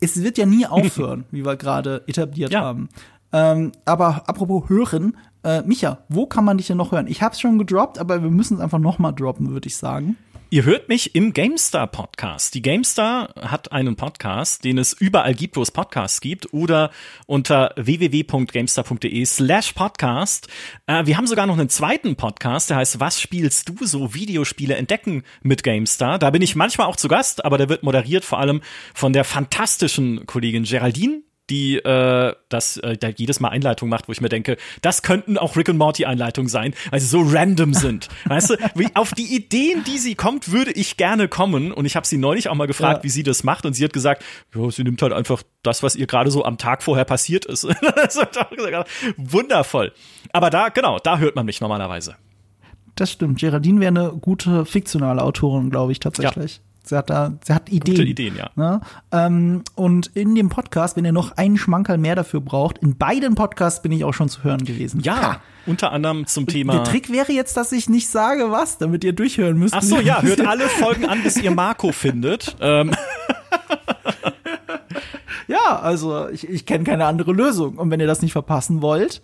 [0.00, 2.60] es wird ja nie aufhören, wie wir gerade etabliert Ja.
[2.60, 2.88] haben.
[3.32, 7.06] Ähm, aber apropos hören, äh, Micha, wo kann man dich denn noch hören?
[7.06, 10.16] Ich hab's schon gedroppt, aber wir müssen es einfach noch mal droppen, würde ich sagen.
[10.50, 12.54] Ihr hört mich im GameStar Podcast.
[12.54, 16.90] Die GameStar hat einen Podcast, den es überall gibt, wo es Podcasts gibt, oder
[17.26, 20.48] unter www.gamestar.de slash podcast.
[20.86, 24.14] Äh, wir haben sogar noch einen zweiten Podcast, der heißt Was spielst du so?
[24.14, 26.18] Videospiele entdecken mit GameStar.
[26.18, 28.62] Da bin ich manchmal auch zu Gast, aber der wird moderiert vor allem
[28.94, 31.20] von der fantastischen Kollegin Geraldine
[31.50, 35.38] die äh, das äh, da jedes Mal Einleitung macht, wo ich mir denke, das könnten
[35.38, 38.08] auch Rick und Morty Einleitungen sein, weil sie so random sind.
[38.26, 41.96] weißt du, wie, auf die Ideen, die sie kommt, würde ich gerne kommen und ich
[41.96, 43.04] habe sie neulich auch mal gefragt, Ja.
[43.04, 45.96] wie sie das macht und sie hat gesagt, ja, sie nimmt halt einfach das, was
[45.96, 47.64] ihr gerade so am Tag vorher passiert ist.
[49.16, 49.92] wundervoll.
[50.32, 52.16] Aber da genau, da hört man mich normalerweise.
[52.94, 53.38] Das stimmt.
[53.38, 56.60] Geraldine wäre eine gute fiktionale Autorin, glaube ich, tatsächlich.
[56.88, 57.96] Sie hat da, sie hat Ideen.
[57.96, 58.50] Gute Ideen, ja.
[58.56, 58.80] Ne?
[59.12, 63.34] Ähm, und in dem Podcast, wenn ihr noch einen Schmankerl mehr dafür braucht, in beiden
[63.34, 65.00] Podcasts bin ich auch schon zu hören gewesen.
[65.00, 65.40] Ja, Ha.
[65.66, 69.12] unter anderem zum Thema Der Trick wäre jetzt, dass ich nicht sage, was, damit ihr
[69.12, 69.74] durchhören müsst.
[69.74, 72.56] Ach so, ja, hört alle Folgen an, bis ihr Marco findet.
[72.60, 72.92] Ähm,
[75.46, 77.78] Ja, also ich, ich kenne keine andere Lösung.
[77.78, 79.22] Und wenn ihr das nicht verpassen wollt,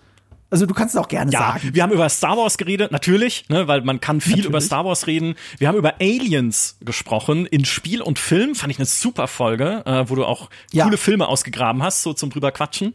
[0.55, 1.70] also du kannst es auch gerne Ja, sagen.
[1.72, 4.47] wir haben über Star Wars geredet, natürlich, ne, weil man kann viel Natürlich.
[4.48, 5.35] über Star Wars reden.
[5.59, 10.09] Wir haben über Aliens gesprochen in Spiel und Film, fand ich eine super Folge, äh,
[10.09, 10.85] wo du auch Ja.
[10.85, 12.93] coole Filme ausgegraben hast, so zum drüber quatschen.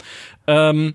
[0.48, 0.94] Ähm,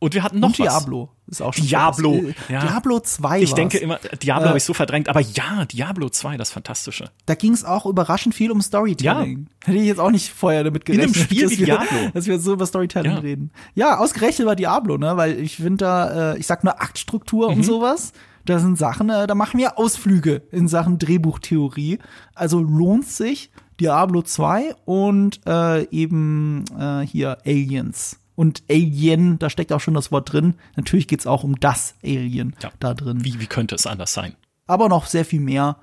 [0.00, 0.66] und wir hatten noch Und was.
[0.66, 2.60] Diablo ist auch schon Diablo, Äh, ja.
[2.60, 3.82] Diablo 2 Ich denke war's.
[3.82, 7.10] immer, Diablo Äh, habe ich so verdrängt, aber ja, Diablo 2, das Fantastische.
[7.26, 9.46] Da ging es auch überraschend viel um Storytelling.
[9.64, 11.98] Hätte ich jetzt auch nicht vorher damit einem gerechnet, Spiel dass wie wir, Diablo.
[12.14, 13.18] dass wir so über Storytelling Ja.
[13.18, 13.50] reden.
[13.76, 15.16] Ja, ausgerechnet über Diablo, ne?
[15.16, 17.58] Weil ich finde da, äh, ich sag nur Aktstruktur Mhm.
[17.58, 18.12] und sowas.
[18.46, 21.98] Da sind Sachen, äh, da machen wir Ausflüge in Sachen Drehbuchtheorie.
[22.34, 28.16] Also lohnt sich Diablo 2 und äh, eben äh, hier Aliens.
[28.40, 30.54] Und Alien, da steckt auch schon das Wort drin.
[30.74, 32.70] Natürlich geht's auch um das Alien Ja.
[32.80, 34.34] da drin Wie, wie könnte es anders sein?
[34.66, 35.76] aber noch sehr viel mehr.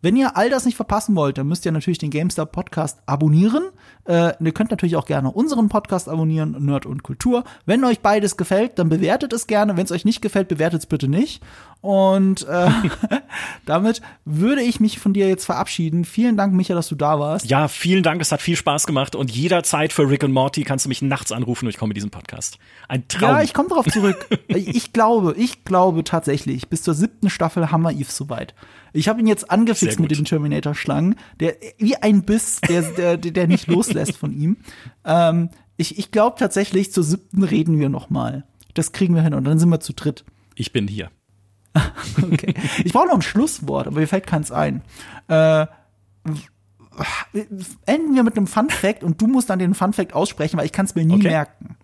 [0.00, 3.64] Wenn ihr all das nicht verpassen wollt, dann müsst ihr natürlich den GameStar Podcast abonnieren.
[4.08, 7.44] Äh, ihr könnt natürlich auch gerne unseren Podcast abonnieren, Nerd und Kultur.
[7.66, 9.76] Wenn euch beides gefällt, dann bewertet es gerne.
[9.76, 11.42] Wenn es euch nicht gefällt, bewertet es bitte nicht.
[11.82, 12.70] Und äh,
[13.66, 16.06] damit würde ich mich von dir jetzt verabschieden.
[16.06, 17.50] Vielen Dank, Micha, dass du da warst.
[17.50, 20.86] Ja, vielen Dank, es hat viel Spaß gemacht und jederzeit für Rick und Morty kannst
[20.86, 22.58] du mich nachts anrufen und ich komme mit diesem Podcast.
[22.88, 23.30] Ein Traum.
[23.30, 24.26] Ja, ich komme darauf zurück.
[24.48, 28.54] ich glaube, ich glaube tatsächlich, bis zur siebten Staffel haben wir Eve soweit.
[28.94, 33.46] Ich habe ihn jetzt angefixt mit den Terminator-Schlangen, der wie ein Biss, der, der, der
[33.46, 34.56] nicht loslässt von ihm.
[35.04, 38.44] Ähm, ich ich glaube tatsächlich, zur siebten reden wir noch mal.
[38.74, 40.24] Das kriegen wir hin und dann sind wir zu dritt.
[40.54, 41.10] Ich bin hier.
[42.22, 42.54] okay.
[42.84, 44.82] Ich brauche noch ein Schlusswort, aber mir fällt keins ein.
[45.28, 45.66] Äh,
[47.86, 50.66] enden wir mit einem Fun Fact und du musst dann den Fun Fact aussprechen, weil
[50.66, 51.28] ich kann es mir nie okay.
[51.28, 51.76] merken.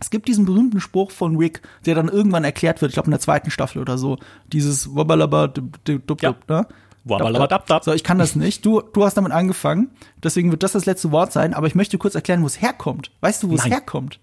[0.00, 3.12] Es gibt diesen berühmten Spruch von Rick, der dann irgendwann erklärt wird, ich glaube in
[3.12, 4.18] der zweiten Staffel oder so,
[4.52, 5.52] dieses Wabbalaba
[6.20, 6.36] ja.
[6.48, 6.66] ne?
[7.84, 8.64] So, ich kann das nicht.
[8.64, 9.90] Du, du hast damit angefangen,
[10.22, 13.10] deswegen wird das das letzte Wort sein, aber ich möchte kurz erklären, wo es herkommt.
[13.20, 14.20] Weißt du, wo es herkommt?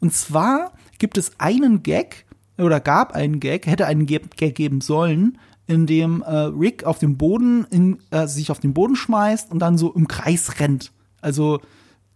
[0.00, 2.26] Und zwar gibt es einen Gag,
[2.58, 7.16] oder gab einen Gag, hätte einen Gag geben sollen, in dem äh, Rick auf dem
[7.16, 10.92] Boden, in, äh, sich auf den Boden schmeißt und dann so im Kreis rennt.
[11.20, 11.60] Also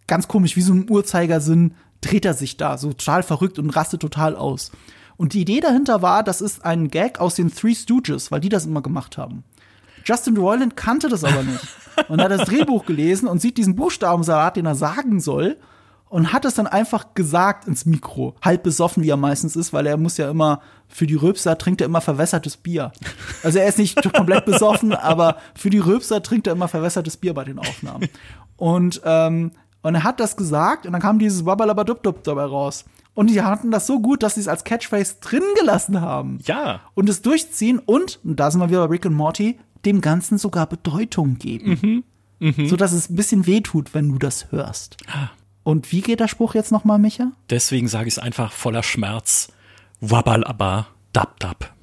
[0.07, 4.01] ganz komisch, wie so ein Uhrzeigersinn dreht er sich da, so total verrückt und rastet
[4.01, 4.71] total aus.
[5.17, 8.49] Und die Idee dahinter war, das ist ein Gag aus den Three Stooges, weil die
[8.49, 9.45] das immer gemacht haben.
[10.05, 11.67] Justin Roiland kannte das aber nicht
[12.09, 15.57] und hat das Drehbuch gelesen und sieht diesen Buchstabensalat, den er sagen soll
[16.09, 19.87] und hat es dann einfach gesagt ins Mikro, halb besoffen, wie er meistens ist, weil
[19.87, 22.91] er muss ja immer für die Röpser trinkt er immer verwässertes Bier.
[23.45, 27.33] Also er ist nicht komplett besoffen, aber für die Röpser trinkt er immer verwässertes Bier
[27.33, 28.09] bei den Aufnahmen.
[28.57, 29.53] Und ähm,
[29.83, 32.85] und er hat das gesagt und dann kam dieses Wabbalabadubdub dabei raus.
[33.15, 36.39] Und die hatten das so gut, dass sie es als Catchphrase drin gelassen haben.
[36.45, 36.81] Ja.
[36.95, 40.39] Und es durchziehen und, und da sind wir wieder bei Rick und Morty, dem Ganzen
[40.39, 41.79] sogar Bedeutung geben.
[41.81, 42.55] Mhm.
[42.57, 42.69] Mhm.
[42.69, 44.97] So dass es ein bisschen wehtut, wenn du das hörst.
[45.63, 47.33] Und wie geht der Spruch jetzt nochmal, Micha?
[47.51, 49.53] Deswegen sage ich es einfach voller Schmerz.
[50.01, 51.75] Wabbalaba, dab dab.